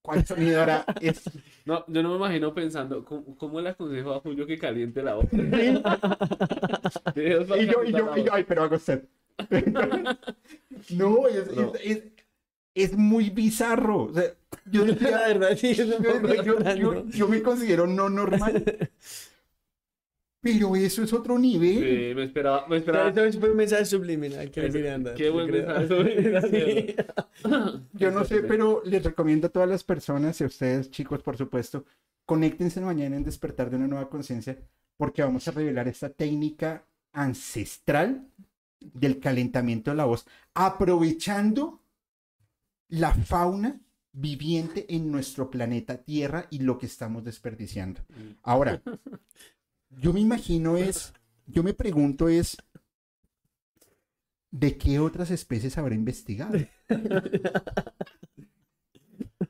[0.02, 0.84] ¿Cuál sonido hará?
[1.00, 1.22] Es-
[1.66, 5.14] no, yo no me imagino pensando, ¿cómo, cómo le aconsejo a Julio que caliente la
[5.14, 5.26] voz?
[5.32, 5.36] y
[7.66, 9.04] yo, y yo, y yo, ay, pero hago usted.
[10.90, 11.72] no, es, No.
[11.74, 12.02] es- es-
[12.74, 14.04] es muy bizarro.
[14.04, 14.24] O sea,
[14.70, 15.84] yo, La verdad, sí, yo,
[16.76, 18.90] yo- yo me considero no normal.
[20.40, 21.78] Pero eso es otro nivel.
[21.78, 23.10] Sí, me esperaba, me esperaba.
[23.10, 26.50] Eso es un mensaje subliminal que le qué buen mensaje subliminal.
[26.50, 26.96] Sí.
[27.94, 31.36] Yo no sé, pero les recomiendo a todas las personas y a ustedes, chicos, por
[31.36, 31.84] supuesto,
[32.24, 34.56] conéctense mañana en Despertar de una Nueva Conciencia,
[34.96, 38.28] porque vamos a revelar esta técnica ancestral
[38.80, 40.24] del calentamiento de la voz,
[40.54, 41.82] aprovechando
[42.88, 43.80] la fauna
[44.12, 48.00] viviente en nuestro planeta Tierra y lo que estamos desperdiciando.
[48.42, 48.82] Ahora,
[49.90, 51.12] yo me imagino es,
[51.46, 52.56] yo me pregunto es,
[54.50, 56.58] ¿de qué otras especies habrá investigado?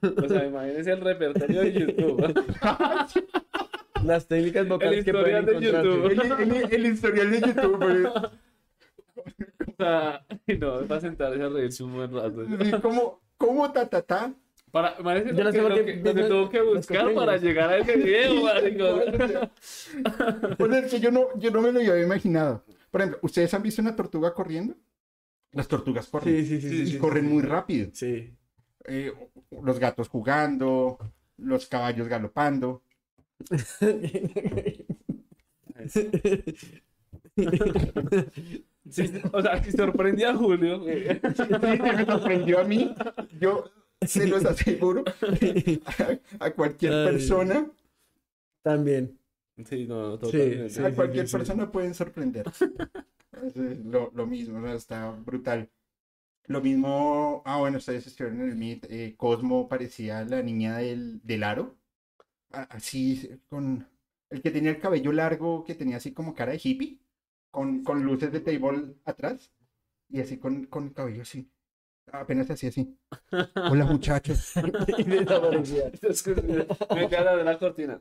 [0.00, 2.22] O sea, imagínense el repertorio de YouTube.
[4.04, 6.42] Las técnicas vocales que pueden historial de encontrarse.
[6.42, 8.22] el, el- el historial de YouTube.
[9.66, 10.24] O sea,
[10.60, 12.42] no, es para sentarse a reírse un buen rato.
[12.60, 14.32] así como, como ta, ta, ta.
[14.70, 17.78] Para, imagínense Yo lo no sé que, lo lo tuvo que buscar para llegar a
[17.78, 19.00] ese video, marico.
[20.58, 22.64] Pues es que yo no, yo no me lo había imaginado.
[22.90, 24.74] Por ejemplo, ¿ustedes han visto una tortuga corriendo?
[25.52, 26.36] Las tortugas corren.
[26.36, 26.68] Sí, sí, sí.
[26.68, 27.32] Sí, sí, y sí, corren sí.
[27.32, 27.90] muy rápido.
[27.94, 28.34] Sí.
[28.84, 29.12] Eh,
[29.62, 30.98] los gatos jugando,
[31.38, 32.82] los caballos galopando.
[38.90, 40.82] Sí, o sea, si sorprendí a Julio.
[40.88, 42.94] eh, Sí, me sorprendió a mí.
[43.38, 43.64] Yo
[44.06, 45.04] se los aseguro
[46.40, 47.06] a, a cualquier Ay.
[47.12, 47.70] persona.
[48.62, 49.18] También.
[49.64, 50.70] Sí, no, totalmente.
[50.70, 50.82] sí.
[50.82, 51.36] a cualquier sí.
[51.36, 52.46] persona pueden sorprender.
[53.84, 55.70] Lo, lo mismo, o sea, está brutal.
[56.46, 61.20] Lo mismo, ah, bueno, ustedes estuvieron en el Meet, eh, Cosmo parecía la niña del,
[61.22, 61.76] del aro.
[62.50, 63.86] Así, con
[64.30, 67.00] el que tenía el cabello largo, que tenía así como cara de hippie,
[67.50, 69.52] con, con luces de table atrás,
[70.08, 71.50] y así con, con el cabello así.
[72.12, 72.98] Apenas así, así.
[73.70, 74.52] Hola, muchachos.
[74.98, 75.90] Y desaparecía.
[76.02, 78.00] Es que me queda de la cortina.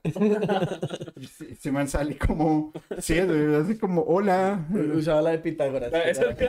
[1.35, 4.67] Se, se man sale como, sí, así como, hola.
[4.95, 5.91] Usaba la de Pitágoras.
[5.93, 6.45] Es el que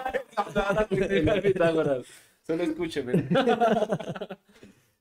[1.24, 2.06] la de Pitágoras.
[2.47, 3.28] Solo escúcheme.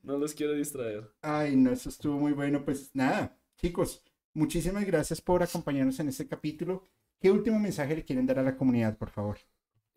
[0.03, 1.11] No los quiero distraer.
[1.21, 2.63] Ay, no, eso estuvo muy bueno.
[2.63, 4.03] Pues nada, chicos,
[4.33, 6.89] muchísimas gracias por acompañarnos en este capítulo.
[7.19, 9.37] ¿Qué último mensaje le quieren dar a la comunidad, por favor?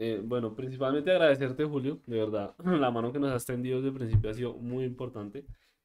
[0.02, 2.54] Eh, bueno, principalmente agradecerte, Julio, de verdad.
[2.64, 5.44] La mano que nos has tendido desde el principio ha sido muy importante.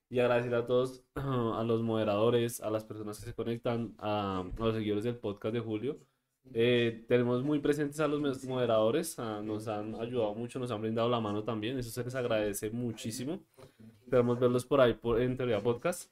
[0.09, 4.63] Y agradecer a todos, a los moderadores, a las personas que se conectan, a, a
[4.63, 5.97] los seguidores del podcast de Julio.
[6.53, 11.09] Eh, tenemos muy presentes a los moderadores, ah, nos han ayudado mucho, nos han brindado
[11.09, 11.77] la mano también.
[11.77, 13.43] Eso se les agradece muchísimo.
[14.03, 16.09] Esperamos verlos por ahí por, en Teoría Podcast.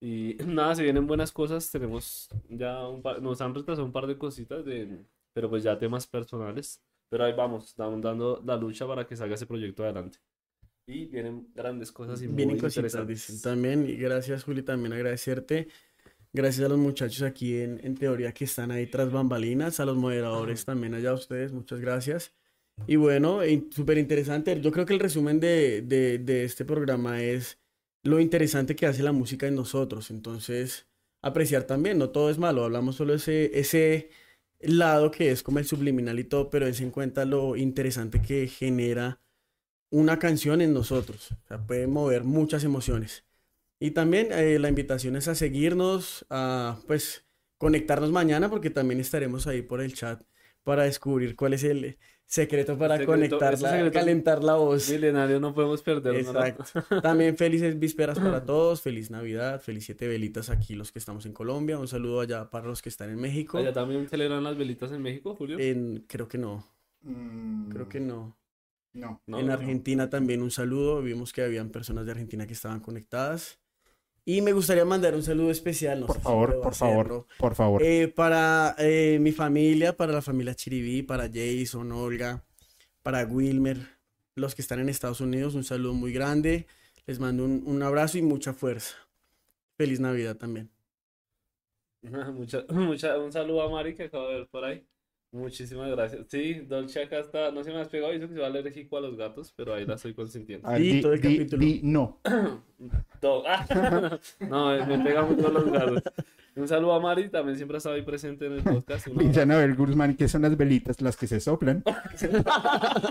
[0.00, 1.68] Y nada, se vienen buenas cosas.
[1.70, 5.78] Tenemos ya un par- nos han retrasado un par de cositas, de, pero pues ya
[5.78, 6.80] temas personales.
[7.10, 10.18] Pero ahí vamos, estamos dando la lucha para que salga ese proyecto adelante.
[10.86, 13.26] Y vienen grandes cosas y muy Vienen cositas, interesantes.
[13.28, 13.42] dicen.
[13.42, 15.68] También, y gracias, Juli, también agradecerte.
[16.32, 19.96] Gracias a los muchachos aquí en, en teoría que están ahí tras bambalinas, a los
[19.96, 22.34] moderadores también allá a ustedes, muchas gracias.
[22.86, 24.60] Y bueno, súper interesante.
[24.60, 27.58] Yo creo que el resumen de, de, de este programa es
[28.04, 30.10] lo interesante que hace la música en nosotros.
[30.10, 30.88] Entonces,
[31.22, 34.10] apreciar también, no todo es malo, hablamos solo ese, ese
[34.60, 38.46] lado que es como el subliminal y todo, pero es en cuenta lo interesante que
[38.46, 39.20] genera
[39.90, 41.32] una canción en nosotros.
[41.32, 43.24] O sea, puede mover muchas emociones.
[43.80, 47.24] Y también eh, la invitación es a seguirnos, a pues
[47.58, 50.22] conectarnos mañana porque también estaremos ahí por el chat
[50.64, 51.98] para descubrir cuál es el
[52.30, 54.88] secreto para Secreto- conectar, ese la- secreto- calentar la voz.
[54.88, 56.14] Milenario no podemos perder.
[56.14, 56.64] Exacto.
[57.02, 61.32] También felices vísperas para todos, feliz Navidad, feliz siete velitas aquí los que estamos en
[61.32, 63.58] Colombia, un saludo allá para los que están en México.
[63.58, 65.58] ¿Allá también celebran las velitas en México, Julio?
[65.58, 66.64] En, creo que no,
[67.02, 68.36] Mm, creo que no.
[68.92, 69.20] No.
[69.26, 69.52] No, en no.
[69.52, 73.58] Argentina también un saludo, vimos que habían personas de Argentina que estaban conectadas.
[74.24, 77.54] Y me gustaría mandar un saludo especial, no Por sé si favor, por favor, por
[77.54, 77.82] favor.
[77.82, 82.44] eh, para eh, mi familia, para la familia Chiribí, para Jason, Olga,
[83.02, 83.78] para Wilmer,
[84.36, 86.66] los que están en Estados Unidos, un saludo muy grande.
[87.06, 88.94] Les mando un, un abrazo y mucha fuerza.
[89.76, 90.70] Feliz Navidad también.
[92.02, 94.86] Mucha, mucha, un saludo a Mari que acabo de ver por ahí.
[95.32, 96.26] Muchísimas gracias.
[96.28, 99.00] Sí, Dolce acá está, no se me ha pegado, dice que se va alérgico a
[99.00, 100.66] los gatos, pero ahí la estoy consintiendo.
[100.68, 101.60] Ah, sí, di- todo el di- capítulo.
[101.64, 102.18] di no.
[103.20, 103.44] Todo.
[104.40, 106.02] no, me pega mucho los gatos.
[106.56, 109.06] Un saludo a Mari, también siempre ha estado ahí presente en el podcast.
[109.16, 109.42] Dice.
[109.42, 111.84] Anabel Guzmán que son las velitas las que se soplan.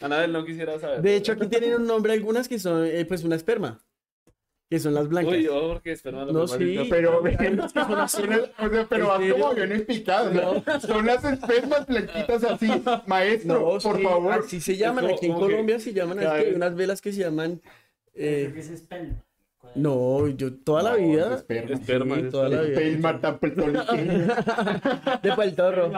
[0.00, 1.02] Anabel, no quisiera saber.
[1.02, 3.80] De hecho, aquí tienen un nombre algunas que son, eh, pues, una esperma.
[4.74, 5.34] Que son las blancas.
[5.34, 5.96] Uy, porque
[6.32, 6.86] No, sí.
[6.90, 10.34] Pero, o sea, pero como aviones picados.
[10.34, 10.80] ¿no?
[10.80, 12.68] Son las espermas blanquitas así.
[13.06, 14.32] Maestro, No, por sí, favor.
[14.32, 15.06] Así se llaman.
[15.06, 16.18] Aquí en Colombia se llaman.
[16.18, 17.60] así, hay unas velas que se llaman.
[18.14, 18.84] eh, es
[19.76, 21.34] no, yo toda la No, vida.
[21.36, 21.74] esperma.
[21.74, 22.80] Esperma, sí, es toda la vida.
[22.80, 23.72] Esperma tan petolín.
[25.22, 25.90] De Puerto.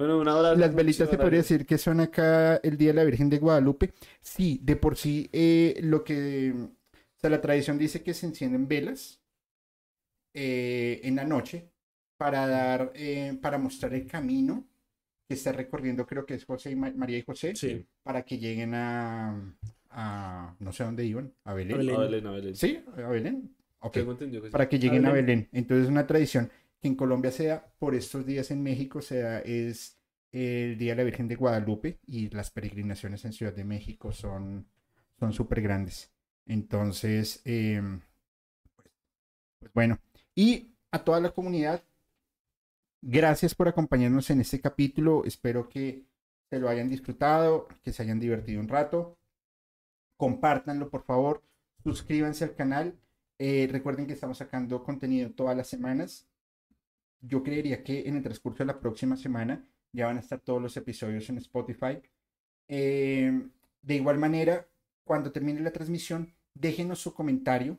[0.00, 0.56] Bueno, un abrazo.
[0.56, 3.92] Las velitas muchísimas podría decir que son acá el Día de la Virgen de Guadalupe.
[4.20, 6.52] Sí, de por sí, eh, lo que.
[6.56, 9.20] O sea, la tradición dice que se encienden velas
[10.34, 11.70] eh, en la noche
[12.16, 14.66] para dar, eh, para mostrar el camino
[15.28, 17.86] que está recorriendo, creo que es José y Ma- María y José, Sí.
[18.02, 19.54] para que lleguen a,
[19.90, 21.74] a- no sé a dónde iban, a Belén.
[21.76, 22.26] A Belén.
[22.26, 22.54] A Belén, a.
[22.56, 23.54] Sí, a Belén.
[23.82, 24.52] Ok Tengo entendido que sí.
[24.52, 25.26] para que lleguen a Belén.
[25.26, 25.48] Belén.
[25.52, 29.98] Entonces una tradición que en Colombia sea, por estos días en México sea, es
[30.32, 34.66] el Día de la Virgen de Guadalupe y las peregrinaciones en Ciudad de México son
[35.20, 36.10] son súper grandes.
[36.46, 38.00] Entonces, em,
[39.58, 39.98] pues, bueno,
[40.34, 41.84] y a toda la comunidad,
[43.02, 45.24] gracias por acompañarnos en este capítulo.
[45.24, 46.06] Espero que
[46.48, 49.18] se lo hayan disfrutado, que se hayan divertido un rato.
[50.16, 51.42] Compártanlo, por favor.
[51.84, 52.98] Suscríbanse al canal.
[53.38, 56.28] Eh, recuerden que estamos sacando contenido todas las semanas.
[57.20, 60.62] Yo creería que en el transcurso de la próxima semana ya van a estar todos
[60.62, 62.00] los episodios en Spotify.
[62.68, 63.48] Eh,
[63.82, 64.66] de igual manera,
[65.04, 67.78] cuando termine la transmisión, déjenos su comentario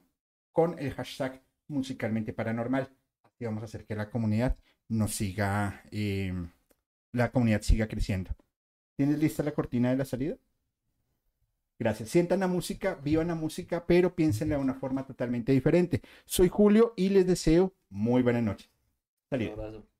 [0.51, 2.89] con el hashtag musicalmente paranormal.
[3.23, 4.57] Así vamos a hacer que la comunidad
[4.89, 6.33] nos siga, eh,
[7.13, 8.31] la comunidad siga creciendo.
[8.97, 10.37] ¿Tienes lista la cortina de la salida?
[11.79, 12.09] Gracias.
[12.09, 16.01] Sientan la música, vivan la música, pero piénsenla de una forma totalmente diferente.
[16.25, 18.69] Soy Julio y les deseo muy buena noche.
[19.35, 19.49] Un Salida.
[19.49, 19.90] abrazo.